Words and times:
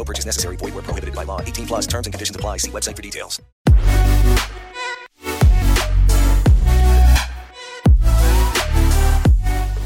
No 0.00 0.04
purchase 0.04 0.26
necessary. 0.26 0.56
Void 0.56 0.72
where 0.74 0.82
prohibited 0.82 1.14
by 1.14 1.24
law. 1.24 1.40
18 1.42 1.66
plus 1.66 1.86
terms 1.86 2.06
and 2.06 2.14
conditions 2.14 2.36
apply. 2.36 2.58
See 2.58 2.70
website 2.70 2.96
for 2.96 3.02
details. 3.02 3.40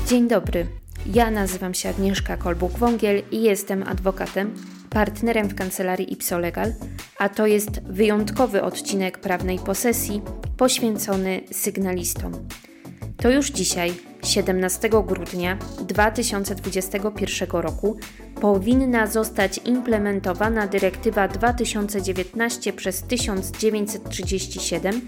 Dzień 0.08 0.28
dobry. 0.28 0.66
Ja 1.06 1.30
nazywam 1.30 1.74
się 1.74 1.88
Agnieszka 1.88 2.36
Kolbuk-Wągiel 2.36 3.22
i 3.30 3.42
jestem 3.42 3.82
adwokatem, 3.82 4.54
partnerem 4.90 5.48
w 5.48 5.54
kancelarii 5.54 6.12
Ipsolegal, 6.12 6.72
a 7.18 7.28
to 7.28 7.46
jest 7.46 7.82
wyjątkowy 7.82 8.62
odcinek 8.62 9.18
prawnej 9.18 9.58
posesji 9.58 10.22
poświęcony 10.56 11.40
sygnalistom. 11.52 12.32
To 13.16 13.30
już 13.30 13.50
dzisiaj, 13.50 13.94
17 14.24 14.88
grudnia 15.06 15.58
2021 15.80 17.48
roku, 17.50 17.96
powinna 18.40 19.06
zostać 19.06 19.60
implementowana 19.64 20.66
dyrektywa 20.66 21.28
2019 21.28 22.72
przez 22.72 23.02
1937 23.02 25.00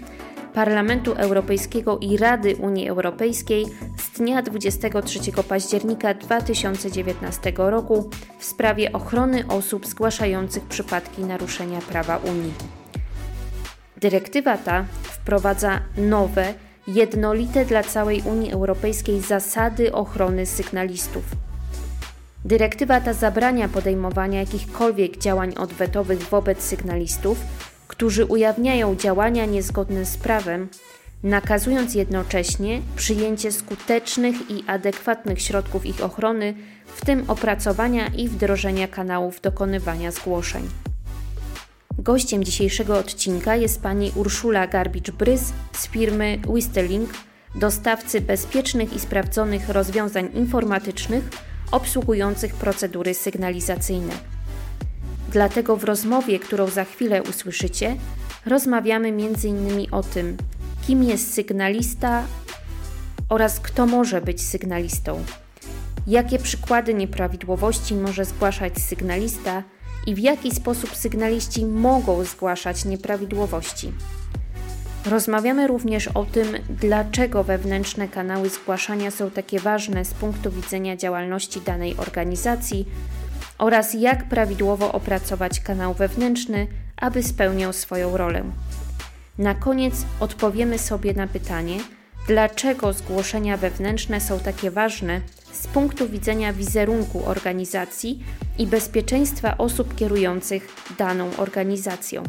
Parlamentu 0.53 1.13
Europejskiego 1.13 1.97
i 1.99 2.17
Rady 2.17 2.55
Unii 2.55 2.89
Europejskiej 2.89 3.65
z 3.97 4.17
dnia 4.17 4.41
23 4.41 5.19
października 5.49 6.13
2019 6.13 7.53
roku 7.57 8.09
w 8.39 8.45
sprawie 8.45 8.93
ochrony 8.93 9.47
osób 9.47 9.87
zgłaszających 9.87 10.63
przypadki 10.63 11.21
naruszenia 11.21 11.79
prawa 11.81 12.17
Unii. 12.17 12.53
Dyrektywa 13.97 14.57
ta 14.57 14.85
wprowadza 15.03 15.79
nowe, 15.97 16.53
jednolite 16.87 17.65
dla 17.65 17.83
całej 17.83 18.21
Unii 18.21 18.51
Europejskiej 18.51 19.21
zasady 19.21 19.91
ochrony 19.91 20.45
sygnalistów. 20.45 21.23
Dyrektywa 22.45 23.01
ta 23.01 23.13
zabrania 23.13 23.69
podejmowania 23.69 24.39
jakichkolwiek 24.39 25.17
działań 25.17 25.53
odwetowych 25.57 26.19
wobec 26.19 26.63
sygnalistów, 26.63 27.37
którzy 27.87 28.25
ujawniają 28.25 28.95
działania 28.95 29.45
niezgodne 29.45 30.05
z 30.05 30.17
prawem, 30.17 30.67
nakazując 31.23 31.95
jednocześnie 31.95 32.81
przyjęcie 32.95 33.51
skutecznych 33.51 34.51
i 34.51 34.63
adekwatnych 34.67 35.41
środków 35.41 35.85
ich 35.85 36.03
ochrony, 36.03 36.53
w 36.85 37.05
tym 37.05 37.23
opracowania 37.27 38.07
i 38.07 38.29
wdrożenia 38.29 38.87
kanałów 38.87 39.41
dokonywania 39.41 40.11
zgłoszeń. 40.11 40.69
Gościem 41.99 42.43
dzisiejszego 42.43 42.97
odcinka 42.97 43.55
jest 43.55 43.81
pani 43.81 44.11
Urszula 44.15 44.67
Garbicz-Brys 44.67 45.53
z 45.73 45.87
firmy 45.87 46.39
Wistelink, 46.55 47.09
dostawcy 47.55 48.21
bezpiecznych 48.21 48.93
i 48.93 48.99
sprawdzonych 48.99 49.69
rozwiązań 49.69 50.29
informatycznych 50.33 51.29
obsługujących 51.71 52.53
procedury 52.55 53.13
sygnalizacyjne. 53.13 54.13
Dlatego 55.31 55.77
w 55.77 55.83
rozmowie, 55.83 56.39
którą 56.39 56.67
za 56.67 56.83
chwilę 56.85 57.23
usłyszycie, 57.23 57.95
rozmawiamy 58.45 59.07
m.in. 59.07 59.87
o 59.91 60.03
tym, 60.03 60.37
kim 60.87 61.03
jest 61.03 61.33
sygnalista 61.33 62.23
oraz 63.29 63.59
kto 63.59 63.85
może 63.85 64.21
być 64.21 64.41
sygnalistą, 64.41 65.23
jakie 66.07 66.39
przykłady 66.39 66.93
nieprawidłowości 66.93 67.95
może 67.95 68.25
zgłaszać 68.25 68.79
sygnalista 68.79 69.63
i 70.07 70.15
w 70.15 70.19
jaki 70.19 70.51
sposób 70.51 70.95
sygnaliści 70.95 71.65
mogą 71.65 72.23
zgłaszać 72.23 72.85
nieprawidłowości. 72.85 73.91
Rozmawiamy 75.05 75.67
również 75.67 76.07
o 76.07 76.25
tym, 76.25 76.47
dlaczego 76.69 77.43
wewnętrzne 77.43 78.07
kanały 78.07 78.49
zgłaszania 78.49 79.11
są 79.11 79.31
takie 79.31 79.59
ważne 79.59 80.05
z 80.05 80.13
punktu 80.13 80.51
widzenia 80.51 80.95
działalności 80.95 81.61
danej 81.61 81.97
organizacji 81.97 82.85
oraz 83.57 83.93
jak 83.93 84.29
prawidłowo 84.29 84.91
opracować 84.91 85.59
kanał 85.59 85.93
wewnętrzny, 85.93 86.67
aby 86.97 87.23
spełniał 87.23 87.73
swoją 87.73 88.17
rolę. 88.17 88.43
Na 89.37 89.55
koniec 89.55 89.93
odpowiemy 90.19 90.79
sobie 90.79 91.13
na 91.13 91.27
pytanie, 91.27 91.77
dlaczego 92.27 92.93
zgłoszenia 92.93 93.57
wewnętrzne 93.57 94.21
są 94.21 94.39
takie 94.39 94.71
ważne 94.71 95.21
z 95.61 95.67
punktu 95.67 96.09
widzenia 96.09 96.53
wizerunku 96.53 97.25
organizacji 97.25 98.23
i 98.57 98.67
bezpieczeństwa 98.67 99.57
osób 99.57 99.95
kierujących 99.95 100.67
daną 100.97 101.29
organizacją. 101.37 102.23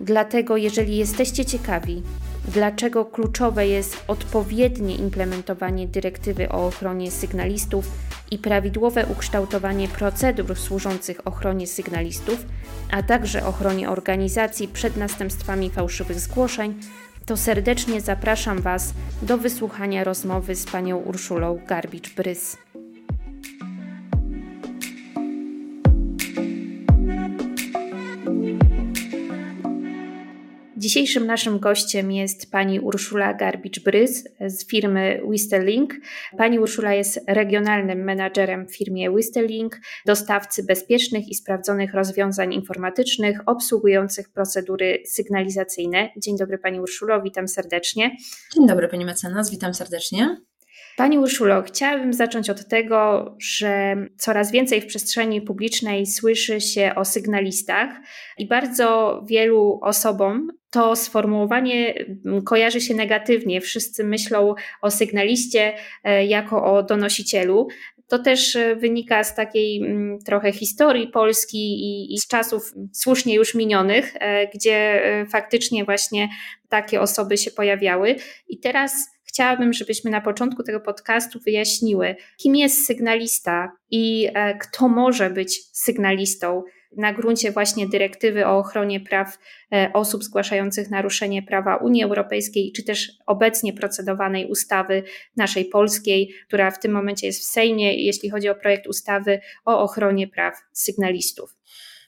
Dlatego, 0.00 0.56
jeżeli 0.56 0.96
jesteście 0.96 1.44
ciekawi, 1.44 2.02
dlaczego 2.48 3.04
kluczowe 3.04 3.66
jest 3.66 4.04
odpowiednie 4.08 4.96
implementowanie 4.96 5.88
dyrektywy 5.88 6.48
o 6.48 6.66
ochronie 6.66 7.10
sygnalistów 7.10 7.90
i 8.30 8.38
prawidłowe 8.38 9.06
ukształtowanie 9.06 9.88
procedur 9.88 10.56
służących 10.56 11.26
ochronie 11.26 11.66
sygnalistów, 11.66 12.46
a 12.90 13.02
także 13.02 13.46
ochronie 13.46 13.90
organizacji 13.90 14.68
przed 14.68 14.96
następstwami 14.96 15.70
fałszywych 15.70 16.20
zgłoszeń, 16.20 16.80
to 17.26 17.36
serdecznie 17.36 18.00
zapraszam 18.00 18.62
Was 18.62 18.94
do 19.22 19.38
wysłuchania 19.38 20.04
rozmowy 20.04 20.54
z 20.54 20.66
panią 20.66 20.96
Urszulą 20.96 21.58
Garbicz-Brys. 21.66 22.56
Dzisiejszym 30.78 31.26
naszym 31.26 31.58
gościem 31.58 32.12
jest 32.12 32.50
pani 32.50 32.80
Urszula 32.80 33.34
Garbicz-Brys 33.34 34.24
z 34.46 34.66
firmy 34.66 35.20
Wistelink. 35.30 35.94
Pani 36.38 36.58
Urszula 36.58 36.94
jest 36.94 37.20
regionalnym 37.26 38.04
menadżerem 38.04 38.66
w 38.66 38.76
firmie 38.76 39.10
Wistelink, 39.10 39.80
dostawcy 40.06 40.64
bezpiecznych 40.64 41.28
i 41.28 41.34
sprawdzonych 41.34 41.94
rozwiązań 41.94 42.54
informatycznych 42.54 43.40
obsługujących 43.46 44.28
procedury 44.32 45.02
sygnalizacyjne. 45.06 46.10
Dzień 46.16 46.36
dobry 46.38 46.58
pani 46.58 46.80
Urszulo, 46.80 47.22
witam 47.22 47.48
serdecznie. 47.48 48.16
Dzień 48.54 48.66
dobry 48.66 48.88
pani 48.88 49.04
mecenas, 49.04 49.50
witam 49.50 49.74
serdecznie. 49.74 50.36
Pani 50.96 51.18
Urszulo, 51.18 51.62
chciałabym 51.62 52.12
zacząć 52.12 52.50
od 52.50 52.68
tego, 52.68 53.34
że 53.38 53.96
coraz 54.18 54.50
więcej 54.50 54.80
w 54.80 54.86
przestrzeni 54.86 55.42
publicznej 55.42 56.06
słyszy 56.06 56.60
się 56.60 56.92
o 56.96 57.04
sygnalistach 57.04 57.90
i 58.38 58.48
bardzo 58.48 59.20
wielu 59.26 59.78
osobom 59.82 60.48
to 60.70 60.96
sformułowanie 60.96 61.94
kojarzy 62.44 62.80
się 62.80 62.94
negatywnie. 62.94 63.60
Wszyscy 63.60 64.04
myślą 64.04 64.54
o 64.82 64.90
sygnaliście 64.90 65.72
e, 66.04 66.26
jako 66.26 66.64
o 66.64 66.82
donosicielu. 66.82 67.68
To 68.08 68.18
też 68.18 68.56
e, 68.56 68.76
wynika 68.76 69.24
z 69.24 69.34
takiej 69.34 69.82
trochę 70.26 70.52
historii 70.52 71.08
Polski 71.08 71.58
i, 71.58 72.14
i, 72.14 72.18
z 72.18 72.28
czasów 72.28 72.74
słusznie 72.92 73.34
już 73.34 73.54
minionych, 73.54 74.16
e, 74.20 74.48
gdzie 74.48 75.02
faktycznie 75.32 75.84
właśnie 75.84 76.28
takie 76.68 77.00
osoby 77.00 77.36
się 77.36 77.50
pojawiały. 77.50 78.16
I 78.48 78.58
teraz 78.58 79.15
chciałabym, 79.36 79.72
żebyśmy 79.72 80.10
na 80.10 80.20
początku 80.20 80.62
tego 80.62 80.80
podcastu 80.80 81.40
wyjaśniły, 81.40 82.16
kim 82.36 82.56
jest 82.56 82.86
sygnalista 82.86 83.72
i 83.90 84.28
e, 84.34 84.58
kto 84.58 84.88
może 84.88 85.30
być 85.30 85.60
sygnalistą 85.72 86.62
na 86.96 87.12
gruncie 87.12 87.52
właśnie 87.52 87.88
dyrektywy 87.88 88.46
o 88.46 88.58
ochronie 88.58 89.00
praw 89.00 89.38
e, 89.72 89.90
osób 89.94 90.24
zgłaszających 90.24 90.90
naruszenie 90.90 91.42
prawa 91.42 91.76
Unii 91.76 92.04
Europejskiej, 92.04 92.72
czy 92.76 92.84
też 92.84 93.12
obecnie 93.26 93.72
procedowanej 93.72 94.46
ustawy 94.46 95.02
naszej 95.36 95.64
polskiej, 95.64 96.34
która 96.46 96.70
w 96.70 96.78
tym 96.78 96.92
momencie 96.92 97.26
jest 97.26 97.40
w 97.40 97.44
Sejmie, 97.44 98.04
jeśli 98.04 98.30
chodzi 98.30 98.48
o 98.48 98.54
projekt 98.54 98.86
ustawy 98.86 99.40
o 99.64 99.80
ochronie 99.80 100.28
praw 100.28 100.54
sygnalistów. 100.72 101.56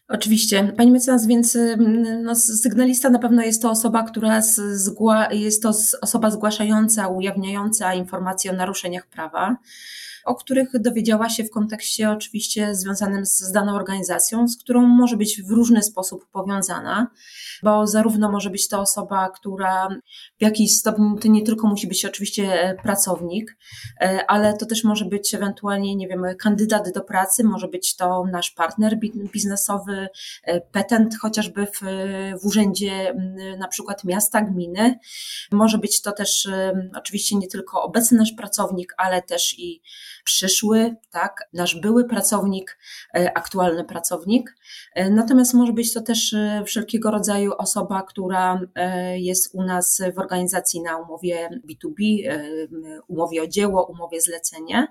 Oczywiście. 0.09 0.73
Pani 0.77 0.91
mecenas, 0.91 1.27
więc 1.27 1.57
mm, 1.57 2.23
no, 2.23 2.35
sygnalista 2.37 3.11
na 3.11 3.19
pewno 3.19 3.43
jest 3.43 3.63
to 3.63 3.71
osoba, 3.71 4.03
która 4.03 4.43
zgła, 4.73 5.33
jest 5.33 5.63
to 5.63 5.73
osoba 6.01 6.31
zgłaszająca, 6.31 7.09
ujawniająca 7.09 7.95
informacje 7.95 8.51
o 8.51 8.55
naruszeniach 8.55 9.07
prawa 9.07 9.57
o 10.25 10.35
których 10.35 10.69
dowiedziała 10.81 11.29
się 11.29 11.45
w 11.45 11.51
kontekście 11.51 12.11
oczywiście 12.11 12.75
związanym 12.75 13.27
z, 13.27 13.39
z 13.39 13.53
daną 13.53 13.75
organizacją, 13.75 14.49
z 14.49 14.59
którą 14.59 14.87
może 14.87 15.17
być 15.17 15.43
w 15.43 15.51
różny 15.51 15.83
sposób 15.83 16.27
powiązana, 16.33 17.11
bo 17.63 17.87
zarówno 17.87 18.33
może 18.33 18.51
być 18.51 18.69
to 18.69 18.81
osoba, 18.81 19.31
która 19.31 19.89
w 20.39 20.43
jakiś 20.43 20.77
stopniu 20.77 21.17
to 21.23 21.29
nie 21.29 21.43
tylko 21.43 21.69
musi 21.69 21.87
być 21.87 22.05
oczywiście 22.05 22.63
e, 22.63 22.75
pracownik, 22.75 23.57
e, 24.01 24.31
ale 24.31 24.57
to 24.57 24.67
też 24.67 24.85
może 24.85 25.05
być 25.05 25.35
ewentualnie, 25.35 25.97
nie 25.97 26.09
wiem, 26.09 26.23
kandydat 26.39 26.93
do 26.95 27.01
pracy, 27.01 27.45
może 27.45 27.69
być 27.69 27.97
to 27.97 28.25
nasz 28.33 28.51
partner 28.51 28.99
biznesowy, 29.33 30.09
e, 30.45 30.61
petent 30.61 31.19
chociażby 31.19 31.67
w, 31.67 31.81
w 32.43 32.47
urzędzie 32.47 33.15
na 33.59 33.69
przykład 33.69 34.05
miasta, 34.05 34.43
gminy. 34.43 34.99
Może 35.53 35.79
być 35.79 36.03
to 36.03 36.13
też 36.13 36.49
oczywiście 36.97 37.37
nie 37.37 37.49
tylko 37.49 37.83
obecny 37.83 38.19
nasz 38.19 38.33
pracownik, 38.33 38.95
ale 38.97 39.23
też 39.23 39.59
i 39.59 39.83
przyszły, 40.29 40.97
tak, 41.11 41.49
nasz 41.53 41.81
były 41.81 42.05
pracownik, 42.05 42.79
e, 43.15 43.33
aktualny 43.37 43.85
pracownik. 43.85 44.57
E, 44.95 45.11
natomiast 45.11 45.55
może 45.55 45.73
być 45.73 45.95
to 45.95 46.01
też 46.01 46.33
e, 46.33 46.63
wszelkiego 46.67 47.11
rodzaju 47.11 47.53
osoba, 47.59 48.03
która 48.03 48.61
jest 49.17 49.55
u 49.55 49.63
nas 49.63 50.03
w 50.15 50.19
organizacji 50.19 50.83
na 50.83 50.97
umowie 50.97 51.49
B2B, 51.71 52.03
umowie 53.09 53.43
o 53.43 53.47
dzieło, 53.47 53.87
umowie 53.87 54.21
zlecenie. 54.21 54.87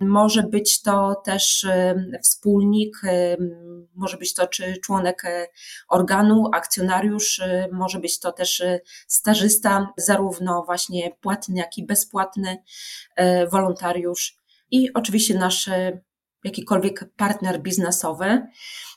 Może 0.00 0.42
być 0.42 0.82
to 0.82 1.14
też 1.24 1.66
wspólnik, 2.22 2.96
może 3.94 4.16
być 4.16 4.34
to 4.34 4.46
czy 4.46 4.76
członek 4.76 5.22
organu, 5.88 6.50
akcjonariusz, 6.54 7.40
może 7.72 7.98
być 7.98 8.20
to 8.20 8.32
też 8.32 8.62
stażysta, 9.06 9.92
zarówno 9.96 10.62
właśnie 10.66 11.10
płatny, 11.20 11.58
jak 11.58 11.78
i 11.78 11.86
bezpłatny, 11.86 12.56
wolontariusz 13.52 14.45
i 14.70 14.92
oczywiście 14.94 15.38
nasz 15.38 15.68
e, 15.68 16.00
jakikolwiek 16.44 17.04
partner 17.16 17.62
biznesowy. 17.62 18.42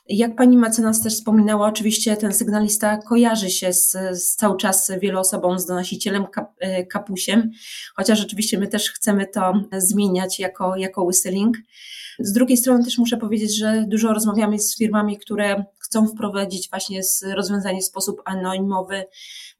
Jak 0.08 0.36
pani 0.36 0.56
mecenas 0.56 1.02
też 1.02 1.14
wspominała, 1.14 1.66
oczywiście 1.66 2.16
ten 2.16 2.34
sygnalista 2.34 2.96
kojarzy 2.96 3.50
się 3.50 3.72
z, 3.72 3.96
z 4.12 4.36
cały 4.36 4.56
czas 4.56 4.92
wielu 5.00 5.20
osobom, 5.20 5.58
z 5.58 5.66
donosicielem 5.66 6.26
kap, 6.26 6.50
e, 6.60 6.86
kapusiem, 6.86 7.50
chociaż 7.96 8.22
oczywiście 8.24 8.58
my 8.58 8.68
też 8.68 8.90
chcemy 8.90 9.26
to 9.26 9.52
zmieniać 9.78 10.40
jako, 10.40 10.76
jako 10.76 11.04
whistling. 11.04 11.56
Z 12.18 12.32
drugiej 12.32 12.56
strony 12.56 12.84
też 12.84 12.98
muszę 12.98 13.16
powiedzieć, 13.16 13.58
że 13.58 13.84
dużo 13.88 14.12
rozmawiamy 14.12 14.58
z 14.58 14.78
firmami, 14.78 15.18
które 15.18 15.64
chcą 15.90 16.06
wprowadzić 16.06 16.70
właśnie 16.70 17.00
rozwiązanie 17.34 17.80
w 17.80 17.84
sposób 17.84 18.22
anonimowy, 18.24 19.04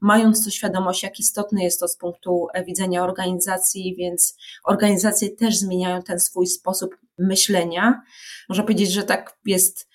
mając 0.00 0.44
to 0.44 0.50
świadomość, 0.50 1.02
jak 1.02 1.20
istotne 1.20 1.64
jest 1.64 1.80
to 1.80 1.88
z 1.88 1.96
punktu 1.96 2.46
widzenia 2.66 3.04
organizacji, 3.04 3.94
więc 3.98 4.36
organizacje 4.64 5.30
też 5.30 5.56
zmieniają 5.56 6.02
ten 6.02 6.20
swój 6.20 6.46
sposób 6.46 6.96
myślenia. 7.18 8.02
Można 8.48 8.64
powiedzieć, 8.64 8.92
że 8.92 9.02
tak 9.02 9.38
jest 9.44 9.88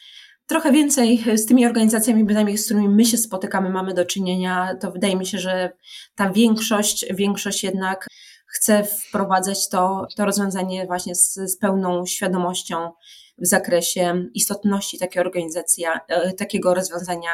trochę 0.48 0.72
więcej 0.72 1.24
z 1.36 1.46
tymi 1.46 1.66
organizacjami, 1.66 2.24
bynajmniej 2.24 2.58
z 2.58 2.66
którymi 2.66 2.90
my 2.90 3.06
się 3.06 3.18
spotykamy, 3.18 3.70
mamy 3.70 3.94
do 3.94 4.06
czynienia, 4.06 4.76
to 4.82 4.92
wydaje 4.92 5.16
mi 5.16 5.26
się, 5.26 5.40
że 5.40 5.72
ta 6.16 6.30
większość, 6.30 7.06
większość 7.14 7.64
jednak 7.64 8.08
chce 8.48 8.84
wprowadzać 8.84 9.70
to, 9.70 10.08
to 10.16 10.26
rozwiązanie 10.26 10.86
właśnie 10.86 11.16
z, 11.16 11.34
z 11.34 11.58
pełną 11.58 12.06
świadomością 12.06 12.92
w 13.38 13.48
zakresie 13.48 14.26
istotności 14.34 15.00
takiej 15.00 15.22
organizacji, 15.22 15.86
e, 16.08 16.34
takiego 16.34 16.74
rozwiązania 16.74 17.30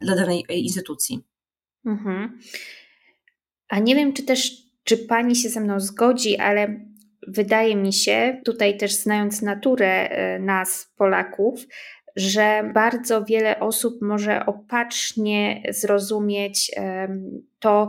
dla 0.00 0.16
danej 0.16 0.44
instytucji. 0.48 1.24
Mhm. 1.86 2.38
A 3.68 3.78
nie 3.78 3.94
wiem, 3.94 4.12
czy 4.12 4.22
też, 4.22 4.52
czy 4.84 4.98
pani 4.98 5.36
się 5.36 5.48
ze 5.48 5.60
mną 5.60 5.80
zgodzi, 5.80 6.36
ale 6.36 6.80
wydaje 7.28 7.76
mi 7.76 7.92
się, 7.92 8.40
tutaj 8.44 8.76
też 8.76 8.94
znając 8.94 9.42
naturę 9.42 10.10
e, 10.10 10.38
nas, 10.38 10.92
Polaków, 10.96 11.66
że 12.16 12.70
bardzo 12.74 13.24
wiele 13.24 13.60
osób 13.60 14.02
może 14.02 14.46
opacznie 14.46 15.62
zrozumieć 15.70 16.70
to, 17.58 17.88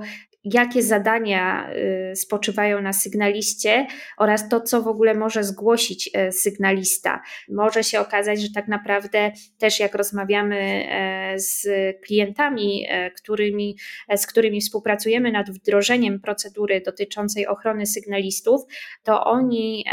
jakie 0.53 0.83
zadania 0.83 1.69
y, 2.11 2.15
spoczywają 2.15 2.81
na 2.81 2.93
sygnaliście 2.93 3.87
oraz 4.17 4.49
to, 4.49 4.61
co 4.61 4.81
w 4.81 4.87
ogóle 4.87 5.13
może 5.13 5.43
zgłosić 5.43 6.09
e, 6.13 6.31
sygnalista. 6.31 7.21
Może 7.49 7.83
się 7.83 7.99
okazać, 7.99 8.41
że 8.41 8.47
tak 8.55 8.67
naprawdę 8.67 9.31
też 9.57 9.79
jak 9.79 9.95
rozmawiamy 9.95 10.57
e, 10.57 11.39
z 11.39 11.67
klientami, 12.01 12.85
e, 12.89 13.11
którymi, 13.11 13.77
z 14.15 14.27
którymi 14.27 14.61
współpracujemy 14.61 15.31
nad 15.31 15.49
wdrożeniem 15.49 16.19
procedury 16.19 16.81
dotyczącej 16.81 17.47
ochrony 17.47 17.85
sygnalistów, 17.85 18.61
to 19.03 19.23
oni 19.23 19.85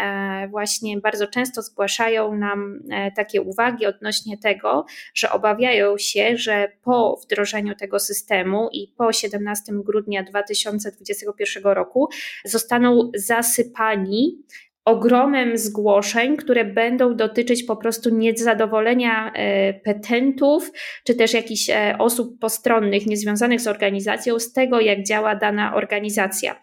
właśnie 0.51 1.01
bardzo 1.01 1.27
często 1.27 1.63
zgłaszają 1.63 2.37
nam 2.37 2.81
takie 3.17 3.43
uwagi 3.43 3.87
odnośnie 3.87 4.39
tego, 4.39 4.85
że 5.15 5.31
obawiają 5.31 5.99
się, 5.99 6.37
że 6.37 6.69
po 6.83 7.21
wdrożeniu 7.25 7.75
tego 7.75 8.01
systemu 8.01 8.69
i 8.73 8.93
po 8.97 9.13
17 9.13 9.73
grudnia 9.73 10.23
2020 10.23 10.44
2021 10.45 11.65
roku 11.65 12.09
zostaną 12.45 13.11
zasypani 13.15 14.39
ogromem 14.85 15.59
zgłoszeń, 15.59 16.37
które 16.37 16.65
będą 16.65 17.17
dotyczyć 17.17 17.63
po 17.63 17.77
prostu 17.77 18.11
niezadowolenia 18.11 19.33
e, 19.33 19.75
petentów, 19.75 20.73
czy 21.05 21.15
też 21.15 21.35
jakichś 21.35 21.71
e, 21.71 21.97
osób 21.99 22.39
postronnych, 22.39 23.07
niezwiązanych 23.07 23.61
z 23.61 23.67
organizacją, 23.67 24.39
z 24.39 24.53
tego, 24.53 24.81
jak 24.81 25.03
działa 25.03 25.37
dana 25.37 25.75
organizacja. 25.75 26.61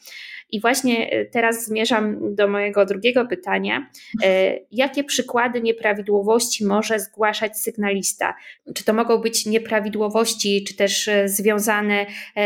I 0.52 0.62
właśnie 0.62 1.12
e, 1.12 1.26
teraz 1.26 1.66
zmierzam 1.66 2.36
do 2.36 2.48
mojego 2.48 2.86
drugiego 2.86 3.26
pytania. 3.26 3.90
E, 4.24 4.58
jakie 4.72 5.04
przykłady 5.04 5.62
nieprawidłowości 5.62 6.66
może 6.66 7.00
zgłaszać 7.00 7.58
sygnalista? 7.58 8.36
Czy 8.76 8.84
to 8.84 8.94
mogą 8.94 9.18
być 9.18 9.46
nieprawidłowości, 9.46 10.64
czy 10.68 10.76
też 10.76 11.08
e, 11.08 11.30
związane 11.30 12.06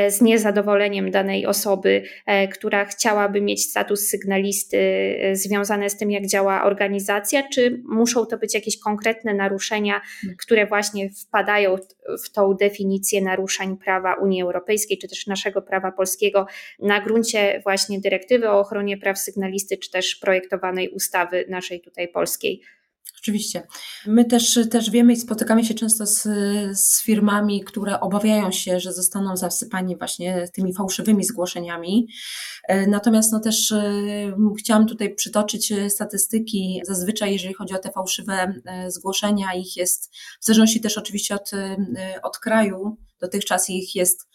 z 0.09 0.21
niezadowoleniem 0.21 1.11
danej 1.11 1.45
osoby, 1.45 2.03
która 2.53 2.85
chciałaby 2.85 3.41
mieć 3.41 3.63
status 3.63 4.07
sygnalisty, 4.07 4.77
związane 5.33 5.89
z 5.89 5.97
tym, 5.97 6.11
jak 6.11 6.27
działa 6.27 6.63
organizacja, 6.63 7.43
czy 7.53 7.81
muszą 7.85 8.25
to 8.25 8.37
być 8.37 8.53
jakieś 8.53 8.79
konkretne 8.79 9.33
naruszenia, 9.33 10.01
które 10.39 10.65
właśnie 10.65 11.09
wpadają 11.09 11.75
w 12.25 12.31
tą 12.31 12.53
definicję 12.53 13.21
naruszeń 13.21 13.77
prawa 13.77 14.13
Unii 14.13 14.41
Europejskiej, 14.41 14.97
czy 14.97 15.07
też 15.07 15.27
naszego 15.27 15.61
prawa 15.61 15.91
polskiego 15.91 16.47
na 16.79 17.01
gruncie 17.01 17.61
właśnie 17.63 17.94
właśnie 17.95 18.01
dyrektywy 18.01 18.49
o 18.49 18.59
ochronie 18.59 18.97
praw 18.97 19.19
sygnalisty, 19.19 19.77
czy 19.77 19.91
też 19.91 20.15
projektowanej 20.15 20.89
ustawy 20.89 21.45
naszej 21.49 21.81
tutaj 21.81 22.07
polskiej. 22.07 22.61
Oczywiście. 23.19 23.67
My 24.07 24.25
też, 24.25 24.59
też 24.71 24.89
wiemy 24.91 25.13
i 25.13 25.17
spotykamy 25.17 25.63
się 25.63 25.73
często 25.73 26.05
z, 26.05 26.23
z 26.79 27.03
firmami, 27.03 27.63
które 27.63 27.99
obawiają 27.99 28.51
się, 28.51 28.79
że 28.79 28.93
zostaną 28.93 29.37
zasypani 29.37 29.97
właśnie 29.97 30.47
tymi 30.53 30.73
fałszywymi 30.73 31.23
zgłoszeniami. 31.23 32.07
E, 32.67 32.87
natomiast 32.87 33.31
no 33.31 33.39
też 33.39 33.71
e, 33.71 33.83
chciałam 34.59 34.87
tutaj 34.87 35.15
przytoczyć 35.15 35.73
statystyki. 35.89 36.81
Zazwyczaj, 36.83 37.33
jeżeli 37.33 37.53
chodzi 37.53 37.73
o 37.73 37.79
te 37.79 37.91
fałszywe 37.91 38.53
e, 38.65 38.91
zgłoszenia, 38.91 39.53
ich 39.53 39.77
jest, 39.77 40.15
w 40.41 40.45
zależności 40.45 40.81
też 40.81 40.97
oczywiście 40.97 41.35
od, 41.35 41.51
od 42.23 42.37
kraju, 42.37 42.97
dotychczas 43.19 43.69
ich 43.69 43.95
jest 43.95 44.27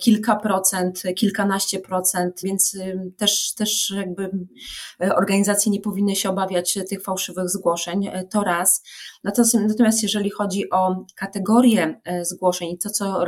kilka 0.00 0.36
procent, 0.36 1.02
kilkanaście 1.16 1.80
procent, 1.80 2.40
więc 2.42 2.74
y, 2.74 3.12
też, 3.16 3.54
też 3.54 3.92
jakby 3.96 4.30
e, 5.00 5.16
organizacje 5.16 5.72
nie 5.72 5.80
powinny 5.80 6.16
się 6.16 6.30
obawiać 6.30 6.78
tych 6.88 7.02
fałszywych 7.02 7.50
zgłoszeń, 7.50 8.06
e, 8.06 8.24
to 8.24 8.44
raz. 8.44 8.82
Natomiast 9.24 10.02
jeżeli 10.02 10.30
chodzi 10.30 10.70
o 10.70 11.04
kategorię 11.14 12.00
zgłoszeń 12.22 12.68
i 12.68 12.78
to, 12.78 12.90
co 12.90 13.24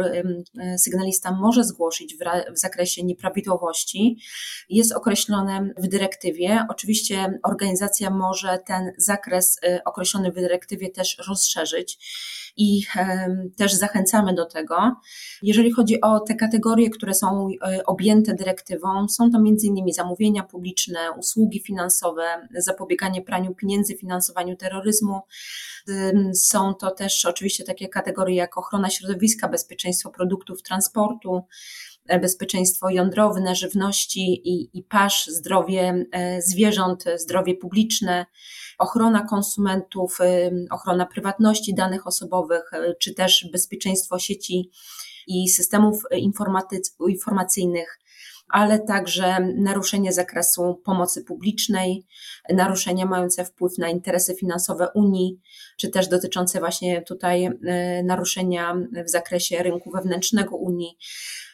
sygnalista 0.78 1.32
może 1.32 1.64
zgłosić 1.64 2.16
w 2.54 2.58
zakresie 2.58 3.04
nieprawidłowości, 3.04 4.18
jest 4.68 4.92
określone 4.92 5.70
w 5.78 5.88
dyrektywie. 5.88 6.66
Oczywiście 6.70 7.38
organizacja 7.42 8.10
może 8.10 8.58
ten 8.66 8.92
zakres 8.98 9.60
określony 9.84 10.32
w 10.32 10.34
dyrektywie 10.34 10.90
też 10.90 11.18
rozszerzyć 11.28 11.98
i 12.58 12.82
też 13.56 13.74
zachęcamy 13.74 14.34
do 14.34 14.46
tego. 14.46 14.96
Jeżeli 15.42 15.72
chodzi 15.72 16.00
o 16.00 16.20
te 16.20 16.34
kategorie, 16.34 16.90
które 16.90 17.14
są 17.14 17.48
e, 17.62 17.86
objęte 17.86 18.34
dyrektywą, 18.34 19.08
są 19.08 19.30
to 19.30 19.38
m.in. 19.38 19.92
zamówienia 19.92 20.42
publiczne, 20.42 20.98
usługi 21.18 21.60
finansowe, 21.60 22.48
zapobieganie 22.58 23.22
praniu 23.22 23.54
pieniędzy, 23.54 23.96
finansowaniu 23.96 24.56
terroryzmu. 24.56 25.20
Są 26.34 26.74
to 26.74 26.90
też 26.90 27.24
oczywiście 27.24 27.64
takie 27.64 27.88
kategorie 27.88 28.36
jak 28.36 28.58
ochrona 28.58 28.90
środowiska, 28.90 29.48
bezpieczeństwo 29.48 30.10
produktów 30.10 30.62
transportu, 30.62 31.42
bezpieczeństwo 32.20 32.90
jądrowe, 32.90 33.54
żywności 33.54 34.48
i, 34.48 34.78
i 34.78 34.82
pasz, 34.82 35.26
zdrowie 35.26 36.06
zwierząt, 36.38 37.04
zdrowie 37.16 37.54
publiczne, 37.54 38.26
ochrona 38.78 39.26
konsumentów, 39.26 40.18
ochrona 40.70 41.06
prywatności 41.06 41.74
danych 41.74 42.06
osobowych, 42.06 42.70
czy 43.00 43.14
też 43.14 43.48
bezpieczeństwo 43.52 44.18
sieci 44.18 44.70
i 45.26 45.48
systemów 45.48 46.02
informacyjnych, 46.98 47.98
ale 48.48 48.78
także 48.78 49.40
naruszenie 49.40 50.12
zakresu 50.12 50.80
pomocy 50.84 51.24
publicznej, 51.24 52.06
naruszenia 52.50 53.06
mające 53.06 53.44
wpływ 53.44 53.78
na 53.78 53.88
interesy 53.88 54.34
finansowe 54.34 54.88
Unii, 54.94 55.40
czy 55.76 55.88
też 55.88 56.08
dotyczące 56.08 56.58
właśnie 56.58 57.02
tutaj 57.02 57.44
e, 57.44 58.02
naruszenia 58.02 58.76
w 59.06 59.10
zakresie 59.10 59.62
rynku 59.62 59.90
wewnętrznego 59.90 60.56
Unii 60.56 60.98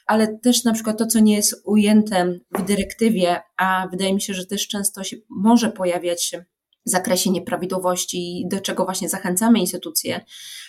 ale 0.07 0.39
też 0.39 0.65
na 0.65 0.73
przykład 0.73 0.99
to, 0.99 1.07
co 1.07 1.21
nie 1.21 1.37
jest 1.37 1.63
ujęte 1.65 2.39
w 2.59 2.65
dyrektywie, 2.65 3.41
a 3.57 3.89
wydaje 3.91 4.15
mi 4.15 4.23
się, 4.23 4.35
że 4.35 4.47
też 4.47 4.69
często 4.69 5.05
się 5.05 5.17
może 5.29 5.71
pojawiać 5.71 6.33
w 6.87 6.91
zakresie 6.91 7.31
nieprawidłowości, 7.31 8.47
do 8.51 8.61
czego 8.61 8.85
właśnie 8.85 9.09
zachęcamy 9.09 9.59
instytucje, 9.59 10.25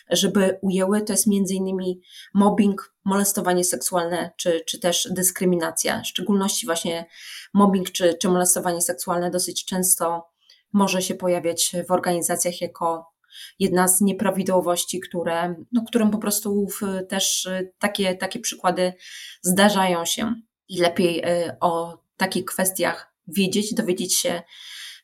żeby 0.09 0.59
ujęły, 0.61 1.01
to 1.01 1.13
jest 1.13 1.27
między 1.27 1.53
innymi 1.53 2.01
mobbing, 2.33 2.93
molestowanie 3.05 3.63
seksualne, 3.63 4.31
czy, 4.37 4.61
czy 4.67 4.79
też 4.79 5.07
dyskryminacja. 5.11 6.01
W 6.01 6.07
szczególności 6.07 6.65
właśnie 6.65 7.05
mobbing 7.53 7.91
czy, 7.91 8.13
czy 8.13 8.29
molestowanie 8.29 8.81
seksualne 8.81 9.31
dosyć 9.31 9.65
często 9.65 10.27
może 10.73 11.01
się 11.01 11.15
pojawiać 11.15 11.75
w 11.87 11.91
organizacjach 11.91 12.61
jako 12.61 13.14
jedna 13.59 13.87
z 13.87 14.01
nieprawidłowości, 14.01 14.99
które, 14.99 15.55
no, 15.71 15.83
którym 15.87 16.11
po 16.11 16.17
prostu 16.17 16.67
też 17.09 17.49
takie, 17.79 18.15
takie 18.15 18.39
przykłady 18.39 18.93
zdarzają 19.41 20.05
się 20.05 20.33
i 20.69 20.79
lepiej 20.79 21.25
y, 21.25 21.55
o 21.59 21.97
takich 22.17 22.45
kwestiach 22.45 23.13
wiedzieć, 23.27 23.73
dowiedzieć 23.73 24.17
się 24.17 24.41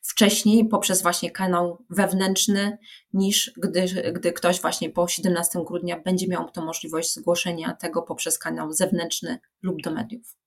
wcześniej 0.02 0.68
poprzez 0.68 1.02
właśnie 1.02 1.30
kanał 1.30 1.84
wewnętrzny, 1.90 2.78
niż 3.12 3.52
gdy, 3.56 4.12
gdy 4.12 4.32
ktoś 4.32 4.60
właśnie 4.60 4.90
po 4.90 5.08
17 5.08 5.58
grudnia 5.66 6.00
będzie 6.00 6.28
miał 6.28 6.50
tą 6.50 6.64
możliwość 6.64 7.14
zgłoszenia 7.14 7.76
tego 7.80 8.02
poprzez 8.02 8.38
kanał 8.38 8.72
zewnętrzny 8.72 9.38
lub 9.62 9.82
do 9.82 9.90
mediów. 9.90 10.41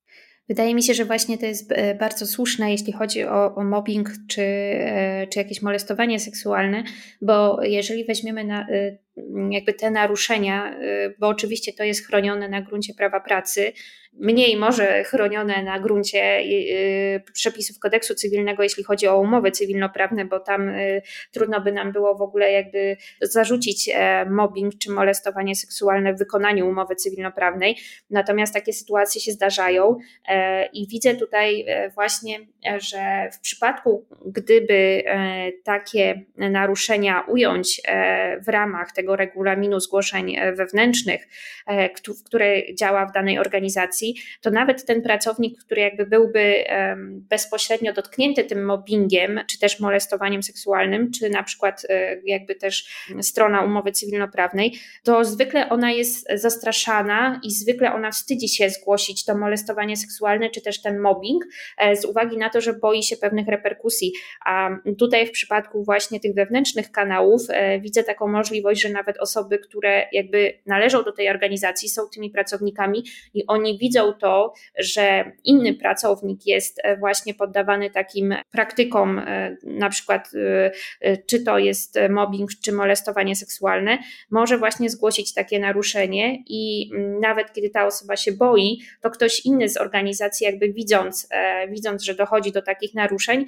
Wydaje 0.48 0.74
mi 0.74 0.82
się, 0.82 0.94
że 0.94 1.04
właśnie 1.04 1.38
to 1.38 1.46
jest 1.46 1.72
e, 1.72 1.94
bardzo 1.94 2.26
słuszne, 2.26 2.70
jeśli 2.70 2.92
chodzi 2.92 3.24
o, 3.24 3.54
o 3.54 3.64
mobbing 3.64 4.10
czy, 4.28 4.42
e, 4.42 5.26
czy 5.26 5.38
jakieś 5.38 5.62
molestowanie 5.62 6.20
seksualne, 6.20 6.84
bo 7.22 7.62
jeżeli 7.62 8.04
weźmiemy 8.04 8.44
na, 8.44 8.68
e, 8.68 8.98
jakby 9.50 9.74
te 9.74 9.90
naruszenia, 9.90 10.76
bo 11.18 11.28
oczywiście 11.28 11.72
to 11.72 11.84
jest 11.84 12.06
chronione 12.06 12.48
na 12.48 12.62
gruncie 12.62 12.94
prawa 12.94 13.20
pracy, 13.20 13.72
mniej 14.18 14.56
może 14.56 15.04
chronione 15.04 15.62
na 15.62 15.80
gruncie 15.80 16.42
przepisów 17.32 17.78
kodeksu 17.78 18.14
cywilnego, 18.14 18.62
jeśli 18.62 18.84
chodzi 18.84 19.08
o 19.08 19.20
umowy 19.20 19.50
cywilnoprawne, 19.50 20.24
bo 20.24 20.40
tam 20.40 20.72
trudno 21.32 21.60
by 21.60 21.72
nam 21.72 21.92
było 21.92 22.14
w 22.14 22.22
ogóle 22.22 22.52
jakby 22.52 22.96
zarzucić 23.20 23.90
mobbing 24.30 24.78
czy 24.78 24.90
molestowanie 24.90 25.54
seksualne 25.54 26.14
w 26.14 26.18
wykonaniu 26.18 26.68
umowy 26.68 26.96
cywilnoprawnej. 26.96 27.76
Natomiast 28.10 28.54
takie 28.54 28.72
sytuacje 28.72 29.20
się 29.20 29.32
zdarzają 29.32 29.96
i 30.72 30.88
widzę 30.88 31.14
tutaj 31.14 31.66
właśnie, 31.94 32.38
że 32.78 33.30
w 33.32 33.40
przypadku, 33.40 34.06
gdyby 34.26 35.02
takie 35.64 36.22
naruszenia 36.36 37.20
ująć 37.20 37.80
w 38.46 38.48
ramach 38.48 38.92
tego 38.92 39.05
tego 39.06 39.16
regulaminu 39.16 39.80
zgłoszeń 39.80 40.36
e, 40.36 40.52
wewnętrznych, 40.52 41.28
e, 41.66 41.90
które 42.24 42.74
działa 42.74 43.06
w 43.06 43.12
danej 43.12 43.38
organizacji, 43.38 44.14
to 44.40 44.50
nawet 44.50 44.84
ten 44.84 45.02
pracownik, 45.02 45.58
który 45.64 45.80
jakby 45.80 46.06
byłby 46.06 46.64
bezpośrednio 47.30 47.92
dotknięty 47.92 48.44
tym 48.44 48.64
mobbingiem, 48.64 49.40
czy 49.46 49.58
też 49.58 49.80
molestowaniem 49.80 50.42
seksualnym, 50.42 51.10
czy 51.10 51.30
na 51.30 51.42
przykład 51.42 51.86
e, 51.88 52.16
jakby 52.24 52.54
też 52.54 53.06
strona 53.20 53.62
umowy 53.62 53.92
cywilnoprawnej, 53.92 54.74
to 55.02 55.24
zwykle 55.24 55.68
ona 55.68 55.90
jest 55.90 56.28
zastraszana 56.34 57.40
i 57.42 57.50
zwykle 57.50 57.92
ona 57.92 58.10
wstydzi 58.10 58.48
się 58.48 58.70
zgłosić 58.70 59.24
to 59.24 59.38
molestowanie 59.38 59.96
seksualne, 59.96 60.50
czy 60.50 60.60
też 60.60 60.82
ten 60.82 60.98
mobbing, 61.00 61.44
z 62.00 62.04
uwagi 62.04 62.36
na 62.38 62.50
to, 62.50 62.60
że 62.60 62.72
boi 62.72 63.02
się 63.02 63.16
pewnych 63.16 63.48
reperkusji. 63.48 64.12
A 64.44 64.70
tutaj 64.98 65.26
w 65.26 65.30
przypadku 65.30 65.84
właśnie 65.84 66.20
tych 66.20 66.34
wewnętrznych 66.34 66.90
kanałów 66.90 67.42
widzę 67.80 68.02
taką 68.04 68.28
możliwość, 68.28 68.82
że 68.82 68.88
nawet 68.96 69.18
osoby, 69.18 69.58
które 69.58 70.06
jakby 70.12 70.58
należą 70.66 71.02
do 71.02 71.12
tej 71.12 71.28
organizacji, 71.30 71.88
są 71.88 72.02
tymi 72.14 72.30
pracownikami 72.30 73.04
i 73.34 73.46
oni 73.46 73.78
widzą 73.78 74.12
to, 74.12 74.52
że 74.78 75.32
inny 75.44 75.74
pracownik 75.74 76.46
jest 76.46 76.80
e, 76.82 76.96
właśnie 76.96 77.34
poddawany 77.34 77.90
takim 77.90 78.34
praktykom, 78.50 79.18
e, 79.18 79.56
na 79.62 79.88
przykład 79.88 80.30
e, 81.00 81.16
czy 81.16 81.44
to 81.44 81.58
jest 81.58 81.98
mobbing, 82.10 82.50
czy 82.64 82.72
molestowanie 82.72 83.36
seksualne, 83.36 83.98
może 84.30 84.58
właśnie 84.58 84.90
zgłosić 84.90 85.34
takie 85.34 85.58
naruszenie 85.58 86.38
i 86.46 86.90
mm, 86.94 87.20
nawet 87.20 87.52
kiedy 87.52 87.70
ta 87.70 87.86
osoba 87.86 88.16
się 88.16 88.32
boi, 88.32 88.78
to 89.00 89.10
ktoś 89.10 89.46
inny 89.46 89.68
z 89.68 89.76
organizacji 89.76 90.44
jakby 90.44 90.72
widząc, 90.72 91.28
widząc, 91.68 92.02
że 92.02 92.14
dochodzi 92.14 92.52
do 92.52 92.62
takich 92.62 92.94
naruszeń, 92.94 93.44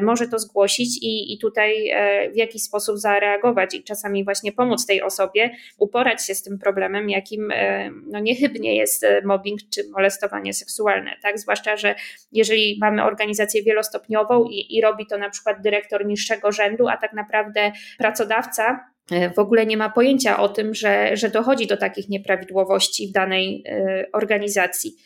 może 0.00 0.28
to 0.28 0.38
zgłosić 0.38 0.98
i, 1.02 1.34
i 1.34 1.38
tutaj 1.38 1.92
w 2.32 2.36
jakiś 2.36 2.62
sposób 2.62 2.98
zareagować 2.98 3.74
i 3.74 3.84
czasami 3.84 4.24
właśnie 4.24 4.52
pomóc 4.52 4.81
tej 4.86 5.02
osobie 5.02 5.50
uporać 5.78 6.26
się 6.26 6.34
z 6.34 6.42
tym 6.42 6.58
problemem, 6.58 7.10
jakim 7.10 7.50
e, 7.50 7.90
no, 8.06 8.20
niechybnie 8.20 8.76
jest 8.76 9.04
e, 9.04 9.22
mobbing 9.24 9.60
czy 9.74 9.88
molestowanie 9.90 10.54
seksualne. 10.54 11.10
Tak? 11.22 11.38
Zwłaszcza, 11.38 11.76
że 11.76 11.94
jeżeli 12.32 12.78
mamy 12.80 13.04
organizację 13.04 13.62
wielostopniową 13.62 14.44
i, 14.44 14.76
i 14.76 14.80
robi 14.80 15.06
to 15.06 15.18
na 15.18 15.30
przykład 15.30 15.62
dyrektor 15.62 16.06
niższego 16.06 16.52
rzędu, 16.52 16.88
a 16.88 16.96
tak 16.96 17.12
naprawdę 17.12 17.72
pracodawca 17.98 18.84
e, 19.12 19.30
w 19.30 19.38
ogóle 19.38 19.66
nie 19.66 19.76
ma 19.76 19.90
pojęcia 19.90 20.38
o 20.38 20.48
tym, 20.48 20.74
że, 20.74 21.16
że 21.16 21.28
dochodzi 21.28 21.66
do 21.66 21.76
takich 21.76 22.08
nieprawidłowości 22.08 23.08
w 23.08 23.12
danej 23.12 23.64
organizacji. 24.12 24.96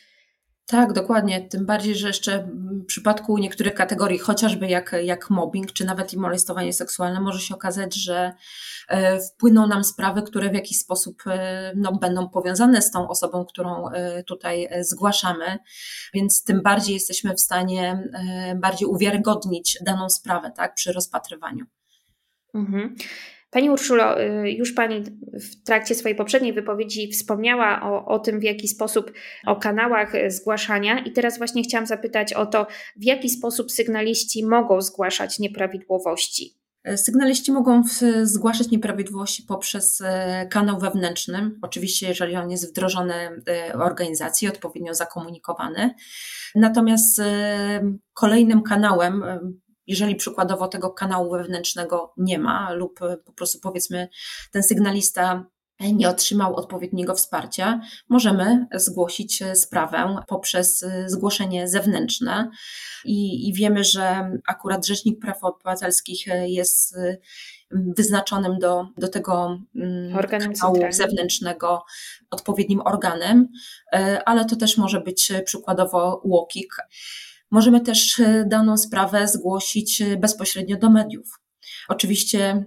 Tak, 0.66 0.92
dokładnie. 0.92 1.48
Tym 1.48 1.66
bardziej, 1.66 1.94
że 1.94 2.06
jeszcze 2.06 2.48
w 2.82 2.86
przypadku 2.86 3.38
niektórych 3.38 3.74
kategorii, 3.74 4.18
chociażby 4.18 4.66
jak, 4.66 4.96
jak 5.02 5.30
mobbing, 5.30 5.72
czy 5.72 5.84
nawet 5.84 6.12
i 6.12 6.18
molestowanie 6.18 6.72
seksualne, 6.72 7.20
może 7.20 7.40
się 7.40 7.54
okazać, 7.54 7.94
że 7.94 8.32
e, 8.88 9.20
wpłyną 9.20 9.66
nam 9.66 9.84
sprawy, 9.84 10.22
które 10.22 10.50
w 10.50 10.54
jakiś 10.54 10.78
sposób 10.78 11.22
e, 11.26 11.72
no, 11.76 11.92
będą 11.92 12.28
powiązane 12.28 12.82
z 12.82 12.90
tą 12.90 13.08
osobą, 13.08 13.44
którą 13.44 13.88
e, 13.88 14.22
tutaj 14.22 14.68
zgłaszamy, 14.80 15.58
więc 16.14 16.44
tym 16.44 16.62
bardziej 16.62 16.94
jesteśmy 16.94 17.34
w 17.34 17.40
stanie 17.40 18.08
bardziej 18.56 18.88
uwiarygodnić 18.88 19.78
daną 19.82 20.08
sprawę 20.08 20.52
tak, 20.56 20.74
przy 20.74 20.92
rozpatrywaniu. 20.92 21.64
Mhm. 22.54 22.96
Pani 23.56 23.70
Urszulo, 23.70 24.20
y, 24.20 24.50
już 24.50 24.72
Pani 24.72 25.02
w 25.32 25.64
trakcie 25.64 25.94
swojej 25.94 26.16
poprzedniej 26.16 26.52
wypowiedzi 26.52 27.12
wspomniała 27.12 27.82
o, 27.82 28.06
o 28.06 28.18
tym, 28.18 28.40
w 28.40 28.42
jaki 28.42 28.68
sposób, 28.68 29.12
o 29.46 29.56
kanałach 29.56 30.12
zgłaszania, 30.28 30.98
i 30.98 31.12
teraz 31.12 31.38
właśnie 31.38 31.62
chciałam 31.62 31.86
zapytać 31.86 32.32
o 32.32 32.46
to, 32.46 32.66
w 32.96 33.04
jaki 33.04 33.30
sposób 33.30 33.72
sygnaliści 33.72 34.46
mogą 34.46 34.80
zgłaszać 34.80 35.38
nieprawidłowości. 35.38 36.54
Sygnaliści 36.96 37.52
mogą 37.52 37.82
zgłaszać 38.22 38.70
nieprawidłowości 38.70 39.42
poprzez 39.42 40.00
e, 40.00 40.46
kanał 40.50 40.78
wewnętrzny, 40.78 41.50
oczywiście, 41.62 42.08
jeżeli 42.08 42.36
on 42.36 42.50
jest 42.50 42.70
wdrożony 42.70 43.14
w 43.74 43.80
organizacji, 43.80 44.48
odpowiednio 44.48 44.94
zakomunikowany. 44.94 45.94
Natomiast 46.54 47.18
e, 47.18 47.96
kolejnym 48.14 48.62
kanałem, 48.62 49.22
jeżeli 49.86 50.16
przykładowo 50.16 50.68
tego 50.68 50.90
kanału 50.90 51.30
wewnętrznego 51.30 52.12
nie 52.16 52.38
ma, 52.38 52.72
lub 52.72 53.00
po 53.24 53.32
prostu 53.32 53.60
powiedzmy 53.60 54.08
ten 54.52 54.62
sygnalista 54.62 55.46
nie 55.80 56.08
otrzymał 56.08 56.56
odpowiedniego 56.56 57.14
wsparcia, 57.14 57.80
możemy 58.08 58.66
zgłosić 58.74 59.42
sprawę 59.54 60.16
poprzez 60.28 60.84
zgłoszenie 61.06 61.68
zewnętrzne. 61.68 62.50
I, 63.04 63.48
I, 63.48 63.54
wiemy, 63.54 63.84
że 63.84 64.30
akurat 64.46 64.86
Rzecznik 64.86 65.20
Praw 65.20 65.44
Obywatelskich 65.44 66.26
jest 66.46 66.96
wyznaczonym 67.70 68.58
do, 68.58 68.86
do 68.98 69.08
tego 69.08 69.58
mm, 69.76 70.16
organem 70.16 70.52
kanału 70.52 70.92
zewnętrznego 70.92 71.84
odpowiednim 72.30 72.80
organem, 72.80 73.48
ale 74.24 74.44
to 74.44 74.56
też 74.56 74.76
może 74.76 75.00
być 75.00 75.32
przykładowo 75.44 76.20
UOKiK. 76.24 76.76
Możemy 77.50 77.80
też 77.80 78.20
e, 78.20 78.44
daną 78.48 78.76
sprawę 78.76 79.28
zgłosić 79.28 80.00
e, 80.00 80.16
bezpośrednio 80.16 80.76
do 80.76 80.90
mediów. 80.90 81.40
Oczywiście 81.88 82.64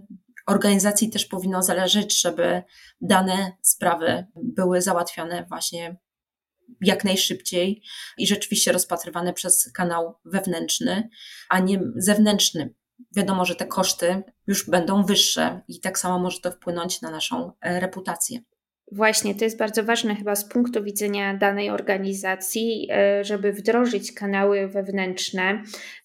organizacji 0.48 1.10
też 1.10 1.26
powinno 1.26 1.64
zależeć, 1.64 2.22
żeby 2.22 2.64
dane 3.02 3.52
sprawy 3.62 4.26
były 4.36 4.82
załatwione 4.82 5.46
właśnie 5.50 5.98
jak 6.82 7.04
najszybciej 7.04 7.84
i 8.18 8.28
rzeczywiście 8.28 8.72
rozpatrywane 8.72 9.34
przez 9.34 9.72
kanał 9.74 10.16
wewnętrzny, 10.26 11.10
a 11.50 11.60
nie 11.60 11.82
zewnętrzny. 11.96 12.74
Wiadomo, 13.16 13.46
że 13.46 13.56
te 13.56 13.66
koszty 13.66 14.24
już 14.48 14.70
będą 14.70 15.04
wyższe 15.06 15.62
i 15.68 15.80
tak 15.80 16.00
samo 16.00 16.20
może 16.20 16.40
to 16.40 16.52
wpłynąć 16.52 17.02
na 17.02 17.12
naszą 17.12 17.52
e, 17.62 17.80
reputację. 17.80 18.40
Właśnie, 18.92 19.36
to 19.36 19.44
jest 19.44 19.58
bardzo 19.58 19.84
ważne 19.84 20.16
chyba 20.16 20.36
z 20.36 20.50
punktu 20.50 20.84
widzenia 20.84 21.34
danej 21.34 21.70
organizacji, 21.70 22.88
e, 22.92 23.24
żeby 23.24 23.54
wdrożyć 23.54 24.12
kanały 24.12 24.68
wewnętrzne. 24.68 25.64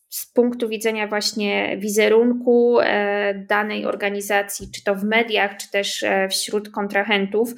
Z 0.09 0.33
punktu 0.33 0.69
widzenia 0.69 1.07
właśnie 1.07 1.77
wizerunku 1.79 2.79
e, 2.81 3.35
danej 3.49 3.87
organizacji, 3.87 4.71
czy 4.75 4.85
to 4.85 4.95
w 4.95 5.05
mediach, 5.05 5.57
czy 5.57 5.71
też 5.71 6.03
e, 6.03 6.29
wśród 6.29 6.71
kontrahentów, 6.71 7.55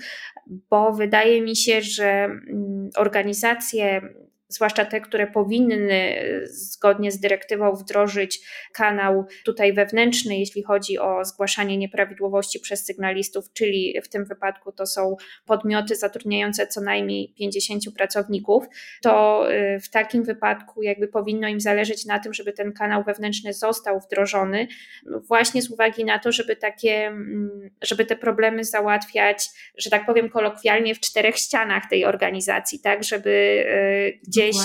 bo 0.47 0.93
wydaje 0.93 1.43
mi 1.43 1.57
się, 1.57 1.83
że 1.83 2.11
mm, 2.11 2.91
organizacje 2.97 4.01
zwłaszcza 4.49 4.85
te, 4.85 5.01
które 5.01 5.27
powinny 5.27 6.17
zgodnie 6.45 7.13
z 7.13 7.21
dyrektywą 7.21 7.73
wdrożyć 7.73 8.41
kanał 8.73 9.27
tutaj 9.45 9.73
wewnętrzny, 9.73 10.39
jeśli 10.39 10.63
chodzi 10.63 10.99
o 10.99 11.25
zgłaszanie 11.25 11.77
nieprawidłowości 11.77 12.61
przez 12.61 12.85
sygnalistów, 12.85 13.53
czyli 13.53 14.01
w 14.05 14.09
tym 14.09 14.25
wypadku 14.25 14.73
to 14.73 14.87
są 14.87 15.17
podmioty 15.47 15.97
zatrudniające 15.97 16.67
co 16.67 16.81
najmniej 16.81 17.35
50 17.39 17.83
pracowników, 17.97 18.65
to 19.03 19.45
y, 19.53 19.81
w 19.81 19.91
takim 19.91 20.25
wypadku 20.25 20.83
jakby 20.83 21.09
powinno 21.09 21.49
im 21.49 21.61
zależeć 21.61 22.07
na 22.07 22.19
tym, 22.19 22.35
żeby 22.35 22.53
ten 22.53 22.73
kanał 22.73 23.05
wewnętrzny 23.05 23.53
został 23.53 24.01
wdrożony, 24.01 24.69
właśnie 25.29 25.63
z 25.63 25.71
uwagi 25.71 26.05
na 26.05 26.19
to, 26.19 26.33
żeby 26.33 26.57
takie, 26.57 27.07
mm, 27.07 27.71
żeby 27.83 28.07
te 28.07 28.17
problemy 28.17 28.65
załatwiać, 28.65 29.49
że 29.79 29.91
tak 29.91 30.07
powiem 30.07 30.29
kolokwialnie 30.29 30.95
w 30.95 31.01
czterech 31.01 31.37
ścianach 31.37 31.83
tej 31.91 32.05
organizacji, 32.05 32.81
tak, 32.81 33.05
żeby 33.05 33.31
y, 33.31 34.36
gdzieś 34.37 34.57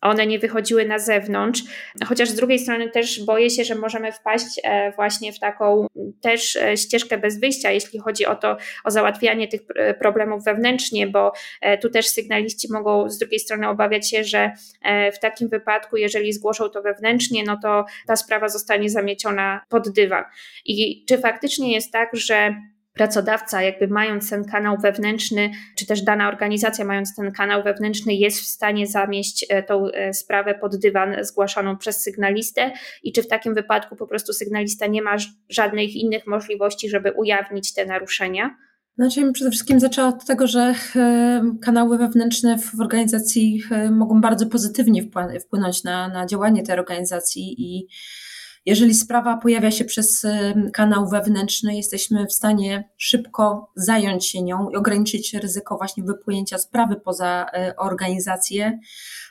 one 0.00 0.26
nie 0.26 0.38
wychodziły 0.38 0.84
na 0.84 0.98
zewnątrz, 0.98 1.62
chociaż 2.06 2.28
z 2.28 2.34
drugiej 2.34 2.58
strony 2.58 2.90
też 2.90 3.24
boję 3.24 3.50
się, 3.50 3.64
że 3.64 3.74
możemy 3.74 4.12
wpaść 4.12 4.60
e, 4.64 4.92
właśnie 4.92 5.32
w 5.32 5.38
taką 5.38 5.86
też 6.20 6.56
e, 6.56 6.76
ścieżkę 6.76 7.18
bez 7.18 7.40
wyjścia, 7.40 7.70
jeśli 7.70 7.98
chodzi 7.98 8.26
o 8.26 8.36
to, 8.36 8.56
o 8.84 8.90
załatwianie 8.90 9.48
tych 9.48 9.60
e, 9.76 9.94
problemów 9.94 10.44
wewnętrznie, 10.44 11.06
bo 11.06 11.32
tu 11.82 11.90
też 11.90 12.08
sygnaliści 12.08 12.68
mogą 12.72 13.10
z 13.10 13.18
drugiej 13.18 13.40
strony 13.40 13.68
obawiać 13.68 14.10
się, 14.10 14.24
że 14.24 14.52
w 15.14 15.18
takim 15.18 15.48
wypadku, 15.48 15.96
jeżeli 15.96 16.32
zgłoszą 16.32 16.68
to 16.68 16.82
wewnętrznie, 16.82 17.44
no 17.44 17.58
to 17.62 17.84
ta 18.06 18.16
sprawa 18.16 18.48
zostanie 18.48 18.90
zamieciona 18.90 19.60
pod 19.68 19.88
dywan. 19.88 20.24
I 20.64 21.04
czy 21.08 21.18
faktycznie 21.18 21.72
jest 21.72 21.92
tak, 21.92 22.10
że 22.12 22.54
pracodawca, 22.92 23.62
jakby 23.62 23.88
mając 23.88 24.30
ten 24.30 24.44
kanał 24.44 24.76
wewnętrzny, 24.82 25.50
czy 25.78 25.86
też 25.86 26.02
dana 26.02 26.28
organizacja, 26.28 26.84
mając 26.84 27.16
ten 27.16 27.32
kanał 27.32 27.62
wewnętrzny, 27.62 28.14
jest 28.14 28.40
w 28.40 28.46
stanie 28.46 28.86
zamieść 28.86 29.46
e, 29.48 29.62
tą 29.62 29.86
e, 29.86 30.14
sprawę 30.14 30.54
pod 30.54 30.76
dywan 30.76 31.16
zgłaszaną 31.20 31.76
przez 31.76 32.02
sygnalistę, 32.02 32.72
i 33.02 33.12
czy 33.12 33.22
w 33.22 33.28
takim 33.28 33.54
wypadku 33.54 33.96
po 33.96 34.06
prostu 34.06 34.32
sygnalista 34.32 34.86
nie 34.86 35.02
ma 35.02 35.16
żadnych 35.48 35.94
innych 35.96 36.26
możliwości, 36.26 36.90
żeby 36.90 37.12
ujawnić 37.12 37.74
te 37.74 37.86
naruszenia? 37.86 38.56
Znaczy, 38.98 39.32
przede 39.32 39.50
wszystkim 39.50 39.80
zaczęła 39.80 40.08
od 40.08 40.24
tego, 40.24 40.46
że 40.46 40.74
e, 40.96 41.42
kanały 41.62 41.98
wewnętrzne 41.98 42.58
w 42.58 42.80
organizacji 42.80 43.62
mogą 43.90 44.20
bardzo 44.20 44.46
pozytywnie 44.46 45.02
wpłynąć 45.40 45.84
na, 45.84 46.08
na 46.08 46.26
działanie 46.26 46.62
tej 46.62 46.78
organizacji 46.78 47.54
i 47.58 47.88
jeżeli 48.66 48.94
sprawa 48.94 49.36
pojawia 49.36 49.70
się 49.70 49.84
przez 49.84 50.26
kanał 50.72 51.08
wewnętrzny, 51.08 51.76
jesteśmy 51.76 52.26
w 52.26 52.32
stanie 52.32 52.90
szybko 52.96 53.70
zająć 53.76 54.26
się 54.26 54.42
nią 54.42 54.70
i 54.70 54.76
ograniczyć 54.76 55.34
ryzyko 55.34 55.76
właśnie 55.76 56.02
wypłynięcia 56.02 56.58
sprawy 56.58 56.96
poza 56.96 57.46
e, 57.52 57.76
organizację 57.76 58.78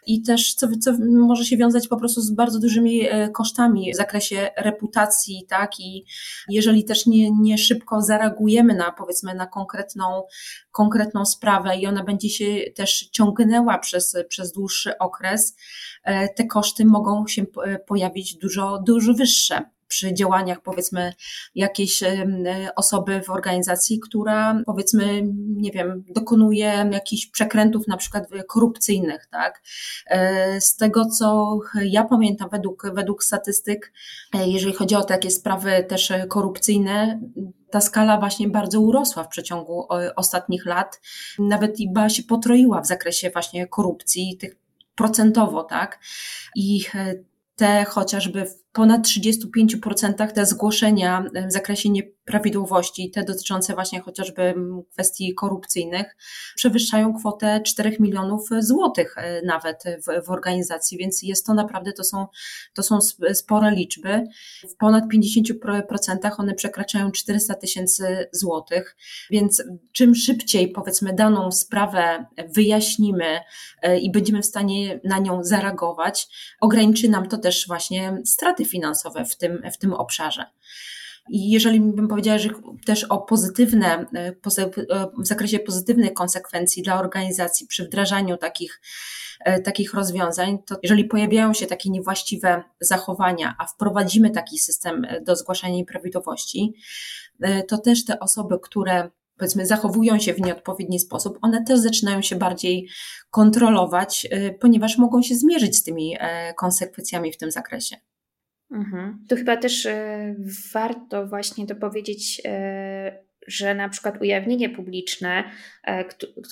i 0.06 0.22
też 0.22 0.54
co, 0.54 0.68
co 0.82 0.94
może 1.12 1.46
się 1.46 1.58
wiązać 1.58 1.88
po 1.88 1.98
prostu 1.98 2.22
z 2.22 2.32
bardzo 2.32 2.60
dużymi 2.60 3.02
e, 3.10 3.30
kosztami 3.30 3.94
w 3.94 3.96
zakresie 3.96 4.50
reputacji, 4.58 5.46
tak? 5.50 5.80
I 5.80 6.06
jeżeli 6.50 6.86
też 6.86 7.06
nie, 7.06 7.32
nie 7.32 7.58
szybko 7.58 8.02
zareagujemy 8.02 8.76
na 8.76 8.92
powiedzmy 8.92 9.36
na 9.36 9.48
konkretną, 9.48 10.24
konkretną 10.72 11.26
sprawę 11.26 11.78
i 11.78 11.88
ona 11.88 12.04
będzie 12.04 12.30
się 12.30 12.46
też 12.76 13.10
ciągnęła 13.12 13.78
przez, 13.78 14.18
przez 14.30 14.52
dłuższy 14.52 14.98
okres, 14.98 15.56
e, 16.04 16.34
te 16.34 16.46
koszty 16.46 16.86
mogą 16.86 17.28
się 17.28 17.46
pojawić 17.88 18.36
dużo, 18.36 18.84
dużo 18.86 19.14
wyższe 19.20 19.62
przy 19.90 20.14
działaniach 20.14 20.62
powiedzmy 20.62 21.14
jakiejś 21.56 22.04
osoby 22.76 23.22
w 23.22 23.30
organizacji, 23.30 24.00
która 24.00 24.62
powiedzmy, 24.66 25.22
nie 25.48 25.72
wiem, 25.72 26.04
dokonuje 26.10 26.90
jakichś 26.92 27.26
przekrętów 27.26 27.88
na 27.88 27.98
przykład 27.98 28.28
korupcyjnych, 28.48 29.28
tak. 29.32 29.62
E, 30.08 30.62
z 30.62 30.76
tego, 30.76 31.06
co 31.06 31.60
ja 31.84 32.04
pamiętam 32.04 32.50
według, 32.50 32.84
według 32.94 33.24
statystyk, 33.24 33.94
e, 34.34 34.48
jeżeli 34.48 34.74
chodzi 34.74 34.96
o 34.96 35.04
takie 35.04 35.32
sprawy 35.32 35.86
też 35.90 36.14
korupcyjne, 36.30 37.20
ta 37.72 37.82
skala 37.82 38.20
właśnie 38.20 38.48
bardzo 38.48 38.82
urosła 38.82 39.24
w 39.24 39.28
przeciągu 39.28 39.88
ostatnich 40.16 40.66
lat. 40.66 41.02
Nawet 41.40 41.80
IBA 41.80 42.10
się 42.10 42.24
potroiła 42.24 42.82
w 42.82 42.88
zakresie 42.88 43.30
właśnie 43.30 43.68
korupcji, 43.68 44.38
tych 44.38 44.56
procentowo, 44.96 45.64
tak? 45.64 46.00
I 46.56 46.82
e, 46.96 47.14
te 47.60 47.86
chociażby 47.86 48.46
ponad 48.80 49.08
35% 49.08 50.32
te 50.32 50.46
zgłoszenia 50.46 51.26
w 51.48 51.52
zakresie 51.52 51.90
nieprawidłowości, 51.90 53.12
te 53.12 53.24
dotyczące 53.24 53.74
właśnie 53.74 54.00
chociażby 54.00 54.54
kwestii 54.92 55.34
korupcyjnych, 55.34 56.16
przewyższają 56.56 57.14
kwotę 57.14 57.62
4 57.66 57.98
milionów 58.00 58.50
złotych 58.60 59.18
e, 59.18 59.42
nawet 59.42 59.84
w, 59.84 60.26
w 60.26 60.30
organizacji, 60.30 60.98
więc 60.98 61.24
jest 61.24 61.46
to 61.46 61.54
naprawdę, 61.54 61.94
to 61.94 62.04
są, 62.04 62.28
to 62.74 62.84
są 62.84 63.02
spore 63.34 63.72
liczby. 63.72 64.24
W 64.72 64.76
ponad 64.76 65.04
50% 65.14 66.30
one 66.38 66.54
przekraczają 66.54 67.12
400 67.12 67.56
tysięcy 67.56 68.30
złotych, 68.32 68.96
więc 69.32 69.64
czym 69.92 70.16
szybciej 70.16 70.72
powiedzmy 70.72 71.14
daną 71.14 71.52
sprawę 71.52 72.26
wyjaśnimy 72.56 73.40
e, 73.82 74.00
i 74.00 74.12
będziemy 74.12 74.42
w 74.42 74.46
stanie 74.46 75.00
na 75.04 75.20
nią 75.20 75.44
zareagować, 75.44 76.28
ograniczy 76.62 77.10
nam 77.10 77.28
to 77.28 77.38
też 77.38 77.68
właśnie 77.68 78.22
straty 78.26 78.66
finansowe 78.70 79.26
w 79.26 79.38
tym, 79.38 79.62
w 79.74 79.78
tym 79.78 79.94
obszarze. 79.94 80.46
I 81.30 81.50
jeżeli 81.50 81.80
bym 81.80 82.08
powiedziała, 82.08 82.38
że 82.38 82.50
też 82.86 83.04
o 83.04 83.18
pozytywne, 83.18 84.06
e, 84.16 84.36
w 85.20 85.28
zakresie 85.28 85.60
pozytywnych 85.60 86.14
konsekwencji 86.14 86.84
dla 86.84 87.00
organizacji 87.00 87.68
przy 87.68 87.86
wdrażaniu 87.86 88.38
takich, 88.38 88.82
e, 89.40 89.62
takich 89.62 89.94
rozwiązań, 89.94 90.58
to 90.66 90.76
jeżeli 90.84 91.06
pojawiają 91.06 91.54
się 91.54 91.68
takie 91.68 91.90
niewłaściwe 91.90 92.64
zachowania, 92.82 93.56
a 93.60 93.66
wprowadzimy 93.66 94.30
taki 94.30 94.60
system 94.60 95.06
e, 95.06 95.22
do 95.22 95.36
zgłaszania 95.36 95.76
nieprawidłowości, 95.76 96.74
to 97.68 97.78
też 97.78 98.06
te 98.06 98.20
osoby, 98.20 98.60
które 98.64 99.10
powiedzmy 99.38 99.66
zachowują 99.66 100.20
się 100.20 100.34
w 100.34 100.42
nieodpowiedni 100.42 101.00
sposób, 101.00 101.38
one 101.42 101.64
też 101.64 101.80
zaczynają 101.80 102.22
się 102.22 102.36
bardziej 102.36 102.90
kontrolować, 103.32 104.28
ponieważ 104.60 104.98
mogą 104.98 105.22
się 105.22 105.36
zmierzyć 105.36 105.78
z 105.78 105.84
tymi 105.84 106.18
konsekwencjami 106.58 107.34
w 107.34 107.38
tym 107.38 107.52
zakresie. 107.52 107.96
Mhm. 108.72 109.26
Tu 109.30 109.36
chyba 109.36 109.58
też 109.58 109.86
e, 109.86 110.36
warto 110.74 111.28
właśnie 111.28 111.66
dopowiedzieć, 111.66 112.42
e, 112.46 113.24
że 113.50 113.76
na 113.76 113.90
przykład 113.90 114.22
ujawnienie 114.22 114.70
publiczne, 114.70 115.44
e, 115.84 116.06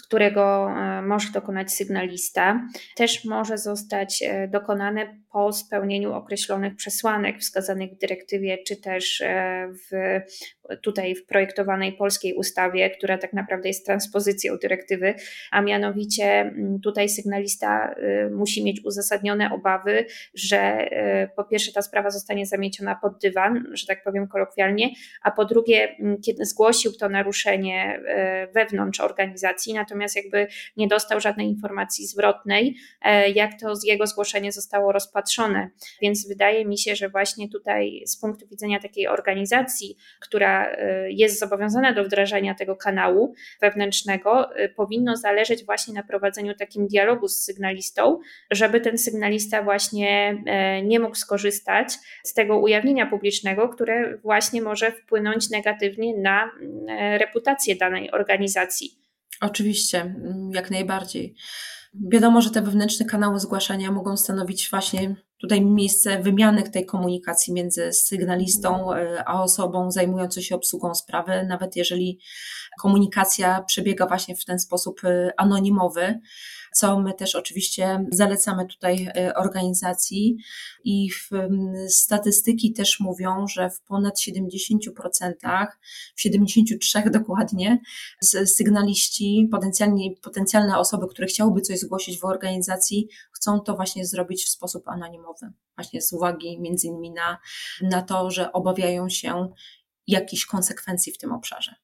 którego 0.04 0.70
może 1.04 1.32
dokonać 1.32 1.72
sygnalista, 1.72 2.68
też 2.96 3.26
może 3.26 3.58
zostać 3.58 4.24
dokonane 4.48 5.18
po 5.32 5.54
spełnieniu 5.54 6.14
określonych 6.14 6.76
przesłanek 6.76 7.40
wskazanych 7.40 7.92
w 7.92 7.98
dyrektywie, 7.98 8.58
czy 8.68 8.76
też 8.76 9.24
w 9.72 10.20
tutaj 10.82 11.16
w 11.16 11.26
projektowanej 11.26 11.94
polskiej 11.94 12.34
ustawie, 12.34 12.90
która 12.90 13.18
tak 13.18 13.34
naprawdę 13.34 13.68
jest 13.68 13.86
transpozycją 13.86 14.58
dyrektywy, 14.58 15.14
a 15.52 15.62
mianowicie 15.62 16.26
mm, 16.26 16.80
tutaj 16.80 17.10
sygnalista 17.10 17.96
musi 18.32 18.64
mieć 18.64 18.86
uzasadnione 18.86 19.52
obawy, 19.54 20.06
że 20.34 20.90
po 21.36 21.44
pierwsze 21.44 21.72
ta 21.72 21.82
sprawa 21.82 22.10
zostanie 22.10 22.46
zamieciona 22.46 22.96
pod 22.96 23.22
dywan, 23.22 23.66
że 23.74 23.86
tak 23.86 24.04
powiem 24.04 24.28
kolokwialnie, 24.28 24.90
a 25.24 25.32
po 25.32 25.46
drugie, 25.46 25.96
mm, 26.00 26.22
kiedy 26.22 26.46
zgłosił 26.88 27.00
to 27.00 27.10
naruszenie 27.10 28.00
y, 28.50 28.54
wewnątrz 28.54 29.00
organizacji, 29.00 29.74
natomiast 29.74 30.16
jakby 30.16 30.48
nie 30.78 30.88
dostał 30.88 31.20
żadnej 31.20 31.48
informacji 31.48 32.08
zwrotnej, 32.08 32.76
jak 33.36 33.60
to 33.60 33.76
z 33.76 33.84
jego 33.84 34.08
zgłoszenie 34.08 34.52
zostało 34.52 34.92
rozpatrzone. 34.92 35.70
Więc 36.02 36.28
wydaje 36.28 36.66
mi 36.66 36.78
się, 36.78 36.96
że 36.96 37.10
właśnie 37.10 37.50
tutaj 37.50 38.04
z 38.06 38.18
punktu 38.18 38.48
widzenia 38.48 38.80
takiej 38.80 39.08
organizacji, 39.08 39.98
która 40.20 40.68
Y, 40.68 41.12
jest 41.12 41.40
zobowiązana 41.40 41.94
do 41.94 42.04
wdrażania 42.04 42.56
tego 42.56 42.76
kanału 42.76 43.34
wewnętrznego, 43.62 44.50
powinno 44.76 45.18
zależeć 45.18 45.66
właśnie 45.66 45.94
na 45.94 46.04
prowadzeniu 46.04 46.54
takim 46.56 46.88
dialogu 46.88 47.28
z 47.28 47.44
sygnalistą, 47.44 48.20
żeby 48.52 48.82
ten 48.82 48.98
sygnalista 48.98 49.64
właśnie 49.64 50.44
e, 50.46 50.82
nie 50.82 51.00
mógł 51.00 51.16
skorzystać 51.16 51.94
z 52.24 52.34
tego 52.34 52.60
ujawnienia 52.60 53.06
publicznego, 53.06 53.70
które 53.70 54.18
właśnie 54.18 54.62
może 54.62 54.92
wpłynąć 54.92 55.50
negatywnie 55.50 56.18
na 56.18 56.46
e, 56.46 56.50
reputację 57.18 57.76
danej 57.76 58.12
organizacji. 58.12 59.00
Oczywiście, 59.42 60.02
mm, 60.02 60.52
jak 60.54 60.72
najbardziej. 60.72 61.36
Wiadomo, 62.12 62.42
że 62.42 62.50
te 62.50 62.62
wewnętrzne 62.62 63.06
kanały 63.06 63.40
zgłaszania 63.40 63.92
mogą 63.92 64.18
stanowić 64.18 64.70
właśnie 64.70 65.16
tutaj 65.38 65.66
miejsce 65.66 66.22
wymiany 66.22 66.64
tej 66.64 66.86
komunikacji 66.86 67.54
między 67.54 67.94
sygnalistą 67.94 68.90
a 69.26 69.44
osobą 69.44 69.92
zajmującą 69.92 70.42
się 70.42 70.56
obsługą 70.56 70.96
sprawy, 70.96 71.46
nawet 71.50 71.76
jeżeli 71.76 72.20
komunikacja 72.82 73.64
przebiega 73.68 74.08
właśnie 74.08 74.36
w 74.36 74.46
ten 74.46 74.60
sposób 74.60 75.02
anonimowy 75.38 76.20
co 76.78 77.00
my 77.00 77.14
też 77.14 77.36
oczywiście 77.36 78.06
zalecamy 78.12 78.66
tutaj 78.66 79.10
e, 79.16 79.36
organizacji. 79.36 80.38
I 80.84 81.10
statystyki 81.90 82.74
też 82.74 83.00
mówią, 83.00 83.48
że 83.48 83.70
w 83.70 83.82
ponad 83.82 84.20
70%, 84.20 85.68
w 86.16 86.22
73% 86.22 87.10
dokładnie, 87.12 87.80
sygnaliści, 88.46 89.48
potencjalnie, 89.52 90.16
potencjalne 90.22 90.78
osoby, 90.78 91.08
które 91.08 91.28
chciałyby 91.28 91.62
coś 91.62 91.80
zgłosić 91.80 92.20
w 92.20 92.26
organizacji, 92.26 93.10
chcą 93.38 93.60
to 93.60 93.76
właśnie 93.76 94.06
zrobić 94.06 94.46
w 94.46 94.50
sposób 94.50 94.88
anonimowy. 94.88 95.52
Właśnie 95.78 96.02
z 96.02 96.14
uwagi 96.14 96.62
między 96.62 96.88
innymi 96.88 97.12
na, 97.12 97.38
na 97.82 98.02
to, 98.02 98.32
że 98.32 98.54
obawiają 98.54 99.10
się 99.10 99.54
jakichś 100.08 100.46
konsekwencji 100.46 101.14
w 101.14 101.18
tym 101.18 101.32
obszarze. 101.32 101.76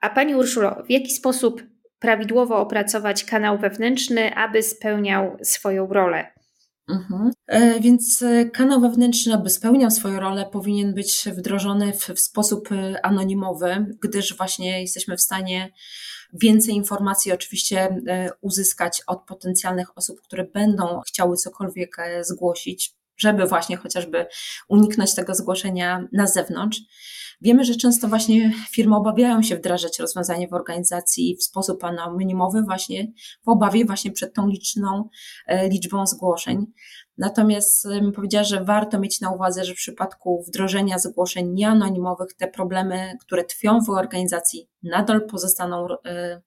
A 0.00 0.10
Pani 0.10 0.34
Urszulo, 0.34 0.82
w 0.86 0.90
jaki 0.90 1.10
sposób 1.10 1.62
prawidłowo 1.98 2.58
opracować 2.58 3.24
kanał 3.24 3.58
wewnętrzny, 3.58 4.34
aby 4.34 4.62
spełniał 4.62 5.36
swoją 5.42 5.86
rolę. 5.86 6.32
Mhm. 6.88 7.30
E, 7.46 7.80
więc 7.80 8.22
e, 8.22 8.44
kanał 8.44 8.80
wewnętrzny, 8.80 9.34
aby 9.34 9.50
spełniał 9.50 9.90
swoją 9.90 10.20
rolę, 10.20 10.46
powinien 10.52 10.94
być 10.94 11.24
wdrożony 11.36 11.92
w, 11.92 12.08
w 12.08 12.20
sposób 12.20 12.72
e, 12.72 13.06
anonimowy, 13.06 13.86
gdyż 14.02 14.36
właśnie 14.36 14.80
jesteśmy 14.80 15.16
w 15.16 15.20
stanie 15.20 15.72
więcej 16.42 16.74
informacji 16.74 17.32
oczywiście 17.32 17.96
uzyskać 18.40 19.02
od 19.06 19.24
potencjalnych 19.26 19.98
osób, 19.98 20.20
które 20.20 20.44
będą 20.44 21.00
chciały 21.06 21.36
cokolwiek 21.36 21.96
zgłosić, 22.22 22.94
żeby 23.16 23.46
właśnie 23.46 23.76
chociażby 23.76 24.26
uniknąć 24.68 25.14
tego 25.14 25.34
zgłoszenia 25.34 26.08
na 26.12 26.26
zewnątrz. 26.26 26.80
Wiemy, 27.40 27.64
że 27.64 27.74
często 27.74 28.08
właśnie 28.08 28.52
firmy 28.70 28.96
obawiają 28.96 29.42
się 29.42 29.56
wdrażać 29.56 29.98
rozwiązanie 29.98 30.48
w 30.48 30.52
organizacji 30.52 31.36
w 31.40 31.42
sposób 31.42 31.84
anonimowy, 31.84 32.62
właśnie 32.62 33.12
w 33.44 33.48
obawie 33.48 33.84
właśnie 33.84 34.12
przed 34.12 34.34
tą 34.34 34.48
liczną 34.48 35.08
liczbą 35.70 36.06
zgłoszeń. 36.06 36.66
Natomiast 37.18 37.88
powiedziała, 38.14 38.44
że 38.44 38.64
warto 38.64 38.98
mieć 38.98 39.20
na 39.20 39.30
uwadze, 39.30 39.64
że 39.64 39.72
w 39.72 39.76
przypadku 39.76 40.44
wdrożenia 40.48 40.98
zgłoszeń 40.98 41.52
nieanonimowych 41.52 42.34
te 42.34 42.48
problemy, 42.48 43.16
które 43.20 43.44
tkwią 43.44 43.80
w 43.80 43.90
organizacji, 43.90 44.68
nadal 44.82 45.26
pozostaną 45.26 45.86
e, 46.06 46.42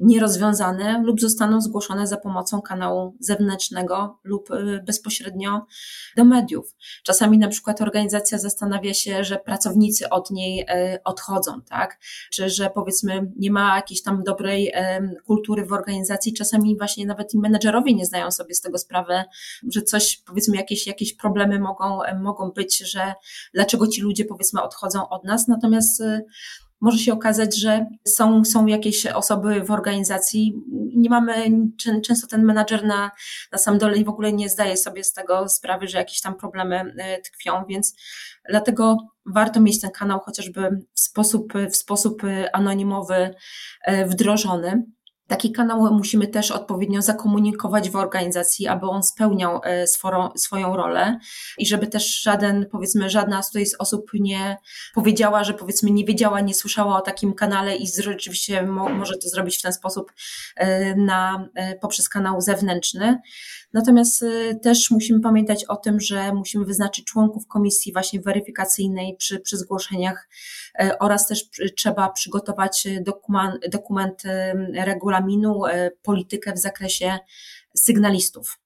nierozwiązane 0.00 1.02
lub 1.04 1.20
zostaną 1.20 1.60
zgłoszone 1.60 2.06
za 2.06 2.16
pomocą 2.16 2.62
kanału 2.62 3.16
zewnętrznego 3.20 4.18
lub 4.24 4.50
y, 4.50 4.82
bezpośrednio 4.86 5.66
do 6.16 6.24
mediów. 6.24 6.74
Czasami 7.02 7.38
na 7.38 7.48
przykład 7.48 7.80
organizacja 7.80 8.38
zastanawia 8.38 8.94
się, 8.94 9.24
że 9.24 9.36
pracownicy 9.36 10.08
od 10.08 10.30
niej 10.30 10.60
y, 10.60 11.02
odchodzą, 11.04 11.62
tak? 11.62 11.98
Czy 12.32 12.50
że 12.50 12.70
powiedzmy 12.70 13.32
nie 13.36 13.50
ma 13.50 13.76
jakiejś 13.76 14.02
tam 14.02 14.22
dobrej 14.22 14.72
kultury 15.26 15.66
w 15.66 15.72
organizacji. 15.72 16.32
Czasami 16.32 16.78
właśnie 16.78 17.06
nawet 17.06 17.34
i 17.34 17.38
menedżerowie 17.38 17.94
nie 17.94 18.06
zdają 18.06 18.30
sobie 18.30 18.54
z 18.54 18.60
tego 18.60 18.78
sprawy, 18.78 19.14
że 19.72 19.82
coś, 19.94 20.22
powiedzmy, 20.26 20.56
jakieś, 20.56 20.86
jakieś 20.86 21.16
problemy 21.16 21.60
mogą, 21.60 21.98
mogą 22.22 22.50
być, 22.50 22.78
że 22.78 23.14
dlaczego 23.54 23.88
ci 23.88 24.00
ludzie 24.00 24.24
powiedzmy 24.24 24.62
odchodzą 24.62 25.08
od 25.08 25.24
nas. 25.24 25.48
Natomiast 25.48 26.00
y, 26.00 26.24
może 26.80 26.98
się 26.98 27.12
okazać, 27.12 27.56
że 27.56 27.86
są, 28.04 28.44
są 28.44 28.66
jakieś 28.66 29.06
osoby 29.06 29.64
w 29.64 29.70
organizacji, 29.70 30.54
nie 30.96 31.10
mamy, 31.10 31.50
często 32.04 32.26
ten 32.26 32.44
menadżer 32.44 32.84
na, 32.84 33.10
na 33.52 33.58
sam 33.58 33.78
dole 33.78 34.04
w 34.04 34.08
ogóle 34.08 34.32
nie 34.32 34.48
zdaje 34.48 34.76
sobie 34.76 35.04
z 35.04 35.12
tego 35.12 35.48
sprawy, 35.48 35.88
że 35.88 35.98
jakieś 35.98 36.20
tam 36.20 36.36
problemy 36.36 36.94
e, 36.98 37.20
tkwią, 37.20 37.64
więc 37.68 37.96
dlatego 38.48 38.96
warto 39.26 39.60
mieć 39.60 39.80
ten 39.80 39.90
kanał 39.90 40.20
chociażby 40.20 40.84
w 40.94 41.00
sposób, 41.00 41.52
w 41.70 41.76
sposób 41.76 42.22
anonimowy 42.52 43.34
e, 43.84 44.06
wdrożony. 44.06 44.84
Taki 45.28 45.52
kanał 45.52 45.94
musimy 45.94 46.26
też 46.26 46.50
odpowiednio 46.50 47.02
zakomunikować 47.02 47.90
w 47.90 47.96
organizacji, 47.96 48.66
aby 48.66 48.86
on 48.86 49.02
spełniał 49.02 49.60
e, 49.64 49.86
swoją 50.36 50.76
rolę 50.76 51.18
i 51.58 51.66
żeby 51.66 51.86
też 51.86 52.22
żaden, 52.22 52.66
powiedzmy, 52.72 53.10
żadna 53.10 53.42
z 53.42 53.50
z 53.52 53.74
osób 53.78 54.10
nie 54.14 54.56
powiedziała, 54.94 55.44
że 55.44 55.54
powiedzmy 55.54 55.90
nie 55.90 56.04
wiedziała, 56.04 56.40
nie 56.40 56.54
słyszała 56.54 56.96
o 56.96 57.00
takim 57.00 57.34
kanale 57.34 57.76
i 57.76 57.86
rzeczywiście 58.02 58.62
mo, 58.62 58.88
może 58.88 59.14
to 59.14 59.28
zrobić 59.28 59.58
w 59.58 59.62
ten 59.62 59.72
sposób 59.72 60.12
e, 60.56 60.94
na, 60.96 61.48
e, 61.54 61.78
poprzez 61.78 62.08
kanał 62.08 62.40
zewnętrzny. 62.40 63.18
Natomiast 63.74 64.24
też 64.62 64.90
musimy 64.90 65.20
pamiętać 65.20 65.64
o 65.64 65.76
tym, 65.76 66.00
że 66.00 66.32
musimy 66.32 66.64
wyznaczyć 66.64 67.04
członków 67.04 67.46
komisji 67.46 67.92
właśnie 67.92 68.20
weryfikacyjnej 68.20 69.16
przy, 69.16 69.40
przy 69.40 69.56
zgłoszeniach 69.56 70.28
oraz 71.00 71.26
też 71.26 71.44
trzeba 71.76 72.10
przygotować 72.10 72.88
dokument, 73.00 73.68
dokument 73.68 74.22
regularny 74.74 75.04
regulaminu 75.24 75.66
e, 75.66 75.90
politykę 76.02 76.52
w 76.52 76.58
zakresie 76.58 77.18
sygnalistów. 77.76 78.58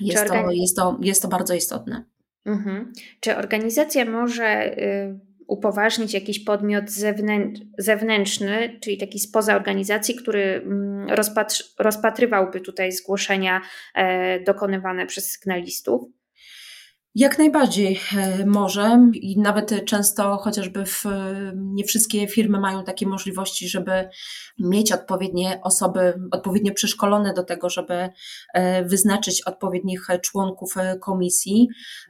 Jest, 0.00 0.26
to, 0.26 0.50
jest, 0.50 0.76
to, 0.76 0.98
jest 1.00 1.22
to 1.22 1.28
bardzo 1.28 1.54
istotne. 1.54 2.04
Mhm. 2.44 2.92
Czy 3.20 3.36
organizacja 3.36 4.04
może 4.04 4.78
y, 4.78 5.20
upoważnić 5.52 6.14
jakiś 6.14 6.44
podmiot 6.44 6.84
zewnętrzny, 7.78 8.78
czyli 8.80 8.98
taki 8.98 9.18
spoza 9.18 9.56
organizacji, 9.56 10.14
który 10.14 10.42
mm, 10.42 11.06
rozpatrywałby 11.78 12.60
tutaj 12.60 12.92
zgłoszenia 12.92 13.60
e, 13.94 14.40
dokonywane 14.40 15.06
przez 15.06 15.30
sygnalistów? 15.30 16.21
Jak 17.14 17.38
najbardziej 17.38 18.00
e, 18.16 18.46
może 18.46 19.10
i 19.14 19.40
nawet 19.40 19.84
często 19.84 20.36
chociażby 20.36 20.86
w, 20.86 21.04
nie 21.54 21.84
wszystkie 21.84 22.28
firmy 22.28 22.60
mają 22.60 22.84
takie 22.84 23.06
możliwości, 23.06 23.68
żeby 23.68 24.08
mieć 24.58 24.92
odpowiednie 24.92 25.60
osoby, 25.62 26.14
odpowiednio 26.30 26.72
przeszkolone 26.74 27.34
do 27.34 27.42
tego, 27.42 27.70
żeby 27.70 28.10
e, 28.54 28.84
wyznaczyć 28.84 29.42
odpowiednich 29.42 30.06
członków 30.22 30.76
e, 30.76 30.98
komisji. 30.98 31.68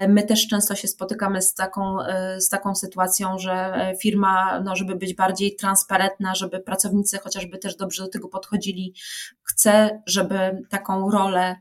My 0.09 0.23
też 0.23 0.49
często 0.49 0.75
się 0.75 0.89
spotykamy 0.89 1.43
z 1.43 1.55
taką, 1.55 1.97
z 2.39 2.49
taką 2.49 2.75
sytuacją, 2.75 3.39
że 3.39 3.75
firma, 4.03 4.61
no, 4.65 4.77
żeby 4.77 4.97
być 4.97 5.15
bardziej 5.15 5.57
transparentna, 5.57 6.35
żeby 6.35 6.61
pracownicy 6.61 7.19
chociażby 7.19 7.59
też 7.59 7.77
dobrze 7.77 8.03
do 8.03 8.09
tego 8.09 8.29
podchodzili, 8.29 8.95
chce, 9.43 10.03
żeby 10.07 10.63
taką 10.71 11.11
rolę 11.11 11.57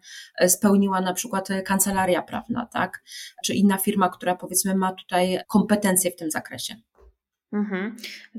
spełniła 0.48 1.02
na 1.02 1.14
przykład 1.14 1.48
kancelaria 1.66 2.22
prawna, 2.22 2.66
tak? 2.66 3.04
Czy 3.46 3.54
inna 3.54 3.78
firma, 3.78 4.10
która 4.10 4.36
powiedzmy 4.36 4.76
ma 4.76 4.94
tutaj 4.94 5.40
kompetencje 5.48 6.12
w 6.12 6.16
tym 6.16 6.32
zakresie. 6.32 6.76
Mhm. 7.54 7.96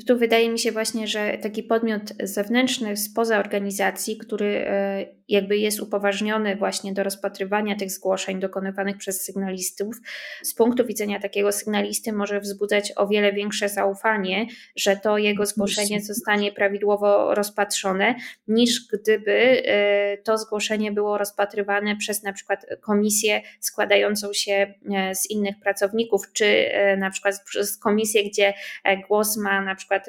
Tu 0.06 0.18
wydaje 0.18 0.50
mi 0.50 0.58
się 0.58 0.72
właśnie, 0.72 1.06
że 1.06 1.38
taki 1.42 1.62
podmiot 1.62 2.02
zewnętrzny 2.22 2.96
spoza 2.96 3.38
organizacji, 3.38 4.16
który 4.16 4.64
e, 4.66 5.06
jakby 5.28 5.56
jest 5.56 5.80
upoważniony 5.80 6.56
właśnie 6.56 6.92
do 6.92 7.02
rozpatrywania 7.02 7.76
tych 7.76 7.90
zgłoszeń 7.90 8.40
dokonywanych 8.40 8.96
przez 8.96 9.24
sygnalistów, 9.24 9.96
z 10.42 10.54
punktu 10.54 10.86
widzenia 10.86 11.20
takiego 11.20 11.52
sygnalisty 11.52 12.12
może 12.12 12.40
wzbudzać 12.40 12.92
o 12.96 13.08
wiele 13.08 13.32
większe 13.32 13.68
zaufanie, 13.68 14.46
że 14.76 14.96
to 14.96 15.18
jego 15.18 15.46
zgłoszenie 15.46 16.00
zostanie 16.00 16.52
prawidłowo 16.52 17.34
rozpatrzone, 17.34 18.14
niż 18.48 18.88
gdyby 18.92 19.62
e, 19.66 20.18
to 20.18 20.38
zgłoszenie 20.38 20.92
było 20.92 21.18
rozpatrywane 21.18 21.96
przez 21.96 22.22
na 22.22 22.32
przykład 22.32 22.66
komisję 22.80 23.42
składającą 23.60 24.32
się 24.32 24.74
e, 24.94 25.14
z 25.14 25.30
innych 25.30 25.60
pracowników, 25.60 26.22
czy 26.32 26.70
na 26.98 27.10
przykład 27.10 27.42
przez 27.44 27.78
komisję, 27.78 28.24
gdzie 28.24 28.54
głos 29.08 29.36
ma 29.36 29.60
na 29.60 29.74
przykład 29.74 30.06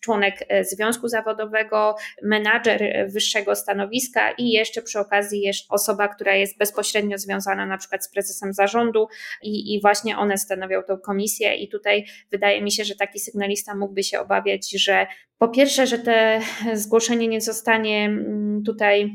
członek 0.00 0.44
e, 0.48 0.64
związku 0.64 1.08
zawodowego, 1.08 1.96
menadżer 2.22 3.06
wyższego 3.08 3.56
stanowiska 3.56 4.30
i 4.30 4.50
jeszcze 4.50 4.82
przy 4.82 4.98
okazji 4.98 5.40
jeszcze 5.40 5.66
osoba, 5.68 6.08
która 6.08 6.34
jest 6.34 6.58
bezpośrednio 6.58 7.18
związana 7.18 7.66
na 7.66 7.78
przykład 7.78 8.04
z 8.04 8.10
prezesem 8.10 8.52
zarządu 8.52 9.08
i, 9.42 9.74
i 9.74 9.80
właśnie 9.80 10.18
one 10.18 10.38
stanowią 10.38 10.82
tą 10.82 10.98
komisję. 10.98 11.54
I 11.54 11.68
tutaj 11.68 12.04
wydaje 12.30 12.62
mi 12.62 12.72
się, 12.72 12.84
że 12.84 12.94
taki 12.94 13.20
sygnalista 13.20 13.74
mógłby 13.74 14.02
się 14.02 14.20
obawiać, 14.20 14.70
że 14.70 15.06
po 15.38 15.48
pierwsze, 15.48 15.86
że 15.86 15.98
te 15.98 16.40
zgłoszenie 16.74 17.28
nie 17.28 17.40
zostanie 17.40 18.04
mm, 18.04 18.62
tutaj 18.66 19.10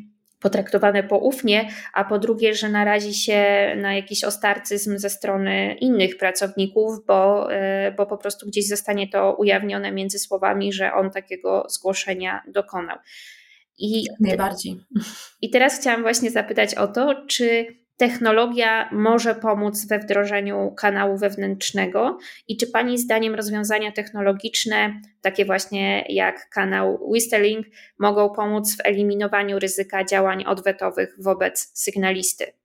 potraktowane 0.46 1.04
poufnie, 1.04 1.70
a 1.94 2.04
po 2.04 2.20
drugie, 2.20 2.56
że 2.56 2.70
narazi 2.70 3.14
się 3.14 3.44
na 3.78 3.96
jakiś 3.96 4.24
ostarcyzm 4.24 4.98
ze 4.98 5.10
strony 5.10 5.76
innych 5.82 6.18
pracowników, 6.18 7.06
bo, 7.08 7.54
e, 7.54 7.92
bo 7.92 8.06
po 8.06 8.18
prostu 8.18 8.48
gdzieś 8.48 8.68
zostanie 8.68 9.08
to 9.08 9.36
ujawnione 9.36 9.92
między 9.92 10.20
słowami, 10.20 10.74
że 10.74 10.94
on 10.94 11.12
takiego 11.12 11.66
zgłoszenia 11.70 12.42
dokonał. 12.48 12.98
I, 13.78 14.08
Najbardziej. 14.20 14.80
I 15.42 15.50
teraz 15.50 15.80
chciałam 15.80 16.02
właśnie 16.02 16.32
zapytać 16.32 16.76
o 16.76 16.88
to, 16.88 17.26
czy 17.28 17.66
technologia 17.98 18.90
może 18.92 19.36
pomóc 19.36 19.88
we 19.88 20.00
wdrożeniu 20.00 20.74
kanału 20.78 21.18
wewnętrznego 21.18 22.18
i 22.48 22.58
czy 22.58 22.68
Pani 22.68 22.98
zdaniem 22.98 23.36
rozwiązania 23.36 23.92
technologiczne, 23.92 25.02
takie 25.22 25.46
właśnie 25.46 26.06
jak 26.10 26.50
kanał 26.50 27.00
Whistling, 27.12 27.68
mogą 28.00 28.30
pomóc 28.30 28.78
w 28.78 28.86
eliminowaniu 28.86 29.60
ryzyka 29.60 30.04
działań 30.04 30.44
odwetowych 30.46 31.16
wobec 31.20 31.72
sygnalisty? 31.74 32.65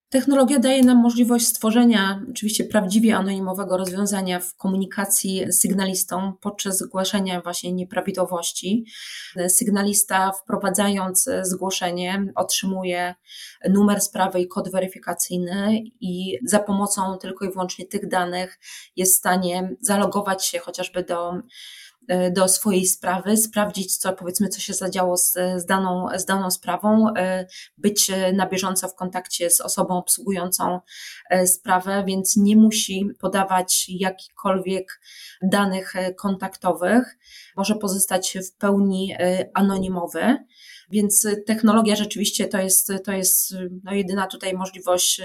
Technologia 0.11 0.59
daje 0.59 0.83
nam 0.83 0.97
możliwość 0.97 1.47
stworzenia 1.47 2.21
oczywiście 2.31 2.63
prawdziwie 2.63 3.15
anonimowego 3.15 3.77
rozwiązania 3.77 4.39
w 4.39 4.55
komunikacji 4.55 5.45
z 5.51 5.61
sygnalistą 5.61 6.33
podczas 6.41 6.77
zgłaszania 6.77 7.41
właśnie 7.41 7.73
nieprawidłowości. 7.73 8.85
Sygnalista 9.47 10.31
wprowadzając 10.31 11.29
zgłoszenie 11.41 12.25
otrzymuje 12.35 13.15
numer 13.69 14.01
sprawy 14.01 14.39
i 14.39 14.47
kod 14.47 14.71
weryfikacyjny 14.71 15.79
i 16.01 16.37
za 16.45 16.59
pomocą 16.59 17.17
tylko 17.17 17.45
i 17.45 17.51
wyłącznie 17.51 17.85
tych 17.85 18.07
danych 18.07 18.59
jest 18.95 19.13
w 19.13 19.17
stanie 19.17 19.75
zalogować 19.81 20.45
się 20.45 20.59
chociażby 20.59 21.03
do 21.03 21.33
do 22.31 22.47
swojej 22.47 22.85
sprawy, 22.85 23.37
sprawdzić, 23.37 23.97
co 23.97 24.13
powiedzmy, 24.13 24.49
co 24.49 24.59
się 24.59 24.73
zadziało 24.73 25.17
z, 25.17 25.31
z, 25.31 25.65
daną, 25.65 26.07
z 26.17 26.25
daną 26.25 26.51
sprawą, 26.51 27.13
e, 27.17 27.45
być 27.77 28.11
na 28.33 28.47
bieżąco 28.47 28.87
w 28.87 28.95
kontakcie 28.95 29.49
z 29.49 29.61
osobą 29.61 29.97
obsługującą 29.97 30.79
e, 31.29 31.47
sprawę, 31.47 32.03
więc 32.07 32.37
nie 32.37 32.55
musi 32.55 33.09
podawać 33.19 33.85
jakichkolwiek 33.89 35.01
danych 35.41 35.93
kontaktowych, 36.17 37.17
może 37.55 37.75
pozostać 37.75 38.37
w 38.37 38.57
pełni 38.57 39.15
anonimowy. 39.53 40.37
Więc 40.91 41.27
technologia 41.47 41.95
rzeczywiście 41.95 42.47
to 42.47 42.57
jest, 42.57 42.91
to 43.05 43.11
jest 43.11 43.55
no 43.83 43.93
jedyna 43.93 44.27
tutaj 44.27 44.53
możliwość, 44.53 45.21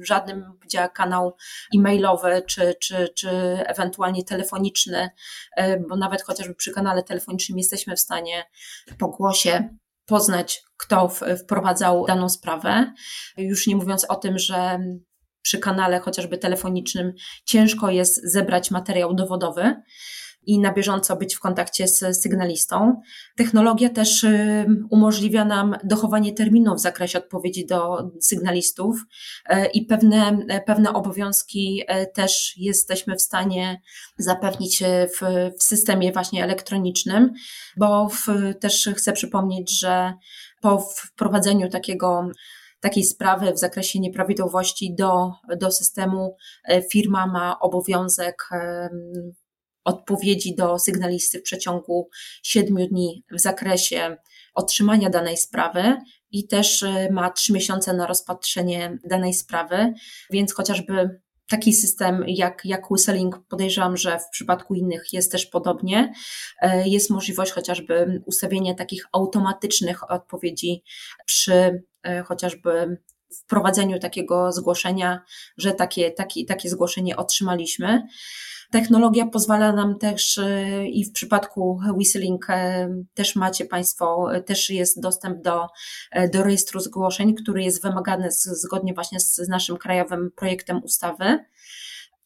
żadnym 0.00 0.44
działa 0.70 0.88
kanał 0.88 1.36
e-mailowy 1.76 2.42
czy, 2.46 2.74
czy, 2.80 3.08
czy 3.16 3.30
ewentualnie 3.66 4.24
telefoniczny, 4.24 5.10
bo 5.88 5.96
nawet 5.96 6.22
chociażby 6.22 6.54
przy 6.54 6.72
kanale 6.72 7.02
telefonicznym 7.02 7.58
jesteśmy 7.58 7.96
w 7.96 8.00
stanie 8.00 8.44
po 8.98 9.08
głosie 9.08 9.68
poznać, 10.06 10.62
kto 10.76 11.08
wprowadzał 11.44 12.06
daną 12.06 12.28
sprawę. 12.28 12.92
Już 13.36 13.66
nie 13.66 13.76
mówiąc 13.76 14.04
o 14.04 14.16
tym, 14.16 14.38
że 14.38 14.78
przy 15.42 15.58
kanale 15.58 16.00
chociażby 16.00 16.38
telefonicznym 16.38 17.12
ciężko 17.44 17.90
jest 17.90 18.32
zebrać 18.32 18.70
materiał 18.70 19.14
dowodowy 19.14 19.74
i 20.42 20.58
na 20.58 20.72
bieżąco 20.72 21.16
być 21.16 21.34
w 21.34 21.40
kontakcie 21.40 21.88
z 21.88 22.22
sygnalistą. 22.22 23.00
Technologia 23.36 23.88
też 23.88 24.24
y, 24.24 24.66
umożliwia 24.90 25.44
nam 25.44 25.76
dochowanie 25.84 26.32
terminów 26.32 26.76
w 26.76 26.80
zakresie 26.80 27.18
odpowiedzi 27.18 27.66
do 27.66 28.10
sygnalistów 28.20 28.96
y, 29.50 29.66
i 29.66 29.86
pewne, 29.86 30.38
pewne 30.66 30.92
obowiązki 30.92 31.82
y, 31.82 32.06
też 32.14 32.54
jesteśmy 32.56 33.16
w 33.16 33.22
stanie 33.22 33.80
zapewnić 34.18 34.82
w, 35.20 35.50
w 35.58 35.62
systemie 35.62 36.12
właśnie 36.12 36.44
elektronicznym, 36.44 37.32
bo 37.76 38.08
w, 38.08 38.26
też 38.60 38.90
chcę 38.96 39.12
przypomnieć, 39.12 39.80
że 39.80 40.12
po 40.60 40.78
wprowadzeniu 40.78 41.68
takiego 41.68 42.30
takiej 42.80 43.04
sprawy 43.04 43.52
w 43.52 43.58
zakresie 43.58 44.00
nieprawidłowości 44.00 44.94
do, 44.94 45.32
do 45.56 45.70
systemu 45.70 46.36
firma 46.92 47.26
ma 47.26 47.58
obowiązek 47.60 48.48
odpowiedzi 49.88 50.54
do 50.54 50.78
sygnalisty 50.78 51.38
w 51.38 51.42
przeciągu 51.42 52.08
siedmiu 52.42 52.88
dni 52.88 53.24
w 53.30 53.40
zakresie 53.40 54.16
otrzymania 54.54 55.10
danej 55.10 55.36
sprawy 55.36 55.96
i 56.30 56.48
też 56.48 56.82
e, 56.82 57.08
ma 57.12 57.30
trzy 57.30 57.52
miesiące 57.52 57.92
na 57.92 58.06
rozpatrzenie 58.06 58.98
danej 59.04 59.34
sprawy, 59.34 59.92
więc 60.30 60.54
chociażby 60.54 61.20
taki 61.48 61.72
system 61.72 62.24
jak, 62.26 62.64
jak 62.64 62.90
Whistling, 62.90 63.40
podejrzewam, 63.48 63.96
że 63.96 64.18
w 64.18 64.28
przypadku 64.28 64.74
innych 64.74 65.12
jest 65.12 65.32
też 65.32 65.46
podobnie. 65.46 66.12
E, 66.60 66.88
jest 66.88 67.10
możliwość 67.10 67.52
chociażby 67.52 68.22
ustawienia 68.26 68.74
takich 68.74 69.06
automatycznych 69.12 70.10
odpowiedzi 70.10 70.82
przy 71.26 71.82
e, 72.02 72.22
chociażby 72.22 72.98
wprowadzeniu 73.34 73.98
takiego 73.98 74.52
zgłoszenia, 74.52 75.22
że 75.56 75.72
takie, 75.72 76.10
takie, 76.10 76.44
takie 76.44 76.68
zgłoszenie 76.68 77.16
otrzymaliśmy. 77.16 78.02
Technologia 78.70 79.26
pozwala 79.26 79.72
nam 79.72 79.98
też 79.98 80.38
e, 80.38 80.86
i 80.86 81.04
w 81.04 81.12
przypadku 81.12 81.80
Whistling 81.94 82.50
e, 82.50 82.88
też 83.14 83.36
macie 83.36 83.64
Państwo, 83.64 84.34
e, 84.34 84.42
też 84.42 84.70
jest 84.70 85.02
dostęp 85.02 85.42
do, 85.42 85.66
do 86.32 86.42
rejestru 86.42 86.80
zgłoszeń, 86.80 87.34
który 87.34 87.62
jest 87.62 87.82
wymagany 87.82 88.32
z, 88.32 88.42
zgodnie 88.44 88.94
właśnie 88.94 89.20
z, 89.20 89.36
z 89.36 89.48
naszym 89.48 89.76
krajowym 89.76 90.30
projektem 90.36 90.82
ustawy 90.84 91.38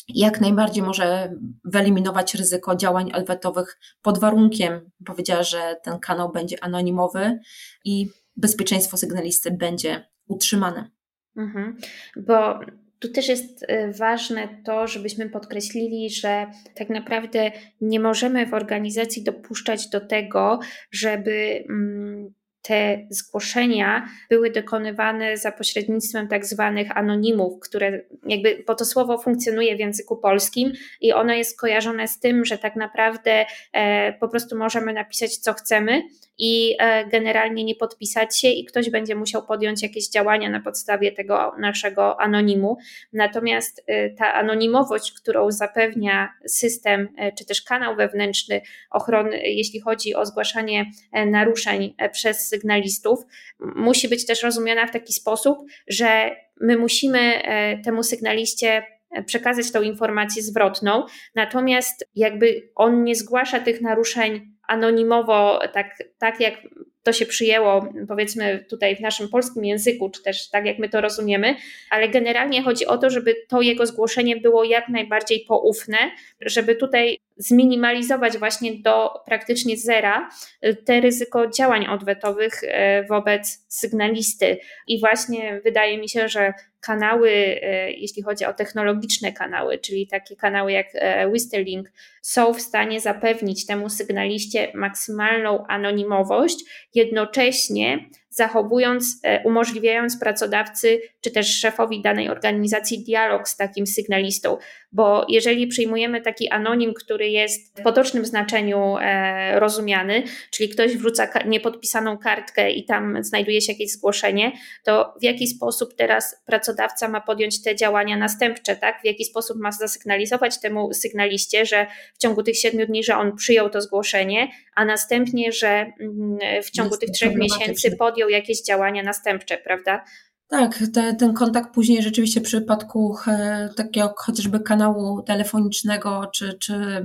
jak 0.08 0.40
najbardziej 0.40 0.82
może 0.82 1.34
wyeliminować 1.64 2.34
ryzyko 2.34 2.76
działań 2.76 3.10
elwetowych 3.14 3.78
pod 4.02 4.18
warunkiem, 4.18 4.90
powiedziała, 5.06 5.42
że 5.42 5.76
ten 5.82 5.98
kanał 5.98 6.32
będzie 6.32 6.64
anonimowy 6.64 7.38
i 7.84 8.08
bezpieczeństwo 8.36 8.96
sygnalisty 8.96 9.50
będzie 9.50 10.08
utrzymane. 10.26 10.90
Mhm, 11.36 11.76
bo 12.16 12.60
tu 13.02 13.08
też 13.08 13.28
jest 13.28 13.62
y, 13.62 13.92
ważne 13.98 14.48
to, 14.64 14.86
żebyśmy 14.86 15.30
podkreślili, 15.30 16.10
że 16.10 16.46
tak 16.74 16.88
naprawdę 16.88 17.52
nie 17.80 18.00
możemy 18.00 18.46
w 18.46 18.54
organizacji 18.54 19.22
dopuszczać 19.22 19.88
do 19.88 20.00
tego, 20.00 20.60
żeby 20.90 21.64
mm, 21.68 22.34
te 22.62 23.06
zgłoszenia 23.10 24.06
były 24.30 24.50
dokonywane 24.50 25.36
za 25.36 25.52
pośrednictwem 25.52 26.28
tak 26.28 26.46
zwanych 26.46 26.96
anonimów, 26.96 27.60
które 27.60 28.02
jakby, 28.26 28.64
bo 28.66 28.74
to 28.74 28.84
słowo 28.84 29.18
funkcjonuje 29.18 29.76
w 29.76 29.80
języku 29.80 30.16
polskim 30.16 30.72
i 31.00 31.12
ono 31.12 31.34
jest 31.34 31.60
kojarzone 31.60 32.08
z 32.08 32.20
tym, 32.20 32.44
że 32.44 32.58
tak 32.58 32.76
naprawdę 32.76 33.46
e, 33.72 34.12
po 34.12 34.28
prostu 34.28 34.58
możemy 34.58 34.92
napisać 34.92 35.36
co 35.36 35.52
chcemy 35.52 36.02
i 36.38 36.76
e, 36.78 37.06
generalnie 37.06 37.64
nie 37.64 37.74
podpisać 37.74 38.40
się 38.40 38.48
i 38.48 38.64
ktoś 38.64 38.90
będzie 38.90 39.14
musiał 39.14 39.46
podjąć 39.46 39.82
jakieś 39.82 40.08
działania 40.08 40.50
na 40.50 40.60
podstawie 40.60 41.12
tego 41.12 41.52
naszego 41.58 42.20
anonimu. 42.20 42.76
Natomiast 43.12 43.84
e, 43.86 44.10
ta 44.10 44.34
anonimowość, 44.34 45.12
którą 45.12 45.50
zapewnia 45.50 46.32
system 46.46 47.08
e, 47.16 47.32
czy 47.32 47.46
też 47.46 47.62
kanał 47.62 47.96
wewnętrzny 47.96 48.60
ochrony, 48.90 49.42
jeśli 49.42 49.80
chodzi 49.80 50.14
o 50.14 50.26
zgłaszanie 50.26 50.90
naruszeń 51.26 51.94
przez 52.12 52.48
sygnalistów, 52.48 53.20
musi 53.60 54.08
być 54.08 54.26
też 54.26 54.42
rozumiana 54.42 54.86
w 54.86 54.90
taki 54.90 55.12
sposób, 55.12 55.58
że 55.88 56.36
my 56.60 56.76
musimy 56.76 57.42
temu 57.84 58.02
sygnaliście 58.02 58.82
przekazać 59.26 59.72
tą 59.72 59.82
informację 59.82 60.42
zwrotną, 60.42 61.06
natomiast 61.34 62.08
jakby 62.14 62.70
on 62.74 63.04
nie 63.04 63.14
zgłasza 63.14 63.60
tych 63.60 63.80
naruszeń 63.80 64.51
anonimowo, 64.72 65.58
tak, 65.72 65.86
tak 66.18 66.40
jak 66.40 66.54
to 67.02 67.12
się 67.12 67.26
przyjęło, 67.26 67.88
powiedzmy 68.08 68.64
tutaj 68.70 68.96
w 68.96 69.00
naszym 69.00 69.28
polskim 69.28 69.64
języku, 69.64 70.10
czy 70.10 70.22
też 70.22 70.50
tak 70.50 70.66
jak 70.66 70.78
my 70.78 70.88
to 70.88 71.00
rozumiemy, 71.00 71.56
ale 71.90 72.08
generalnie 72.08 72.62
chodzi 72.62 72.86
o 72.86 72.98
to, 72.98 73.10
żeby 73.10 73.34
to 73.48 73.62
jego 73.62 73.86
zgłoszenie 73.86 74.36
było 74.36 74.64
jak 74.64 74.88
najbardziej 74.88 75.44
poufne, 75.48 75.96
żeby 76.40 76.76
tutaj 76.76 77.18
zminimalizować 77.36 78.38
właśnie 78.38 78.72
do 78.74 79.10
praktycznie 79.26 79.76
zera 79.76 80.28
y, 80.66 80.74
te 80.74 81.00
ryzyko 81.00 81.50
działań 81.50 81.86
odwetowych 81.86 82.62
y, 82.62 82.68
wobec 83.08 83.64
sygnalisty. 83.68 84.58
I 84.86 85.00
właśnie 85.00 85.60
wydaje 85.64 85.98
mi 85.98 86.08
się, 86.08 86.28
że 86.28 86.52
kanały, 86.80 87.30
y, 87.30 87.92
jeśli 87.96 88.22
chodzi 88.22 88.44
o 88.44 88.52
technologiczne 88.52 89.32
kanały, 89.32 89.78
czyli 89.78 90.06
takie 90.06 90.36
kanały 90.36 90.72
jak 90.72 90.86
Whistling, 91.30 91.92
są 92.22 92.54
w 92.54 92.60
stanie 92.60 93.00
zapewnić 93.00 93.66
temu 93.66 93.88
sygnaliście 93.88 94.72
maksymalną 94.74 95.64
anonimowość, 95.66 96.64
jednocześnie 96.94 98.08
zachowując, 98.32 99.20
e, 99.22 99.42
umożliwiając 99.44 100.18
pracodawcy 100.18 101.00
czy 101.20 101.30
też 101.30 101.60
szefowi 101.60 102.02
danej 102.02 102.28
organizacji 102.28 103.04
dialog 103.04 103.48
z 103.48 103.56
takim 103.56 103.86
sygnalistą, 103.86 104.58
bo 104.92 105.26
jeżeli 105.28 105.66
przyjmujemy 105.66 106.20
taki 106.20 106.48
anonim, 106.48 106.94
który 106.94 107.28
jest 107.28 107.80
w 107.80 107.82
potocznym 107.82 108.24
znaczeniu 108.26 108.96
e, 109.00 109.60
rozumiany, 109.60 110.22
czyli 110.50 110.68
ktoś 110.68 110.96
wrzuca 110.96 111.28
niepodpisaną 111.46 112.18
kartkę 112.18 112.70
i 112.70 112.84
tam 112.84 113.24
znajduje 113.24 113.60
się 113.60 113.72
jakieś 113.72 113.92
zgłoszenie, 113.92 114.52
to 114.84 115.14
w 115.20 115.24
jaki 115.24 115.46
sposób 115.46 115.94
teraz 115.94 116.42
pracodawca 116.46 117.08
ma 117.08 117.20
podjąć 117.20 117.62
te 117.62 117.76
działania 117.76 118.16
następcze, 118.16 118.76
tak? 118.76 119.00
W 119.02 119.04
jaki 119.04 119.24
sposób 119.24 119.56
ma 119.60 119.72
zasygnalizować 119.72 120.60
temu 120.60 120.92
sygnaliście, 120.92 121.66
że 121.66 121.86
w 122.14 122.18
ciągu 122.18 122.42
tych 122.42 122.58
siedmiu 122.58 122.86
dni, 122.86 123.04
że 123.04 123.16
on 123.16 123.36
przyjął 123.36 123.70
to 123.70 123.80
zgłoszenie, 123.80 124.48
a 124.74 124.84
następnie, 124.84 125.52
że 125.52 125.68
mm, 125.68 126.38
w 126.62 126.70
ciągu 126.70 126.96
tych 126.96 127.10
trzech 127.10 127.34
miesięcy 127.34 127.96
podjął 127.96 128.21
jakieś 128.28 128.62
działania 128.62 129.02
następcze, 129.02 129.58
prawda? 129.58 130.04
Tak, 130.52 130.78
te, 130.94 131.14
ten 131.14 131.34
kontakt 131.34 131.74
później 131.74 132.02
rzeczywiście 132.02 132.40
w 132.40 132.44
przypadku 132.44 133.16
e, 133.26 133.68
takiego 133.76 134.14
chociażby 134.16 134.60
kanału 134.60 135.22
telefonicznego, 135.22 136.30
czy, 136.34 136.58
czy, 136.58 137.04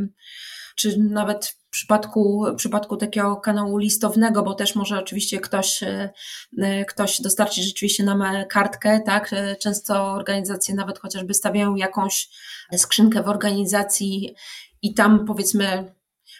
czy 0.75 0.97
nawet 0.99 1.45
w 1.45 1.69
przypadku, 1.69 2.45
w 2.53 2.56
przypadku 2.56 2.97
takiego 2.97 3.36
kanału 3.36 3.77
listownego, 3.77 4.43
bo 4.43 4.53
też 4.53 4.75
może 4.75 4.99
oczywiście 4.99 5.39
ktoś, 5.39 5.84
e, 5.84 6.10
e, 6.58 6.86
ktoś 6.86 7.21
dostarczyć 7.21 7.63
rzeczywiście 7.63 8.03
nam 8.03 8.23
kartkę, 8.49 9.01
tak? 9.06 9.36
Często 9.60 10.13
organizacje 10.13 10.75
nawet 10.75 10.99
chociażby 10.99 11.34
stawiają 11.34 11.75
jakąś 11.75 12.30
skrzynkę 12.77 13.23
w 13.23 13.27
organizacji 13.27 14.36
i 14.82 14.93
tam 14.93 15.25
powiedzmy 15.25 15.91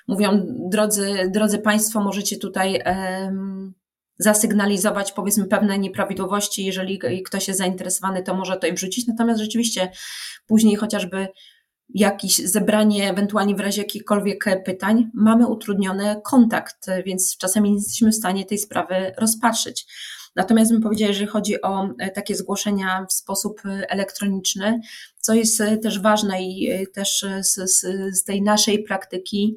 mówią, 0.08 0.46
drodzy, 0.48 1.32
drodzy 1.34 1.60
Państwo, 1.60 2.02
możecie 2.02 2.38
tutaj 2.38 2.84
um, 2.86 3.74
zasygnalizować 4.20 5.12
powiedzmy 5.12 5.46
pewne 5.46 5.80
nieprawidłowości, 5.80 6.66
jeżeli 6.66 7.00
ktoś 7.26 7.48
jest 7.48 7.58
zainteresowany, 7.58 8.24
to 8.24 8.36
może 8.36 8.58
to 8.58 8.68
i 8.68 8.74
wrzucić. 8.74 9.08
Natomiast 9.08 9.42
rzeczywiście 9.42 9.92
później 10.48 10.76
chociażby 10.76 11.28
jakieś 11.90 12.36
zebranie, 12.38 13.10
ewentualnie 13.10 13.56
w 13.56 13.60
razie 13.60 13.82
jakichkolwiek 13.82 14.46
pytań, 14.66 15.10
mamy 15.14 15.48
utrudniony 15.48 16.22
kontakt, 16.24 16.88
więc 17.06 17.38
czasami 17.38 17.70
nie 17.70 17.78
jesteśmy 17.78 18.12
w 18.12 18.16
stanie 18.16 18.46
tej 18.46 18.58
sprawy 18.58 19.14
rozpatrzyć. 19.18 19.86
Natomiast 20.38 20.72
bym 20.72 20.82
powiedziała, 20.82 21.08
jeżeli 21.08 21.28
chodzi 21.28 21.62
o 21.62 21.90
e, 22.00 22.12
takie 22.12 22.36
zgłoszenia 22.36 23.06
w 23.10 23.14
sposób 23.14 23.62
elektroniczny, 23.66 24.80
co 25.20 25.34
jest 25.34 25.62
e, 25.62 25.78
też 25.78 26.00
ważne 26.00 26.44
i 26.44 26.70
e, 26.70 26.88
też 26.88 27.26
z, 27.42 27.56
z, 27.56 27.86
z 28.18 28.24
tej 28.24 28.42
naszej 28.42 28.84
praktyki 28.84 29.56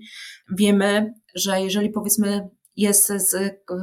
wiemy, 0.51 1.15
że 1.35 1.61
jeżeli 1.61 1.91
powiedzmy 1.91 2.49
jest, 2.77 3.13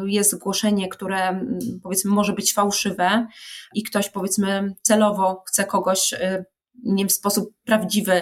jest 0.06 0.32
zgłoszenie, 0.32 0.90
które 0.90 1.28
mm, 1.28 1.60
powiedzmy 1.84 2.12
może 2.12 2.34
być 2.34 2.54
fałszywe 2.54 3.28
i 3.74 3.84
ktoś 3.84 4.10
powiedzmy 4.10 4.76
celowo 4.82 5.44
chce 5.48 5.66
kogoś 5.66 6.14
y, 6.14 6.46
nie 6.84 7.06
w 7.08 7.12
sposób 7.12 7.54
prawdziwy 7.64 8.14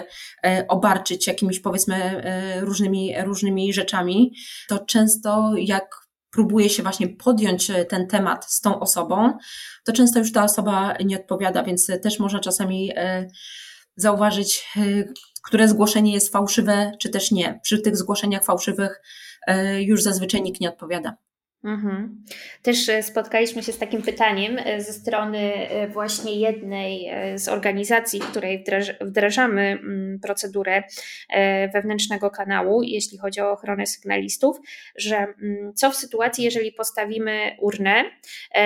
y, 0.46 0.66
obarczyć 0.68 1.26
jakimiś 1.26 1.60
powiedzmy 1.60 2.24
y, 2.58 2.60
różnymi, 2.60 3.14
różnymi 3.24 3.72
rzeczami, 3.72 4.32
to 4.68 4.78
często 4.78 5.52
jak 5.56 6.06
próbuje 6.30 6.70
się 6.70 6.82
właśnie 6.82 7.08
podjąć 7.08 7.70
ten 7.88 8.06
temat 8.06 8.44
z 8.52 8.60
tą 8.60 8.80
osobą, 8.80 9.32
to 9.84 9.92
często 9.92 10.18
już 10.18 10.32
ta 10.32 10.44
osoba 10.44 10.94
nie 11.04 11.16
odpowiada, 11.20 11.62
więc 11.62 11.86
też 12.02 12.18
można 12.18 12.40
czasami 12.40 12.92
zauważyć, 13.96 14.68
które 15.46 15.68
zgłoszenie 15.68 16.12
jest 16.12 16.32
fałszywe, 16.32 16.92
czy 16.98 17.08
też 17.08 17.30
nie. 17.30 17.60
Przy 17.62 17.80
tych 17.80 17.96
zgłoszeniach 17.96 18.44
fałszywych 18.44 19.00
E, 19.46 19.82
już 19.82 20.02
zazwyczaj 20.02 20.42
nikt 20.42 20.60
nie 20.60 20.68
odpowiada. 20.68 21.16
Mhm. 21.66 22.24
Też 22.62 22.88
e, 22.88 23.02
spotkaliśmy 23.02 23.62
się 23.62 23.72
z 23.72 23.78
takim 23.78 24.02
pytaniem 24.02 24.58
e, 24.58 24.80
ze 24.80 24.92
strony 24.92 25.52
właśnie 25.92 26.40
jednej 26.40 27.10
z 27.38 27.48
organizacji, 27.48 28.20
w 28.20 28.30
której 28.30 28.64
wdrażamy 29.00 29.62
mm, 29.62 30.20
procedurę 30.20 30.82
wewnętrznego 31.74 32.30
kanału, 32.30 32.82
jeśli 32.82 33.18
chodzi 33.18 33.40
o 33.40 33.50
ochronę 33.50 33.86
sygnalistów, 33.86 34.56
że 34.96 35.16
mm, 35.16 35.74
co 35.74 35.90
w 35.90 35.96
sytuacji, 35.96 36.44
jeżeli 36.44 36.72
postawimy 36.72 37.56
urnę, 37.60 38.04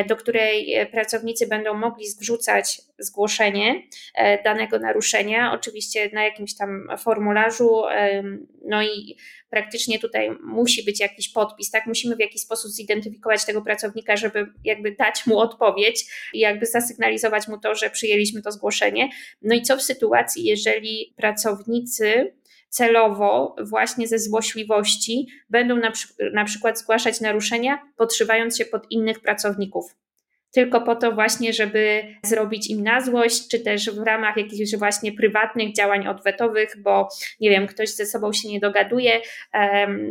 do 0.08 0.16
której 0.16 0.86
pracownicy 0.92 1.46
będą 1.46 1.74
mogli 1.74 2.08
zrzucać 2.08 2.80
zgłoszenie 2.98 3.82
danego 4.44 4.78
naruszenia, 4.78 5.52
oczywiście 5.52 6.10
na 6.12 6.24
jakimś 6.24 6.56
tam 6.56 6.88
formularzu, 6.98 7.82
no 8.64 8.82
i 8.82 9.16
praktycznie 9.50 9.98
tutaj 9.98 10.30
musi 10.42 10.84
być 10.84 11.00
jakiś 11.00 11.28
podpis, 11.28 11.70
tak? 11.70 11.86
Musimy 11.86 12.16
w 12.16 12.20
jakiś 12.20 12.42
sposób 12.42 12.70
zidentyfikować 12.70 12.89
tego 13.46 13.62
pracownika, 13.62 14.16
żeby 14.16 14.46
jakby 14.64 14.92
dać 14.92 15.26
mu 15.26 15.38
odpowiedź 15.38 16.06
i 16.34 16.38
jakby 16.38 16.66
zasygnalizować 16.66 17.48
mu 17.48 17.58
to, 17.58 17.74
że 17.74 17.90
przyjęliśmy 17.90 18.42
to 18.42 18.52
zgłoszenie. 18.52 19.08
No 19.42 19.54
i 19.54 19.62
co 19.62 19.76
w 19.76 19.82
sytuacji, 19.82 20.44
jeżeli 20.44 21.14
pracownicy 21.16 22.32
celowo 22.68 23.56
właśnie 23.62 24.08
ze 24.08 24.18
złośliwości 24.18 25.26
będą 25.50 25.76
na, 25.76 25.90
przy, 25.90 26.08
na 26.34 26.44
przykład 26.44 26.78
zgłaszać 26.78 27.20
naruszenia, 27.20 27.82
podszywając 27.96 28.58
się 28.58 28.64
pod 28.64 28.90
innych 28.90 29.20
pracowników 29.20 29.96
tylko 30.52 30.80
po 30.80 30.96
to 30.96 31.12
właśnie, 31.12 31.52
żeby 31.52 32.02
zrobić 32.24 32.70
im 32.70 32.82
na 32.82 33.00
złość, 33.00 33.48
czy 33.48 33.60
też 33.60 33.90
w 33.90 34.02
ramach 34.02 34.36
jakichś 34.36 34.76
właśnie 34.76 35.12
prywatnych 35.12 35.74
działań 35.74 36.06
odwetowych, 36.06 36.76
bo 36.82 37.08
nie 37.40 37.50
wiem, 37.50 37.66
ktoś 37.66 37.88
ze 37.88 38.06
sobą 38.06 38.32
się 38.32 38.48
nie 38.48 38.60
dogaduje, 38.60 39.20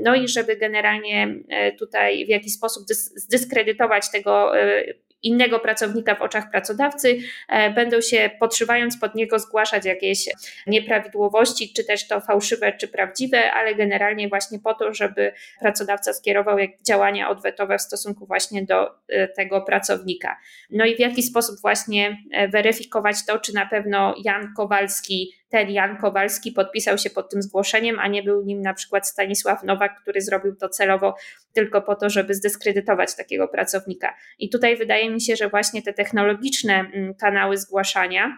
no 0.03 0.15
i 0.15 0.27
żeby 0.27 0.55
generalnie 0.55 1.35
e, 1.49 1.71
tutaj 1.71 2.25
w 2.25 2.29
jakiś 2.29 2.53
sposób 2.53 2.83
zdyskredytować 3.15 4.11
tego 4.11 4.59
e, 4.59 4.83
innego 5.23 5.59
pracownika 5.59 6.15
w 6.15 6.21
oczach 6.21 6.51
pracodawcy, 6.51 7.17
e, 7.49 7.69
będą 7.69 8.01
się 8.01 8.29
podszywając 8.39 8.97
pod 8.99 9.15
niego 9.15 9.39
zgłaszać 9.39 9.85
jakieś 9.85 10.29
nieprawidłowości, 10.67 11.73
czy 11.73 11.83
też 11.83 12.07
to 12.07 12.21
fałszywe, 12.21 12.73
czy 12.73 12.87
prawdziwe, 12.87 13.51
ale 13.51 13.75
generalnie 13.75 14.29
właśnie 14.29 14.59
po 14.59 14.73
to, 14.73 14.93
żeby 14.93 15.31
pracodawca 15.59 16.13
skierował 16.13 16.57
działania 16.87 17.29
odwetowe 17.29 17.77
w 17.77 17.81
stosunku 17.81 18.25
właśnie 18.25 18.65
do 18.65 18.89
e, 19.07 19.27
tego 19.27 19.61
pracownika. 19.61 20.37
No 20.69 20.85
i 20.85 20.95
w 20.95 20.99
jaki 20.99 21.23
sposób 21.23 21.61
właśnie 21.61 22.17
e, 22.31 22.47
weryfikować 22.47 23.25
to, 23.25 23.39
czy 23.39 23.53
na 23.53 23.65
pewno 23.65 24.15
Jan 24.23 24.53
Kowalski 24.57 25.38
ten 25.49 25.69
Jan 25.69 25.97
Kowalski 25.97 26.51
podpisał 26.51 26.97
się 26.97 27.09
pod 27.09 27.29
tym 27.31 27.41
zgłoszeniem, 27.41 27.99
a 27.99 28.07
nie 28.07 28.23
był 28.23 28.41
nim 28.45 28.61
na 28.61 28.73
przykład 28.73 29.07
Stanisław 29.07 29.63
Nowak, 29.63 30.01
który 30.01 30.21
zrobił 30.21 30.55
to 30.55 30.69
celowo 30.69 31.15
tylko 31.53 31.81
po 31.81 31.95
to, 31.95 32.09
żeby 32.09 32.33
zdyskredytować 32.33 33.15
takiego 33.15 33.47
pracownika. 33.47 34.15
I 34.39 34.49
tutaj 34.49 34.77
wydaje 34.77 35.09
mi 35.09 35.21
się, 35.21 35.35
że 35.35 35.49
właśnie 35.49 35.81
te 35.81 35.93
technologiczne 35.93 36.73
mm, 36.73 37.13
kanały 37.13 37.57
zgłaszania, 37.57 38.37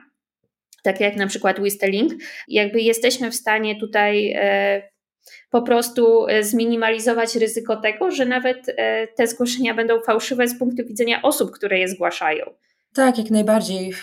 takie 0.83 1.03
jak 1.03 1.15
na 1.15 1.27
przykład 1.27 1.59
Whistling, 1.59 2.13
jakby 2.47 2.81
jesteśmy 2.81 3.31
w 3.31 3.35
stanie 3.35 3.79
tutaj 3.79 4.33
e, 4.35 4.91
po 5.49 5.61
prostu 5.61 6.27
e, 6.27 6.43
zminimalizować 6.43 7.35
ryzyko 7.35 7.75
tego, 7.75 8.11
że 8.11 8.25
nawet 8.25 8.69
e, 8.69 9.07
te 9.07 9.27
zgłoszenia 9.27 9.73
będą 9.73 10.01
fałszywe 10.01 10.47
z 10.47 10.59
punktu 10.59 10.87
widzenia 10.87 11.21
osób, 11.21 11.51
które 11.51 11.79
je 11.79 11.87
zgłaszają. 11.87 12.45
Tak, 12.93 13.17
jak 13.17 13.29
najbardziej. 13.29 13.93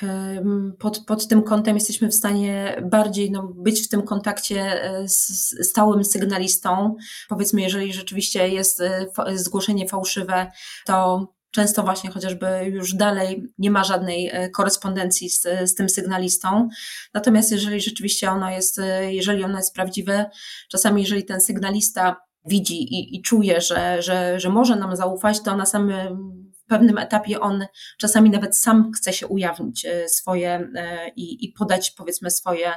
Pod, 0.78 0.98
pod 0.98 1.28
tym 1.28 1.42
kątem 1.42 1.74
jesteśmy 1.74 2.08
w 2.08 2.14
stanie 2.14 2.82
bardziej 2.82 3.30
no, 3.30 3.42
być 3.42 3.80
w 3.80 3.88
tym 3.88 4.02
kontakcie 4.02 4.84
e, 4.84 5.08
z 5.08 5.54
stałym 5.68 6.04
sygnalistą. 6.04 6.96
Powiedzmy, 7.28 7.62
jeżeli 7.62 7.92
rzeczywiście 7.92 8.48
jest 8.48 8.80
e, 8.80 9.06
zgłoszenie 9.34 9.88
fałszywe, 9.88 10.50
to 10.86 11.26
często 11.50 11.82
właśnie 11.82 12.10
chociażby 12.10 12.46
już 12.64 12.94
dalej 12.94 13.42
nie 13.58 13.70
ma 13.70 13.84
żadnej 13.84 14.30
e, 14.32 14.50
korespondencji 14.50 15.30
z, 15.30 15.42
z 15.64 15.74
tym 15.74 15.88
sygnalistą. 15.88 16.68
Natomiast 17.14 17.52
jeżeli 17.52 17.80
rzeczywiście 17.80 18.30
ono 18.30 18.50
jest, 18.50 18.80
jeżeli 19.08 19.44
ono 19.44 19.56
jest 19.56 19.74
prawdziwe, 19.74 20.30
czasami 20.70 21.02
jeżeli 21.02 21.24
ten 21.24 21.40
sygnalista 21.40 22.16
widzi 22.46 22.82
i, 22.82 23.16
i 23.16 23.22
czuje, 23.22 23.60
że, 23.60 24.02
że, 24.02 24.40
że 24.40 24.48
może 24.48 24.76
nam 24.76 24.96
zaufać, 24.96 25.42
to 25.42 25.56
na 25.56 25.66
samym 25.66 26.47
pewnym 26.68 26.98
etapie 26.98 27.40
on 27.40 27.66
czasami 27.98 28.30
nawet 28.30 28.56
sam 28.56 28.92
chce 28.92 29.12
się 29.12 29.26
ujawnić 29.26 29.84
e, 29.84 30.08
swoje 30.08 30.50
e, 30.74 31.08
i, 31.16 31.44
i 31.44 31.52
podać 31.52 31.90
powiedzmy 31.90 32.30
swoje, 32.30 32.72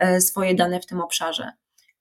e, 0.00 0.20
swoje 0.20 0.54
dane 0.54 0.80
w 0.80 0.86
tym 0.86 1.00
obszarze. 1.00 1.52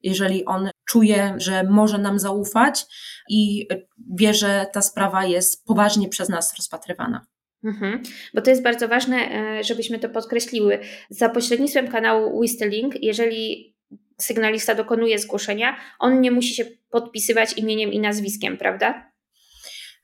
Jeżeli 0.03 0.45
on 0.45 0.69
czuje, 0.89 1.35
że 1.37 1.63
może 1.63 1.97
nam 1.97 2.19
zaufać 2.19 2.85
i 3.29 3.67
wie, 4.15 4.33
że 4.33 4.65
ta 4.73 4.81
sprawa 4.81 5.25
jest 5.25 5.65
poważnie 5.65 6.09
przez 6.09 6.29
nas 6.29 6.55
rozpatrywana. 6.57 7.25
Mhm, 7.63 8.03
bo 8.33 8.41
to 8.41 8.49
jest 8.49 8.63
bardzo 8.63 8.87
ważne, 8.87 9.17
żebyśmy 9.63 9.99
to 9.99 10.09
podkreśliły. 10.09 10.79
Za 11.09 11.29
pośrednictwem 11.29 11.87
kanału 11.87 12.37
Whistling, 12.37 13.03
jeżeli 13.03 13.75
sygnalista 14.17 14.75
dokonuje 14.75 15.19
zgłoszenia, 15.19 15.75
on 15.99 16.21
nie 16.21 16.31
musi 16.31 16.55
się 16.55 16.65
podpisywać 16.89 17.53
imieniem 17.53 17.91
i 17.93 17.99
nazwiskiem, 17.99 18.57
prawda? 18.57 19.11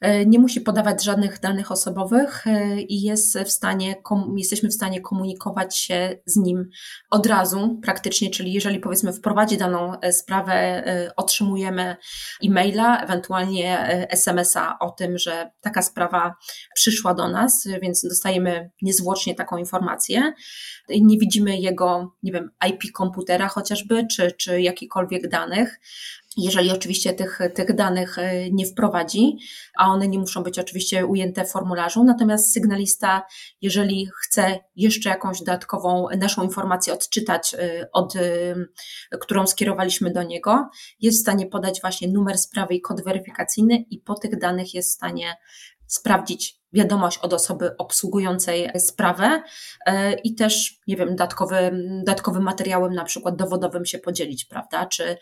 E, 0.05 0.25
nie 0.25 0.39
musi 0.39 0.61
podawać 0.61 1.03
żadnych 1.03 1.39
danych 1.39 1.71
osobowych 1.71 2.47
e, 2.47 2.81
i 2.81 3.01
jest 3.01 3.39
w 3.39 3.51
stanie, 3.51 3.95
jesteśmy 4.37 4.69
w 4.69 4.73
stanie 4.73 5.01
komunikować 5.01 5.77
się 5.77 6.19
z 6.25 6.35
nim 6.35 6.69
od 7.11 7.25
razu 7.25 7.79
praktycznie, 7.83 8.29
czyli 8.29 8.53
jeżeli 8.53 8.79
powiedzmy 8.79 9.13
wprowadzi 9.13 9.57
daną 9.57 9.99
e, 9.99 10.13
sprawę, 10.13 10.83
otrzymujemy 11.15 11.95
e-maila, 12.45 13.01
ewentualnie 13.01 13.87
SMS-a 14.09 14.79
o 14.79 14.91
tym, 14.91 15.17
że 15.17 15.51
taka 15.61 15.81
sprawa 15.81 16.35
przyszła 16.75 17.13
do 17.13 17.27
nas, 17.27 17.67
więc 17.81 18.07
dostajemy 18.09 18.71
niezwłocznie 18.81 19.35
taką 19.35 19.57
informację. 19.57 20.33
Nie 20.89 21.17
widzimy 21.17 21.57
jego, 21.57 22.15
nie 22.23 22.31
wiem, 22.31 22.51
IP 22.69 22.91
komputera 22.93 23.47
chociażby, 23.47 24.07
czy, 24.11 24.31
czy 24.31 24.61
jakichkolwiek 24.61 25.29
danych 25.29 25.79
jeżeli 26.37 26.71
oczywiście 26.71 27.13
tych, 27.13 27.39
tych 27.53 27.75
danych 27.75 28.19
e, 28.19 28.51
nie 28.51 28.65
wprowadzi, 28.65 29.37
a 29.77 29.87
one 29.87 30.07
nie 30.07 30.19
muszą 30.19 30.43
być 30.43 30.59
oczywiście 30.59 31.05
ujęte 31.05 31.45
w 31.45 31.51
formularzu. 31.51 32.03
Natomiast 32.03 32.53
sygnalista, 32.53 33.25
jeżeli 33.61 34.09
chce 34.21 34.59
jeszcze 34.75 35.09
jakąś 35.09 35.39
dodatkową 35.39 36.07
naszą 36.17 36.43
informację 36.43 36.93
odczytać, 36.93 37.53
e, 37.53 37.87
od, 37.93 38.15
e, 38.15 38.19
którą 39.19 39.47
skierowaliśmy 39.47 40.11
do 40.11 40.23
niego, 40.23 40.69
jest 40.99 41.17
w 41.17 41.21
stanie 41.21 41.47
podać 41.47 41.81
właśnie 41.81 42.07
numer 42.07 42.37
sprawy 42.37 42.75
i 42.75 42.81
kod 42.81 43.03
weryfikacyjny 43.03 43.85
i 43.89 43.99
po 43.99 44.15
tych 44.15 44.39
danych 44.39 44.73
jest 44.73 44.91
w 44.91 44.95
stanie 44.95 45.35
sprawdzić, 45.87 46.59
wiadomość 46.75 47.17
od 47.17 47.33
osoby 47.33 47.77
obsługującej 47.77 48.69
sprawę 48.79 49.43
i 50.23 50.35
też, 50.35 50.79
nie 50.87 50.95
wiem, 50.95 51.09
dodatkowym, 51.09 51.99
dodatkowym 51.99 52.43
materiałem, 52.43 52.93
na 52.93 53.03
przykład 53.03 53.35
dowodowym 53.35 53.85
się 53.85 53.99
podzielić, 53.99 54.45
prawda? 54.45 54.85
Czy 54.85 55.17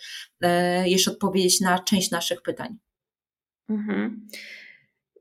jeszcze 0.85 1.11
odpowiedzieć 1.11 1.61
na 1.61 1.79
część 1.79 2.11
naszych 2.11 2.41
pytań. 2.41 2.77
Mhm. 3.69 4.27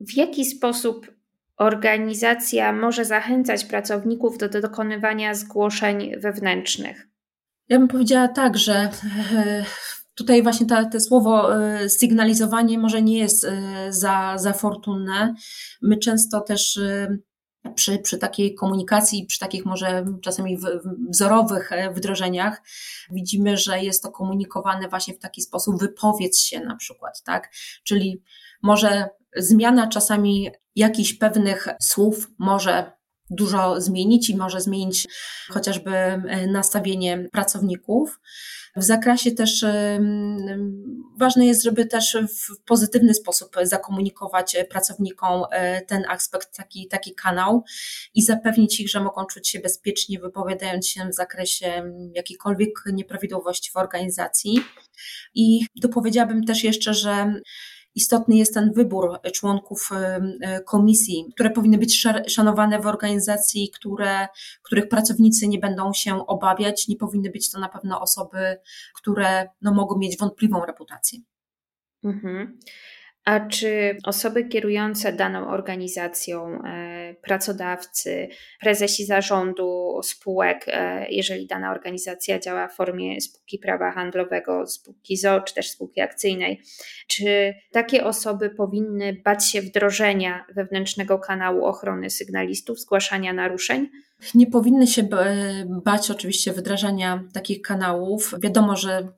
W 0.00 0.16
jaki 0.16 0.44
sposób 0.44 1.12
organizacja 1.56 2.72
może 2.72 3.04
zachęcać 3.04 3.64
pracowników 3.64 4.38
do 4.38 4.48
dokonywania 4.48 5.34
zgłoszeń 5.34 6.12
wewnętrznych? 6.20 7.08
Ja 7.68 7.78
bym 7.78 7.88
powiedziała 7.88 8.28
tak, 8.28 8.58
że 8.58 8.74
e, 8.74 9.64
tutaj 10.14 10.42
właśnie 10.42 10.66
to, 10.66 11.00
słowo 11.00 11.64
e, 11.64 11.88
sygnalizowanie 11.88 12.78
może 12.78 13.02
nie 13.02 13.18
jest 13.18 13.44
e, 13.44 13.60
za, 13.92 14.38
za 14.38 14.52
fortunne. 14.52 15.34
My 15.82 15.96
często 15.96 16.40
też 16.40 16.80
przy, 17.74 17.98
przy 17.98 18.18
takiej 18.18 18.54
komunikacji, 18.54 19.26
przy 19.26 19.38
takich 19.38 19.64
może 19.64 20.04
czasami 20.22 20.58
wzorowych 21.08 21.70
wdrożeniach, 21.94 22.62
widzimy, 23.10 23.56
że 23.56 23.82
jest 23.82 24.02
to 24.02 24.10
komunikowane 24.10 24.88
właśnie 24.88 25.14
w 25.14 25.18
taki 25.18 25.42
sposób, 25.42 25.80
wypowiedz 25.80 26.38
się 26.38 26.60
na 26.60 26.76
przykład, 26.76 27.22
tak? 27.22 27.50
Czyli 27.84 28.22
może 28.62 29.08
zmiana 29.36 29.86
czasami 29.86 30.50
jakichś 30.76 31.14
pewnych 31.14 31.68
słów 31.80 32.30
może 32.38 32.92
dużo 33.32 33.80
zmienić 33.80 34.30
i 34.30 34.36
może 34.36 34.60
zmienić 34.60 35.08
chociażby 35.50 35.90
e, 35.90 36.46
nastawienie 36.46 37.28
pracowników. 37.32 38.20
W 38.76 38.82
zakresie 38.82 39.32
też 39.32 39.64
ważne 41.16 41.46
jest, 41.46 41.62
żeby 41.62 41.86
też 41.86 42.16
w 42.40 42.64
pozytywny 42.64 43.14
sposób 43.14 43.56
zakomunikować 43.62 44.56
pracownikom 44.70 45.42
e, 45.50 45.80
ten 45.80 46.02
aspekt, 46.08 46.56
taki, 46.56 46.88
taki 46.88 47.14
kanał 47.14 47.64
i 48.14 48.22
zapewnić 48.22 48.80
ich, 48.80 48.90
że 48.90 49.00
mogą 49.00 49.26
czuć 49.26 49.48
się 49.48 49.60
bezpiecznie, 49.60 50.18
wypowiadając 50.20 50.88
się 50.88 51.08
w 51.08 51.14
zakresie 51.14 51.92
jakichkolwiek 52.14 52.70
nieprawidłowości 52.92 53.70
w 53.70 53.76
organizacji. 53.76 54.60
I 55.34 55.60
dopowiedziałabym 55.76 56.44
też 56.44 56.64
jeszcze, 56.64 56.94
że 56.94 57.34
istotny 57.94 58.36
jest 58.36 58.54
ten 58.54 58.72
wybór 58.72 59.20
członków 59.34 59.90
komisji, 60.66 61.26
które 61.34 61.50
powinny 61.50 61.78
być 61.78 62.06
szanowane 62.28 62.80
w 62.80 62.86
organizacji, 62.86 63.70
które, 63.74 64.28
których 64.62 64.88
pracownicy 64.88 65.48
nie 65.48 65.58
będą 65.58 65.92
się 65.92 66.26
obawiać. 66.26 66.88
Nie 66.88 66.96
powinny 66.96 67.30
być 67.30 67.50
to 67.50 67.60
na 67.60 67.68
pewno 67.68 68.00
osoby, 68.00 68.56
które 68.94 69.48
no, 69.62 69.74
mogą 69.74 69.98
mieć 69.98 70.18
wątpliwą 70.18 70.64
reputację. 70.64 71.18
Mhm. 72.04 72.58
A 73.24 73.40
czy 73.40 73.96
osoby 74.04 74.44
kierujące 74.44 75.12
daną 75.12 75.48
organizacją, 75.48 76.62
e, 76.64 77.14
pracodawcy, 77.22 78.28
prezesi 78.60 79.06
zarządu 79.06 80.00
spółek, 80.02 80.64
e, 80.66 81.06
jeżeli 81.10 81.46
dana 81.46 81.70
organizacja 81.70 82.38
działa 82.38 82.68
w 82.68 82.76
formie 82.76 83.20
spółki 83.20 83.58
prawa 83.58 83.90
handlowego, 83.90 84.66
spółki 84.66 85.16
ZO 85.16 85.40
czy 85.40 85.54
też 85.54 85.70
spółki 85.70 86.00
akcyjnej, 86.00 86.60
czy 87.06 87.54
takie 87.72 88.04
osoby 88.04 88.50
powinny 88.50 89.20
bać 89.24 89.50
się 89.50 89.62
wdrożenia 89.62 90.44
wewnętrznego 90.54 91.18
kanału 91.18 91.64
ochrony 91.64 92.10
sygnalistów, 92.10 92.80
zgłaszania 92.80 93.32
naruszeń? 93.32 93.88
Nie 94.34 94.46
powinny 94.46 94.86
się 94.86 95.08
bać 95.84 96.10
oczywiście 96.10 96.52
wdrażania 96.52 97.24
takich 97.34 97.62
kanałów. 97.62 98.34
Wiadomo, 98.42 98.76
że 98.76 99.08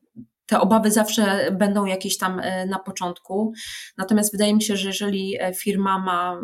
te 0.47 0.61
obawy 0.61 0.91
zawsze 0.91 1.51
będą 1.53 1.85
jakieś 1.85 2.19
tam 2.19 2.41
e, 2.41 2.67
na 2.67 2.79
początku. 2.79 3.53
Natomiast 3.99 4.33
wydaje 4.33 4.55
mi 4.55 4.63
się, 4.63 4.77
że 4.77 4.89
jeżeli 4.89 5.37
e, 5.41 5.55
firma 5.55 5.99
ma 5.99 6.41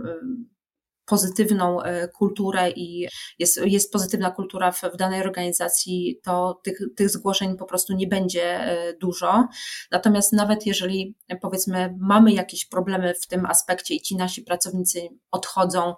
pozytywną 1.04 1.82
e, 1.82 2.08
kulturę 2.08 2.70
i 2.70 3.08
jest, 3.38 3.60
jest 3.64 3.92
pozytywna 3.92 4.30
kultura 4.30 4.72
w, 4.72 4.82
w 4.82 4.96
danej 4.96 5.20
organizacji, 5.20 6.20
to 6.22 6.60
tych, 6.64 6.78
tych 6.96 7.10
zgłoszeń 7.10 7.56
po 7.56 7.64
prostu 7.64 7.92
nie 7.92 8.06
będzie 8.06 8.60
dużo. 9.00 9.48
Natomiast 9.90 10.32
nawet 10.32 10.66
jeżeli 10.66 11.16
powiedzmy 11.40 11.94
mamy 12.00 12.32
jakieś 12.32 12.64
problemy 12.64 13.14
w 13.14 13.26
tym 13.26 13.46
aspekcie 13.46 13.94
i 13.94 14.00
ci 14.00 14.16
nasi 14.16 14.42
pracownicy 14.42 15.08
odchodzą, 15.30 15.94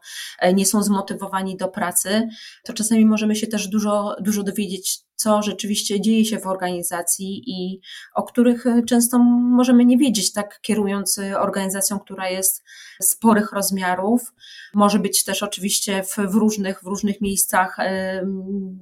nie 0.54 0.66
są 0.66 0.82
zmotywowani 0.82 1.56
do 1.56 1.68
pracy, 1.68 2.28
to 2.64 2.72
czasami 2.72 3.06
możemy 3.06 3.36
się 3.36 3.46
też 3.46 3.68
dużo, 3.68 4.16
dużo 4.20 4.42
dowiedzieć 4.42 5.04
co 5.14 5.42
rzeczywiście 5.42 6.00
dzieje 6.00 6.24
się 6.24 6.38
w 6.38 6.46
organizacji 6.46 7.42
i 7.46 7.80
o 8.14 8.22
których 8.22 8.64
często 8.86 9.18
możemy 9.18 9.84
nie 9.84 9.98
wiedzieć, 9.98 10.32
tak 10.32 10.60
kierując 10.60 11.20
organizacją, 11.38 11.98
która 11.98 12.28
jest 12.28 12.64
sporych 13.02 13.52
rozmiarów. 13.52 14.32
Może 14.74 14.98
być 14.98 15.24
też 15.24 15.42
oczywiście 15.42 16.02
w, 16.02 16.16
w, 16.16 16.34
różnych, 16.34 16.82
w 16.82 16.86
różnych 16.86 17.20
miejscach, 17.20 17.76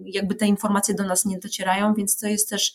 jakby 0.05 0.35
te 0.35 0.47
informacje 0.47 0.95
do 0.95 1.05
nas 1.05 1.25
nie 1.25 1.39
docierają, 1.39 1.95
więc 1.95 2.19
to 2.19 2.27
jest 2.27 2.51
też 2.51 2.73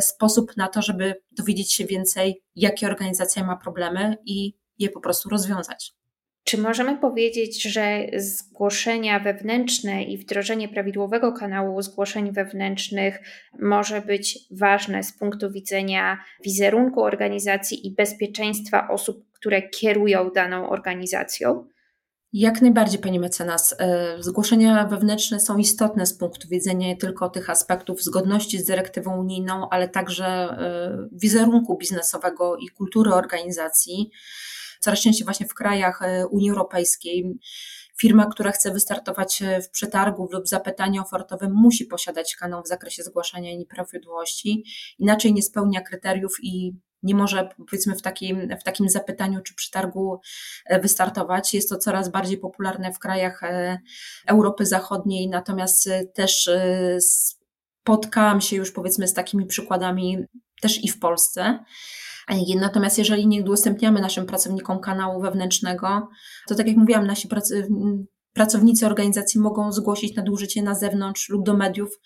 sposób 0.00 0.56
na 0.56 0.68
to, 0.68 0.82
żeby 0.82 1.14
dowiedzieć 1.32 1.72
się 1.72 1.84
więcej, 1.84 2.42
jakie 2.56 2.86
organizacja 2.86 3.44
ma 3.44 3.56
problemy 3.56 4.16
i 4.24 4.54
je 4.78 4.90
po 4.90 5.00
prostu 5.00 5.28
rozwiązać. 5.28 6.01
Czy 6.44 6.58
możemy 6.58 6.98
powiedzieć, 6.98 7.62
że 7.62 8.06
zgłoszenia 8.16 9.20
wewnętrzne 9.20 10.04
i 10.04 10.18
wdrożenie 10.18 10.68
prawidłowego 10.68 11.32
kanału 11.32 11.82
zgłoszeń 11.82 12.32
wewnętrznych 12.32 13.18
może 13.60 14.00
być 14.00 14.38
ważne 14.50 15.02
z 15.02 15.18
punktu 15.18 15.50
widzenia 15.50 16.18
wizerunku 16.44 17.02
organizacji 17.02 17.86
i 17.86 17.94
bezpieczeństwa 17.94 18.88
osób, 18.88 19.32
które 19.32 19.62
kierują 19.62 20.30
daną 20.30 20.70
organizacją? 20.70 21.68
Jak 22.32 22.62
najbardziej, 22.62 23.00
pani 23.00 23.20
mecenas. 23.20 23.74
E, 23.78 24.16
zgłoszenia 24.20 24.84
wewnętrzne 24.86 25.40
są 25.40 25.58
istotne 25.58 26.06
z 26.06 26.18
punktu 26.18 26.48
widzenia 26.48 26.88
nie 26.88 26.96
tylko 26.96 27.30
tych 27.30 27.50
aspektów 27.50 28.02
zgodności 28.02 28.58
z 28.58 28.64
dyrektywą 28.64 29.20
unijną, 29.20 29.68
ale 29.70 29.88
także 29.88 30.26
e, 30.26 31.08
wizerunku 31.12 31.78
biznesowego 31.78 32.56
i 32.56 32.68
kultury 32.68 33.14
organizacji 33.14 34.10
coraz 34.82 35.00
częściej 35.00 35.24
właśnie 35.24 35.46
w 35.46 35.54
krajach 35.54 36.02
e, 36.02 36.26
Unii 36.26 36.50
Europejskiej. 36.50 37.38
Firma, 38.00 38.26
która 38.26 38.52
chce 38.52 38.70
wystartować 38.70 39.42
e, 39.42 39.62
w 39.62 39.70
przetargu 39.70 40.28
lub 40.32 40.48
zapytaniu 40.48 41.02
ofertowym, 41.02 41.52
musi 41.54 41.84
posiadać 41.84 42.36
kanał 42.36 42.62
w 42.62 42.68
zakresie 42.68 43.02
zgłaszania 43.02 43.56
nieprawidłowości, 43.56 44.64
inaczej 44.98 45.34
nie 45.34 45.42
spełnia 45.42 45.80
kryteriów 45.80 46.36
i 46.42 46.72
nie 47.02 47.14
może 47.14 47.48
powiedzmy 47.70 47.96
w 47.96 48.02
takim, 48.02 48.48
w 48.60 48.64
takim 48.64 48.88
zapytaniu 48.88 49.40
czy 49.40 49.54
przetargu 49.54 50.20
e, 50.66 50.80
wystartować. 50.80 51.54
Jest 51.54 51.68
to 51.68 51.78
coraz 51.78 52.08
bardziej 52.08 52.38
popularne 52.38 52.92
w 52.92 52.98
krajach 52.98 53.40
Europy 54.26 54.66
Zachodniej, 54.66 55.28
natomiast 55.28 55.88
też 56.14 56.50
spotkałam 57.82 58.40
się 58.40 58.56
już 58.56 58.72
powiedzmy 58.72 59.08
z 59.08 59.14
takimi 59.14 59.46
przykładami 59.46 60.18
też 60.60 60.84
i 60.84 60.88
w 60.88 60.98
Polsce. 60.98 61.64
Natomiast 62.60 62.98
jeżeli 62.98 63.26
nie 63.26 63.40
udostępniamy 63.40 64.00
naszym 64.00 64.26
pracownikom 64.26 64.80
kanału 64.80 65.22
wewnętrznego, 65.22 66.08
to 66.48 66.54
tak 66.54 66.66
jak 66.66 66.76
mówiłam, 66.76 67.06
nasi 67.06 67.28
pracownicy 68.32 68.86
organizacji 68.86 69.40
mogą 69.40 69.72
zgłosić 69.72 70.16
nadużycie 70.16 70.62
na 70.62 70.74
zewnątrz 70.74 71.28
lub 71.28 71.46
do 71.46 71.56
mediów, 71.56 72.00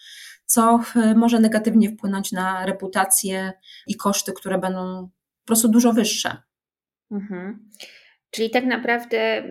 co 0.46 0.80
e, 0.96 1.14
może 1.14 1.40
negatywnie 1.40 1.90
wpłynąć 1.90 2.32
na 2.32 2.66
reputację 2.66 3.52
i 3.86 3.96
koszty, 3.96 4.32
które 4.32 4.58
będą 4.58 5.08
po 5.40 5.46
prostu 5.46 5.68
dużo 5.68 5.92
wyższe. 5.92 6.36
Mhm. 7.10 7.70
Czyli 8.30 8.50
tak 8.50 8.64
naprawdę 8.64 9.42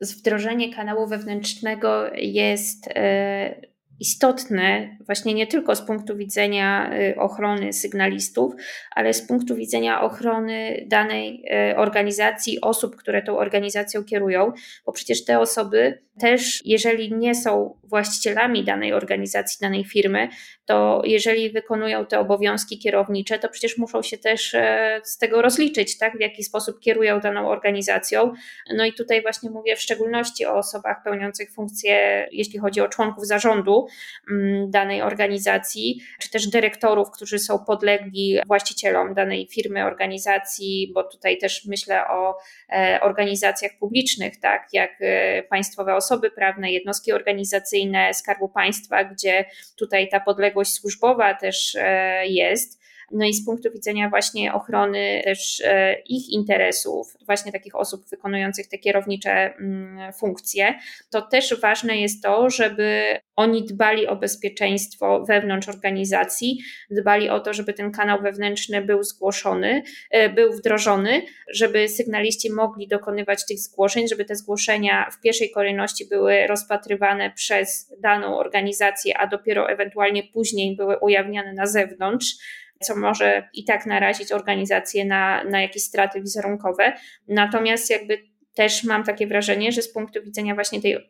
wdrożenie 0.00 0.74
kanału 0.74 1.06
wewnętrznego 1.06 2.06
jest 2.14 2.88
e, 2.88 3.73
istotne 4.00 4.96
właśnie 5.06 5.34
nie 5.34 5.46
tylko 5.46 5.76
z 5.76 5.82
punktu 5.82 6.16
widzenia 6.16 6.90
y, 6.94 7.16
ochrony 7.18 7.72
sygnalistów, 7.72 8.54
ale 8.90 9.14
z 9.14 9.26
punktu 9.26 9.56
widzenia 9.56 10.02
ochrony 10.02 10.84
danej 10.86 11.44
y, 11.70 11.76
organizacji, 11.76 12.60
osób, 12.60 12.96
które 12.96 13.22
tą 13.22 13.38
organizacją 13.38 14.04
kierują, 14.04 14.52
bo 14.86 14.92
przecież 14.92 15.24
te 15.24 15.40
osoby 15.40 16.04
też, 16.20 16.62
jeżeli 16.64 17.14
nie 17.14 17.34
są 17.34 17.78
właścicielami 17.84 18.64
danej 18.64 18.92
organizacji, 18.92 19.58
danej 19.60 19.84
firmy, 19.84 20.28
to 20.66 21.02
jeżeli 21.04 21.50
wykonują 21.50 22.06
te 22.06 22.18
obowiązki 22.18 22.78
kierownicze, 22.78 23.38
to 23.38 23.48
przecież 23.48 23.78
muszą 23.78 24.02
się 24.02 24.18
też 24.18 24.54
e, 24.54 25.00
z 25.04 25.18
tego 25.18 25.42
rozliczyć, 25.42 25.98
tak, 25.98 26.16
w 26.16 26.20
jaki 26.20 26.44
sposób 26.44 26.80
kierują 26.80 27.20
daną 27.20 27.48
organizacją. 27.48 28.32
No 28.76 28.84
i 28.84 28.92
tutaj 28.92 29.22
właśnie 29.22 29.50
mówię 29.50 29.76
w 29.76 29.80
szczególności 29.80 30.46
o 30.46 30.54
osobach 30.54 31.02
pełniących 31.04 31.52
funkcje, 31.52 32.28
jeśli 32.32 32.58
chodzi 32.58 32.80
o 32.80 32.88
członków 32.88 33.26
zarządu 33.26 33.83
mm, 34.30 34.70
danej 34.70 35.02
organizacji, 35.02 36.00
czy 36.20 36.30
też 36.30 36.46
dyrektorów, 36.48 37.10
którzy 37.10 37.38
są 37.38 37.58
podlegli 37.58 38.38
właścicielom 38.46 39.14
danej 39.14 39.48
firmy, 39.52 39.84
organizacji, 39.84 40.90
bo 40.94 41.04
tutaj 41.04 41.38
też 41.38 41.64
myślę 41.64 42.08
o 42.08 42.36
e, 42.72 42.98
organizacjach 43.02 43.72
publicznych, 43.78 44.40
tak, 44.40 44.68
jak 44.72 44.90
e, 45.00 45.42
państwowe 45.42 45.94
osoby 45.94 46.30
prawne, 46.30 46.72
jednostki 46.72 47.12
organizacyjne 47.12 48.14
Skarbu 48.14 48.48
Państwa, 48.48 49.04
gdzie 49.04 49.44
tutaj 49.76 50.08
ta 50.08 50.20
podległość 50.20 50.72
służbowa 50.72 51.34
też 51.34 51.74
e, 51.74 52.26
jest. 52.26 52.83
No 53.10 53.26
i 53.26 53.34
z 53.34 53.44
punktu 53.44 53.70
widzenia 53.72 54.10
właśnie 54.10 54.54
ochrony 54.54 55.20
też 55.24 55.62
e, 55.64 55.96
ich 56.06 56.28
interesów, 56.28 57.16
właśnie 57.26 57.52
takich 57.52 57.74
osób 57.74 58.08
wykonujących 58.08 58.68
te 58.68 58.78
kierownicze 58.78 59.30
mm, 59.30 60.12
funkcje, 60.12 60.74
to 61.10 61.22
też 61.22 61.60
ważne 61.60 61.96
jest 61.96 62.22
to, 62.22 62.50
żeby 62.50 63.18
oni 63.36 63.64
dbali 63.64 64.06
o 64.06 64.16
bezpieczeństwo 64.16 65.24
wewnątrz 65.28 65.68
organizacji, 65.68 66.58
dbali 66.90 67.30
o 67.30 67.40
to, 67.40 67.54
żeby 67.54 67.72
ten 67.72 67.92
kanał 67.92 68.22
wewnętrzny 68.22 68.82
był 68.82 69.02
zgłoszony, 69.02 69.82
e, 70.10 70.28
był 70.28 70.52
wdrożony, 70.52 71.22
żeby 71.52 71.88
sygnaliści 71.88 72.52
mogli 72.52 72.88
dokonywać 72.88 73.46
tych 73.46 73.58
zgłoszeń, 73.58 74.08
żeby 74.08 74.24
te 74.24 74.36
zgłoszenia 74.36 75.10
w 75.10 75.20
pierwszej 75.20 75.50
kolejności 75.50 76.08
były 76.08 76.46
rozpatrywane 76.46 77.30
przez 77.30 77.94
daną 78.00 78.38
organizację, 78.38 79.18
a 79.18 79.26
dopiero 79.26 79.70
ewentualnie 79.70 80.22
później 80.22 80.76
były 80.76 80.98
ujawniane 80.98 81.52
na 81.52 81.66
zewnątrz 81.66 82.36
co 82.84 82.96
może 82.96 83.48
i 83.54 83.64
tak 83.64 83.86
narazić 83.86 84.32
organizację 84.32 85.04
na, 85.04 85.44
na 85.44 85.62
jakieś 85.62 85.82
straty 85.82 86.20
wizerunkowe. 86.20 86.92
Natomiast 87.28 87.90
jakby 87.90 88.34
też 88.54 88.84
mam 88.84 89.04
takie 89.04 89.26
wrażenie, 89.26 89.72
że 89.72 89.82
z 89.82 89.92
punktu 89.92 90.22
widzenia 90.22 90.54
właśnie 90.54 90.82
tej 90.82 91.08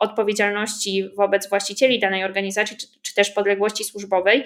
odpowiedzialności 0.00 1.10
wobec 1.16 1.48
właścicieli 1.48 1.98
danej 1.98 2.24
organizacji, 2.24 2.76
czy, 2.76 2.86
czy, 3.02 3.14
też 3.14 3.30
podległości 3.30 3.84
służbowej, 3.84 4.44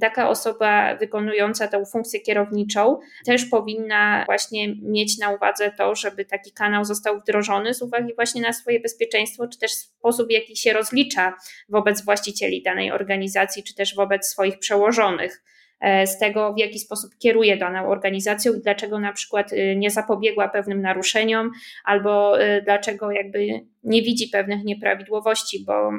taka 0.00 0.28
osoba 0.28 0.94
wykonująca 0.94 1.68
tę 1.68 1.84
funkcję 1.92 2.20
kierowniczą 2.20 2.98
też 3.26 3.44
powinna 3.44 4.24
właśnie 4.26 4.74
mieć 4.82 5.18
na 5.18 5.30
uwadze 5.30 5.70
to, 5.70 5.94
żeby 5.94 6.24
taki 6.24 6.52
kanał 6.52 6.84
został 6.84 7.20
wdrożony 7.20 7.74
z 7.74 7.82
uwagi 7.82 8.14
właśnie 8.14 8.42
na 8.42 8.52
swoje 8.52 8.80
bezpieczeństwo, 8.80 9.48
czy 9.48 9.58
też 9.58 9.72
sposób, 9.72 10.28
w 10.28 10.30
jaki 10.30 10.56
się 10.56 10.72
rozlicza 10.72 11.34
wobec 11.68 12.04
właścicieli 12.04 12.62
danej 12.62 12.92
organizacji, 12.92 13.62
czy 13.62 13.74
też 13.74 13.94
wobec 13.94 14.28
swoich 14.28 14.58
przełożonych. 14.58 15.42
E, 15.80 16.06
z 16.06 16.18
tego, 16.18 16.54
w 16.54 16.58
jaki 16.58 16.78
sposób 16.78 17.10
kieruje 17.18 17.56
daną 17.56 17.88
organizacją 17.88 18.54
i 18.54 18.60
dlaczego 18.60 19.00
na 19.00 19.12
przykład 19.12 19.52
y, 19.52 19.76
nie 19.76 19.90
zapobiegła 19.90 20.48
pewnym 20.48 20.80
naruszeniom, 20.80 21.50
albo 21.84 22.42
y, 22.42 22.62
dlaczego 22.62 23.10
jakby 23.10 23.60
nie 23.86 24.02
widzi 24.02 24.28
pewnych 24.28 24.64
nieprawidłowości, 24.64 25.64
bo, 25.64 25.90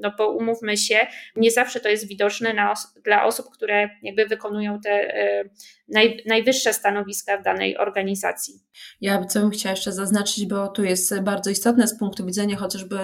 no 0.00 0.12
bo 0.18 0.30
umówmy 0.30 0.76
się, 0.76 1.06
nie 1.36 1.50
zawsze 1.50 1.80
to 1.80 1.88
jest 1.88 2.08
widoczne 2.08 2.70
os 2.70 2.94
dla 3.04 3.24
osób, 3.24 3.46
które 3.50 3.90
jakby 4.02 4.26
wykonują 4.26 4.80
te 4.80 4.90
e, 4.90 5.44
naj 5.88 6.22
najwyższe 6.26 6.72
stanowiska 6.72 7.38
w 7.38 7.42
danej 7.42 7.78
organizacji. 7.78 8.54
Ja 9.00 9.24
co 9.24 9.40
bym 9.40 9.50
chciała 9.50 9.70
jeszcze 9.70 9.92
zaznaczyć, 9.92 10.46
bo 10.46 10.68
tu 10.68 10.84
jest 10.84 11.20
bardzo 11.20 11.50
istotne 11.50 11.88
z 11.88 11.98
punktu 11.98 12.26
widzenia 12.26 12.56
chociażby 12.56 12.98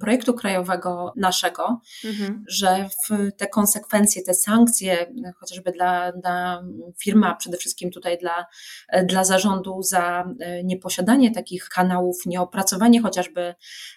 projektu 0.00 0.34
krajowego 0.34 1.12
naszego, 1.16 1.80
mhm. 2.04 2.44
że 2.48 2.88
te 3.36 3.46
konsekwencje, 3.46 4.22
te 4.22 4.34
sankcje, 4.34 5.06
chociażby 5.36 5.72
dla, 5.72 6.12
dla 6.12 6.62
firmy, 7.02 7.26
a 7.26 7.34
przede 7.34 7.56
wszystkim 7.56 7.90
tutaj 7.90 8.18
dla, 8.18 8.46
dla 9.04 9.24
zarządu 9.24 9.82
za 9.82 10.24
e, 10.40 10.64
nieposiadanie 10.64 11.30
takich 11.30 11.68
kanałów, 11.68 12.16
nieopracowanie 12.26 13.02
chociażby 13.02 13.54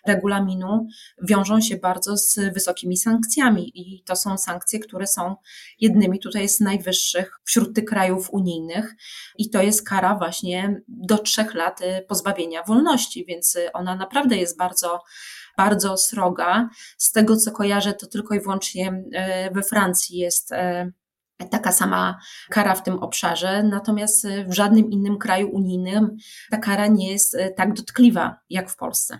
regulaminu 0.07 0.87
wiążą 1.29 1.61
się 1.61 1.77
bardzo 1.77 2.17
z 2.17 2.53
wysokimi 2.53 2.97
sankcjami 2.97 3.71
i 3.75 4.03
to 4.03 4.15
są 4.15 4.37
sankcje, 4.37 4.79
które 4.79 5.07
są 5.07 5.35
jednymi 5.79 6.19
tutaj 6.19 6.49
z 6.49 6.59
najwyższych 6.59 7.39
wśród 7.43 7.75
tych 7.75 7.85
krajów 7.85 8.29
unijnych 8.33 8.95
i 9.37 9.49
to 9.49 9.61
jest 9.61 9.89
kara 9.89 10.15
właśnie 10.15 10.81
do 10.87 11.17
trzech 11.17 11.53
lat 11.53 11.79
pozbawienia 12.07 12.63
wolności, 12.63 13.25
więc 13.25 13.57
ona 13.73 13.95
naprawdę 13.95 14.37
jest 14.37 14.57
bardzo 14.57 14.99
bardzo 15.57 15.97
sroga. 15.97 16.69
Z 16.97 17.11
tego 17.11 17.37
co 17.37 17.51
kojarzę, 17.51 17.93
to 17.93 18.07
tylko 18.07 18.35
i 18.35 18.39
wyłącznie 18.39 19.03
e, 19.13 19.51
we 19.51 19.63
Francji 19.63 20.17
jest 20.17 20.51
e, 20.51 20.91
taka 21.51 21.71
sama 21.71 22.19
kara 22.49 22.75
w 22.75 22.83
tym 22.83 22.99
obszarze, 22.99 23.63
natomiast 23.63 24.27
w 24.47 24.53
żadnym 24.53 24.91
innym 24.91 25.17
kraju 25.17 25.49
unijnym 25.51 26.17
ta 26.51 26.57
kara 26.57 26.87
nie 26.87 27.11
jest 27.11 27.37
tak 27.55 27.73
dotkliwa 27.73 28.39
jak 28.49 28.69
w 28.69 28.75
Polsce. 28.75 29.19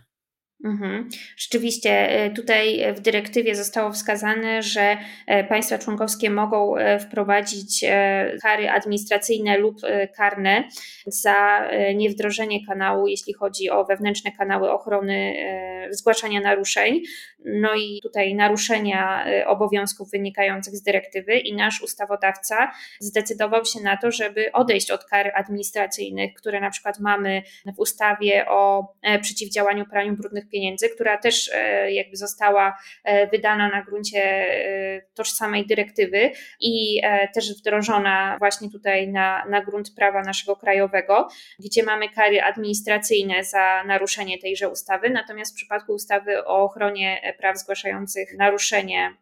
Mhm. 0.64 1.10
Rzeczywiście 1.38 2.10
e, 2.10 2.32
tutaj 2.32 2.94
w 2.96 3.00
dyrektywie 3.00 3.56
zostało 3.56 3.92
wskazane, 3.92 4.64
że 4.64 4.98
e, 5.28 5.44
państwa 5.44 5.78
członkowskie 5.78 6.30
mogą 6.30 6.78
e, 6.78 7.00
wprowadzić 7.00 7.86
kary 8.42 8.70
administracyjne 8.70 9.58
lub 9.58 9.76
karne 10.18 10.64
za 11.08 11.70
niewdrożenie 11.96 12.66
kanału, 12.68 13.08
jeśli 13.08 13.34
chodzi 13.34 13.70
o 13.70 13.86
wewnętrzne 13.86 14.32
kanały 14.32 14.72
ochrony 14.72 15.34
zgłaszania 15.92 16.42
naruszeń. 16.42 17.02
No 17.46 17.76
i 17.76 18.00
tutaj 18.04 18.36
naruszenia 18.36 19.26
obowiązków 19.48 20.12
wynikających 20.12 20.76
z 20.76 20.84
dyrektywy 20.84 21.38
i 21.38 21.56
nasz 21.56 21.82
ustawodawca 21.82 22.72
zdecydował 23.00 23.66
się 23.66 23.82
na 23.82 23.98
to, 23.98 24.12
żeby 24.12 24.52
odejść 24.52 24.92
od 24.92 25.06
kar 25.06 25.32
administracyjnych, 25.36 26.34
które 26.34 26.62
na 26.62 26.70
przykład 26.70 27.00
mamy 27.00 27.42
w 27.76 27.80
ustawie 27.80 28.46
o 28.48 28.94
przeciwdziałaniu 29.22 29.86
praniu 29.86 30.16
brudnych 30.16 30.48
pieniędzy, 30.54 30.90
która 30.90 31.18
też 31.18 31.52
e, 31.54 31.92
jakby 31.92 32.18
została 32.18 32.78
e, 33.04 33.28
wydana 33.28 33.70
na 33.70 33.82
gruncie 33.82 34.22
e, 34.22 35.02
tożsamej 35.14 35.68
dyrektywy 35.68 36.32
i 36.60 37.02
też 37.34 37.60
wdrożona 37.60 38.36
właśnie 38.40 38.70
tutaj 38.70 39.08
na, 39.08 39.46
na 39.46 39.62
grunt 39.62 39.96
prawa 39.96 40.22
naszego 40.22 40.56
krajowego, 40.56 41.28
gdzie 41.60 41.84
mamy 41.84 42.10
kary 42.10 42.42
administracyjne 42.42 43.44
za 43.44 43.84
naruszenie 43.88 44.38
tejże 44.38 44.70
ustawy, 44.70 45.10
natomiast 45.10 45.52
w 45.52 45.56
przypadku 45.56 45.94
ustawy 45.94 46.46
o 46.46 46.64
ochronie 46.64 47.36
praw 47.38 47.60
zgłaszających 47.60 48.38
naruszenie 48.38 49.14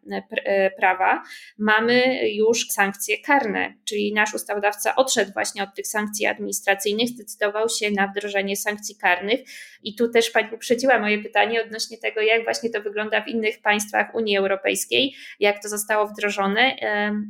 prawa 0.76 1.22
mamy 1.58 2.28
już 2.28 2.68
sankcje 2.68 3.18
karne, 3.18 3.74
czyli 3.84 4.12
nasz 4.14 4.34
ustawodawca 4.34 4.96
odszedł 4.96 5.32
właśnie 5.32 5.62
od 5.62 5.74
tych 5.74 5.86
sankcji 5.86 6.26
administracyjnych, 6.26 7.08
zdecydował 7.08 7.68
się 7.68 7.90
na 7.90 8.08
wdrożenie 8.08 8.56
sankcji 8.56 8.96
karnych. 8.96 9.40
I 9.82 9.94
tu 9.94 10.08
też 10.08 10.30
Pani 10.30 10.54
uprzedziła 10.54 10.98
moje 10.98 11.21
pytanie 11.22 11.62
odnośnie 11.62 11.98
tego, 11.98 12.20
jak 12.20 12.44
właśnie 12.44 12.70
to 12.70 12.80
wygląda 12.80 13.20
w 13.20 13.28
innych 13.28 13.62
państwach 13.62 14.14
Unii 14.14 14.36
Europejskiej, 14.36 15.14
jak 15.40 15.62
to 15.62 15.68
zostało 15.68 16.06
wdrożone. 16.06 16.76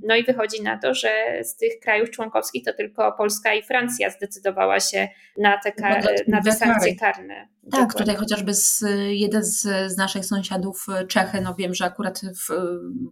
No 0.05 0.17
i 0.17 0.25
wychodzi 0.25 0.63
na 0.63 0.79
to, 0.79 0.95
że 0.95 1.11
z 1.43 1.57
tych 1.57 1.81
krajów 1.81 2.11
członkowskich 2.11 2.65
to 2.65 2.73
tylko 2.73 3.13
Polska 3.13 3.55
i 3.55 3.63
Francja 3.63 4.11
zdecydowała 4.11 4.81
się 4.81 5.09
na 5.37 5.59
te, 5.59 5.73
kar- 5.73 6.29
na 6.29 6.43
te 6.43 6.53
sankcje 6.53 6.97
karne. 6.97 7.52
Tak, 7.71 7.81
Dokładnie. 7.81 7.99
tutaj 7.99 8.17
chociażby 8.17 8.55
z, 8.55 8.85
jeden 9.09 9.45
z, 9.45 9.61
z 9.93 9.97
naszych 9.97 10.27
sąsiadów 10.27 10.87
Czechy, 11.09 11.41
no 11.41 11.55
wiem, 11.55 11.75
że 11.75 11.85
akurat 11.85 12.21
w, 12.21 12.55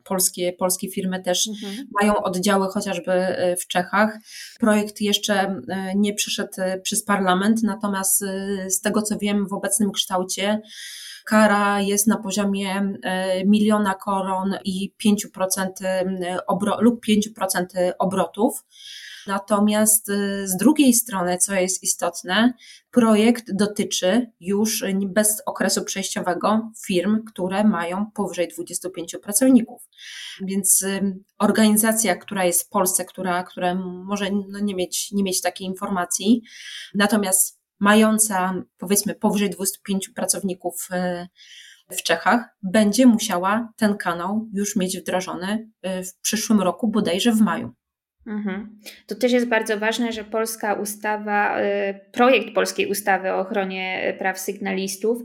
polskie, 0.05 0.53
polskie 0.53 0.88
firmy 0.88 1.22
też 1.22 1.48
mhm. 1.48 1.88
mają 2.01 2.22
oddziały 2.22 2.68
chociażby 2.68 3.36
w 3.61 3.66
Czechach. 3.66 4.18
Projekt 4.61 5.01
jeszcze 5.01 5.61
nie 5.96 6.14
przyszedł 6.14 6.53
przez 6.82 7.05
parlament, 7.05 7.62
natomiast 7.62 8.24
z 8.68 8.80
tego 8.80 9.03
co 9.03 9.18
wiem 9.18 9.48
w 9.48 9.53
obecnym 9.53 9.92
kształcie 9.92 10.61
kara 11.30 11.80
jest 11.80 12.06
na 12.06 12.16
poziomie 12.16 12.92
e, 13.02 13.44
miliona 13.44 13.94
koron 13.94 14.54
i 14.64 14.94
5% 15.04 15.68
obro, 16.46 16.80
lub 16.80 17.04
5% 17.06 17.92
obrotów. 17.98 18.64
Natomiast 19.26 20.08
e, 20.08 20.48
z 20.48 20.56
drugiej 20.56 20.92
strony, 20.92 21.38
co 21.38 21.54
jest 21.54 21.82
istotne, 21.82 22.52
projekt 22.90 23.44
dotyczy 23.52 24.30
już 24.40 24.84
bez 25.06 25.42
okresu 25.46 25.84
przejściowego 25.84 26.70
firm, 26.86 27.24
które 27.24 27.64
mają 27.64 28.06
powyżej 28.14 28.48
25 28.48 29.16
pracowników. 29.22 29.88
Więc 30.42 30.84
organizacja, 31.38 32.16
która 32.16 32.44
jest 32.44 32.62
w 32.62 32.68
Polsce, 32.68 33.04
która, 33.04 33.42
która 33.42 33.74
może 34.04 34.30
no 34.48 34.58
nie, 34.58 34.74
mieć, 34.74 35.12
nie 35.12 35.22
mieć 35.22 35.40
takiej 35.40 35.66
informacji, 35.66 36.42
natomiast 36.94 37.59
mająca 37.80 38.54
powiedzmy 38.78 39.14
powyżej 39.14 39.50
25 39.50 40.08
pracowników 40.08 40.88
e, 40.90 41.28
w 41.90 42.02
Czechach, 42.02 42.56
będzie 42.62 43.06
musiała 43.06 43.72
ten 43.76 43.96
kanał 43.96 44.48
już 44.52 44.76
mieć 44.76 44.98
wdrożony 44.98 45.70
e, 45.82 46.02
w 46.02 46.20
przyszłym 46.20 46.60
roku, 46.60 46.88
bodajże 46.88 47.32
w 47.32 47.40
maju. 47.40 47.72
Mhm. 48.26 48.80
To 49.06 49.14
też 49.14 49.32
jest 49.32 49.46
bardzo 49.46 49.78
ważne, 49.78 50.12
że 50.12 50.24
polska 50.24 50.74
ustawa, 50.74 51.58
e, 51.58 51.94
projekt 52.12 52.54
polskiej 52.54 52.86
ustawy 52.86 53.32
o 53.32 53.38
ochronie 53.38 54.16
praw 54.18 54.38
sygnalistów 54.38 55.22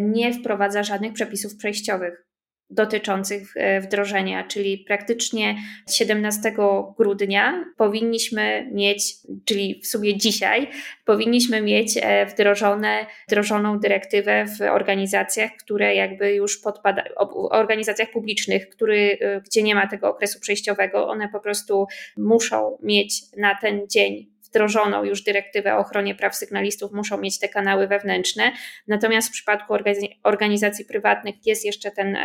nie 0.00 0.34
wprowadza 0.34 0.82
żadnych 0.82 1.12
przepisów 1.12 1.56
przejściowych 1.56 2.29
dotyczących 2.70 3.56
e, 3.56 3.80
wdrożenia, 3.80 4.44
czyli 4.44 4.78
praktycznie 4.78 5.56
17 5.90 6.54
grudnia 6.98 7.64
powinniśmy 7.76 8.70
mieć, 8.72 9.14
czyli 9.44 9.80
w 9.82 9.86
sumie 9.86 10.16
dzisiaj, 10.16 10.68
powinniśmy 11.04 11.62
mieć 11.62 11.98
e, 12.02 12.26
wdrożone, 12.26 13.06
wdrożoną 13.28 13.78
dyrektywę 13.78 14.44
w 14.58 14.60
organizacjach, 14.60 15.50
które 15.58 15.94
jakby 15.94 16.34
już 16.34 16.58
podpada, 16.58 17.04
organizacjach 17.50 18.10
publicznych, 18.10 18.68
który, 18.68 19.18
e, 19.20 19.40
gdzie 19.40 19.62
nie 19.62 19.74
ma 19.74 19.86
tego 19.86 20.08
okresu 20.08 20.40
przejściowego, 20.40 21.08
one 21.08 21.28
po 21.28 21.40
prostu 21.40 21.86
muszą 22.16 22.78
mieć 22.82 23.22
na 23.36 23.54
ten 23.54 23.88
dzień 23.88 24.39
wdrożoną 24.50 25.04
już 25.04 25.22
dyrektywę 25.22 25.76
o 25.76 25.78
ochronie 25.78 26.14
praw 26.14 26.36
sygnalistów, 26.36 26.92
muszą 26.92 27.18
mieć 27.18 27.38
te 27.38 27.48
kanały 27.48 27.86
wewnętrzne. 27.86 28.52
Natomiast 28.88 29.28
w 29.28 29.32
przypadku 29.32 29.74
organizacji 30.22 30.84
prywatnych 30.84 31.34
jest 31.46 31.64
jeszcze 31.64 31.90
ten 31.90 32.16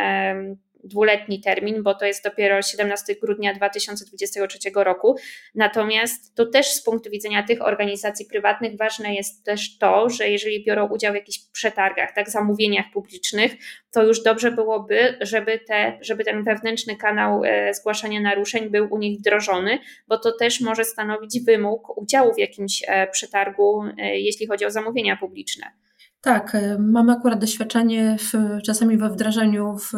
dwuletni 0.84 1.40
termin, 1.40 1.82
bo 1.82 1.94
to 1.94 2.06
jest 2.06 2.24
dopiero 2.24 2.62
17 2.62 3.14
grudnia 3.14 3.54
2023 3.54 4.58
roku. 4.74 5.16
Natomiast 5.54 6.34
to 6.34 6.46
też 6.46 6.66
z 6.66 6.82
punktu 6.82 7.10
widzenia 7.10 7.42
tych 7.42 7.62
organizacji 7.62 8.26
prywatnych 8.26 8.76
ważne 8.76 9.14
jest 9.14 9.44
też 9.44 9.78
to, 9.78 10.10
że 10.10 10.28
jeżeli 10.28 10.64
biorą 10.64 10.88
udział 10.88 11.12
w 11.12 11.16
jakichś 11.16 11.38
przetargach, 11.52 12.14
tak, 12.14 12.30
zamówieniach 12.30 12.86
publicznych, 12.92 13.52
to 13.92 14.02
już 14.02 14.22
dobrze 14.22 14.50
byłoby, 14.50 15.18
żeby, 15.20 15.58
te, 15.58 15.98
żeby 16.00 16.24
ten 16.24 16.44
wewnętrzny 16.44 16.96
kanał 16.96 17.44
e, 17.44 17.74
zgłaszania 17.74 18.20
naruszeń 18.20 18.70
był 18.70 18.88
u 18.90 18.98
nich 18.98 19.18
wdrożony, 19.18 19.78
bo 20.08 20.18
to 20.18 20.32
też 20.32 20.60
może 20.60 20.84
stanowić 20.84 21.40
wymóg 21.44 21.98
udziału 21.98 22.34
w 22.34 22.38
jakimś 22.38 22.84
e, 22.86 23.06
przetargu, 23.06 23.84
e, 23.98 24.18
jeśli 24.18 24.46
chodzi 24.46 24.64
o 24.64 24.70
zamówienia 24.70 25.16
publiczne. 25.16 25.85
Tak, 26.26 26.54
e, 26.54 26.78
mamy 26.78 27.12
akurat 27.12 27.40
doświadczenie 27.40 28.16
w, 28.20 28.32
czasami 28.62 28.98
we 28.98 29.10
wdrażaniu 29.10 29.76
w, 29.78 29.92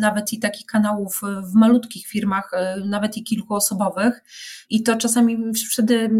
nawet 0.00 0.32
i 0.32 0.38
takich 0.40 0.66
kanałów 0.66 1.20
w 1.52 1.54
malutkich 1.54 2.06
firmach, 2.06 2.50
e, 2.52 2.76
nawet 2.86 3.16
i 3.16 3.24
kilkuosobowych. 3.24 4.24
I 4.70 4.82
to 4.82 4.96
czasami 4.96 5.38
wtedy 5.72 6.10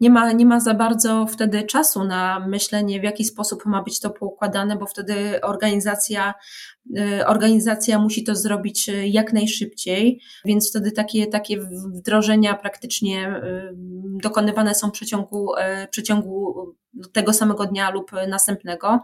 nie 0.00 0.10
ma, 0.10 0.32
nie 0.32 0.46
ma 0.46 0.60
za 0.60 0.74
bardzo 0.74 1.26
wtedy 1.26 1.62
czasu 1.62 2.04
na 2.04 2.46
myślenie, 2.48 3.00
w 3.00 3.04
jaki 3.04 3.24
sposób 3.24 3.66
ma 3.66 3.82
być 3.82 4.00
to 4.00 4.10
poukładane, 4.10 4.76
bo 4.76 4.86
wtedy 4.86 5.40
organizacja 5.42 6.34
e, 6.98 7.26
organizacja 7.26 7.98
musi 7.98 8.24
to 8.24 8.34
zrobić 8.34 8.90
jak 9.04 9.32
najszybciej, 9.32 10.20
więc 10.44 10.70
wtedy 10.70 10.92
takie, 10.92 11.26
takie 11.26 11.60
wdrożenia 11.94 12.54
praktycznie 12.54 13.42
dokonywane 14.22 14.74
są 14.74 14.88
w 14.88 14.92
przeciągu, 14.92 15.48
w 15.86 15.90
przeciągu 15.90 16.54
tego 17.12 17.32
samego 17.32 17.66
dnia 17.66 17.90
lub 17.90 18.10
następnego, 18.28 19.00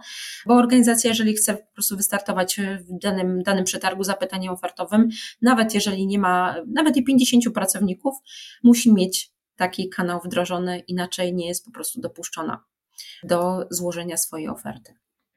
bo 0.47 0.55
organizacja, 0.55 1.11
jeżeli 1.11 1.35
chce 1.35 1.55
po 1.55 1.73
prostu 1.73 1.97
wystartować 1.97 2.61
w 2.61 2.99
danym, 2.99 3.43
danym 3.43 3.65
przetargu 3.65 4.05
zapytaniem 4.05 4.53
ofertowym, 4.53 5.09
nawet 5.43 5.75
jeżeli 5.75 6.07
nie 6.07 6.19
ma 6.19 6.57
nawet 6.67 6.97
i 6.97 7.05
50 7.05 7.55
pracowników, 7.55 8.15
musi 8.63 8.93
mieć 8.93 9.35
taki 9.57 9.89
kanał 9.89 10.21
wdrożony, 10.25 10.79
inaczej 10.79 11.35
nie 11.35 11.49
jest 11.49 11.65
po 11.65 11.71
prostu 11.71 12.01
dopuszczona 12.01 12.65
do 13.23 13.67
złożenia 13.71 14.17
swojej 14.17 14.49
oferty. 14.49 14.95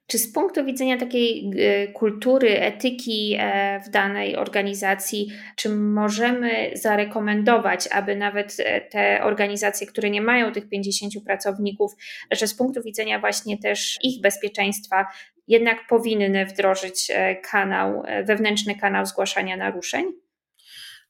Czy 0.07 0.17
z 0.17 0.33
punktu 0.33 0.65
widzenia 0.65 0.97
takiej 0.97 1.51
e, 1.59 1.87
kultury, 1.87 2.59
etyki 2.59 3.35
e, 3.39 3.79
w 3.85 3.89
danej 3.89 4.35
organizacji, 4.35 5.31
czy 5.55 5.69
możemy 5.69 6.71
zarekomendować, 6.73 7.87
aby 7.91 8.15
nawet 8.15 8.57
e, 8.59 8.81
te 8.81 9.23
organizacje, 9.23 9.87
które 9.87 10.09
nie 10.09 10.21
mają 10.21 10.51
tych 10.51 10.69
50 10.69 11.13
pracowników, 11.25 11.91
że 12.31 12.47
z 12.47 12.53
punktu 12.53 12.83
widzenia 12.83 13.19
właśnie 13.19 13.57
też 13.57 13.99
ich 14.03 14.21
bezpieczeństwa, 14.21 15.07
jednak 15.47 15.87
powinny 15.87 16.45
wdrożyć 16.45 17.11
kanał, 17.51 18.03
wewnętrzny 18.23 18.75
kanał 18.75 19.05
zgłaszania 19.05 19.57
naruszeń? 19.57 20.26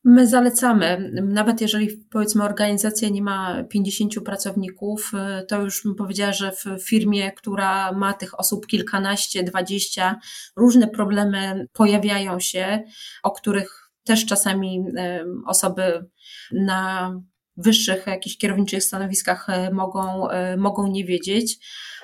My 0.10 0.28
zalecamy, 0.28 1.12
nawet 1.24 1.62
jeżeli 1.62 1.97
powiedzmy 1.97 2.43
organizacja 2.43 3.10
nie 3.10 3.22
ma 3.22 3.64
50 3.64 4.14
pracowników, 4.26 5.12
y, 5.41 5.45
to 5.45 5.62
już 5.62 5.84
bym 5.84 5.95
powiedziała, 5.95 6.34
że 6.34 6.51
w 6.51 6.66
firmie, 6.84 7.32
która 7.32 7.91
ma 7.91 8.14
tych 8.14 8.39
osób 8.39 8.68
kilkanaście, 8.68 9.43
dwadzieścia, 9.43 10.20
różne 10.55 10.88
problemy 10.88 11.68
pojawiają 11.74 12.39
się, 12.39 12.84
o 13.24 13.32
których 13.32 13.89
też 14.03 14.26
czasami 14.26 14.80
y, 14.80 15.26
osoby 15.45 16.05
na 16.51 17.12
wyższych 17.58 18.08
jakichś 18.08 18.38
kierowniczych 18.38 18.84
stanowiskach 18.84 19.47
y, 19.49 19.74
mogą, 19.74 20.28
mogą 20.58 20.88
nie 20.88 21.05
wiedzieć 21.05 21.60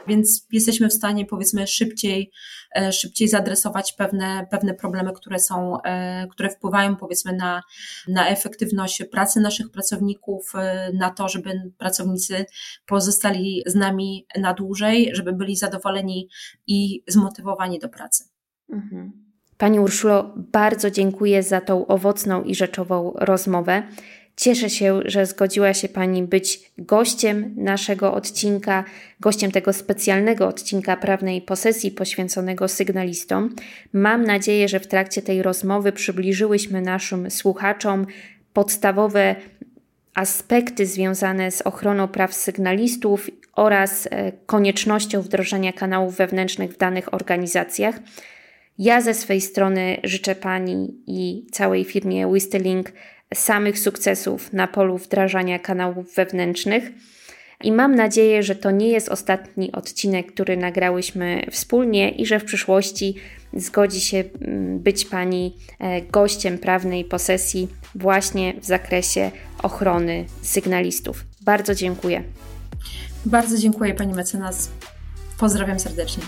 więc 0.07 0.47
jesteśmy 0.51 0.89
w 0.89 0.93
stanie 0.93 1.25
powiedzmy 1.25 1.67
szybciej, 1.67 2.31
e, 2.75 2.91
szybciej 2.91 3.27
zadresować 3.27 3.93
pewne, 3.93 4.47
pewne 4.51 4.73
problemy, 4.73 5.13
które 5.13 5.39
są, 5.39 5.81
e, 5.81 6.27
które 6.27 6.49
wpływają 6.49 6.95
powiedzmy 6.95 7.33
na, 7.33 7.61
na 8.07 8.27
efektywność 8.27 9.03
pracy 9.11 9.39
naszych 9.39 9.71
pracowników, 9.71 10.51
e, 10.55 10.91
na 10.93 11.09
to, 11.09 11.29
żeby 11.29 11.71
pracownicy 11.77 12.45
pozostali 12.85 13.63
z 13.65 13.75
nami 13.75 14.27
na 14.37 14.53
dłużej, 14.53 15.09
żeby 15.13 15.33
byli 15.33 15.55
zadowoleni 15.55 16.29
i 16.67 17.03
zmotywowani 17.07 17.79
do 17.79 17.89
pracy. 17.89 18.23
Mhm. 18.69 19.11
Pani 19.57 19.79
Urszulo, 19.79 20.33
bardzo 20.35 20.91
dziękuję 20.91 21.43
za 21.43 21.61
tą 21.61 21.87
owocną 21.87 22.43
i 22.43 22.55
rzeczową 22.55 23.13
rozmowę. 23.15 23.83
Cieszę 24.35 24.69
się, 24.69 24.99
że 25.05 25.25
zgodziła 25.25 25.73
się 25.73 25.89
Pani 25.89 26.23
być 26.23 26.71
gościem 26.77 27.53
naszego 27.57 28.13
odcinka, 28.13 28.83
gościem 29.19 29.51
tego 29.51 29.73
specjalnego 29.73 30.47
odcinka 30.47 30.97
prawnej 30.97 31.41
posesji 31.41 31.91
poświęconego 31.91 32.67
sygnalistom. 32.67 33.55
Mam 33.93 34.23
nadzieję, 34.23 34.67
że 34.67 34.79
w 34.79 34.87
trakcie 34.87 35.21
tej 35.21 35.41
rozmowy 35.41 35.91
przybliżyłyśmy 35.91 36.81
naszym 36.81 37.31
słuchaczom 37.31 38.05
podstawowe 38.53 39.35
aspekty 40.13 40.85
związane 40.85 41.51
z 41.51 41.61
ochroną 41.61 42.07
praw 42.07 42.33
sygnalistów 42.33 43.29
oraz 43.55 44.07
e, 44.11 44.31
koniecznością 44.31 45.21
wdrożenia 45.21 45.73
kanałów 45.73 46.15
wewnętrznych 46.15 46.73
w 46.73 46.77
danych 46.77 47.13
organizacjach. 47.13 47.99
Ja 48.77 49.01
ze 49.01 49.13
swej 49.13 49.41
strony 49.41 49.97
życzę 50.03 50.35
Pani 50.35 50.97
i 51.07 51.47
całej 51.51 51.83
firmie 51.83 52.33
Wistylink 52.33 52.91
samych 53.33 53.79
sukcesów 53.79 54.53
na 54.53 54.67
polu 54.67 54.97
wdrażania 54.97 55.59
kanałów 55.59 56.15
wewnętrznych. 56.15 56.83
I 57.63 57.71
mam 57.71 57.95
nadzieję, 57.95 58.43
że 58.43 58.55
to 58.55 58.71
nie 58.71 58.87
jest 58.87 59.09
ostatni 59.09 59.71
odcinek, 59.71 60.33
który 60.33 60.57
nagrałyśmy 60.57 61.45
wspólnie 61.51 62.09
i 62.09 62.25
że 62.25 62.39
w 62.39 62.45
przyszłości 62.45 63.15
zgodzi 63.53 64.01
się 64.01 64.23
mm, 64.41 64.79
być 64.79 65.05
Pani 65.05 65.55
e, 65.79 66.01
gościem 66.01 66.57
prawnej 66.57 67.05
posesji 67.05 67.67
właśnie 67.95 68.53
w 68.61 68.65
zakresie 68.65 69.31
ochrony 69.63 70.25
sygnalistów. 70.41 71.25
Bardzo 71.41 71.75
dziękuję. 71.75 72.23
Bardzo 73.25 73.57
dziękuję 73.57 73.93
Pani 73.93 74.13
mecenas. 74.13 74.69
Pozdrawiam 75.39 75.79
serdecznie. 75.79 76.23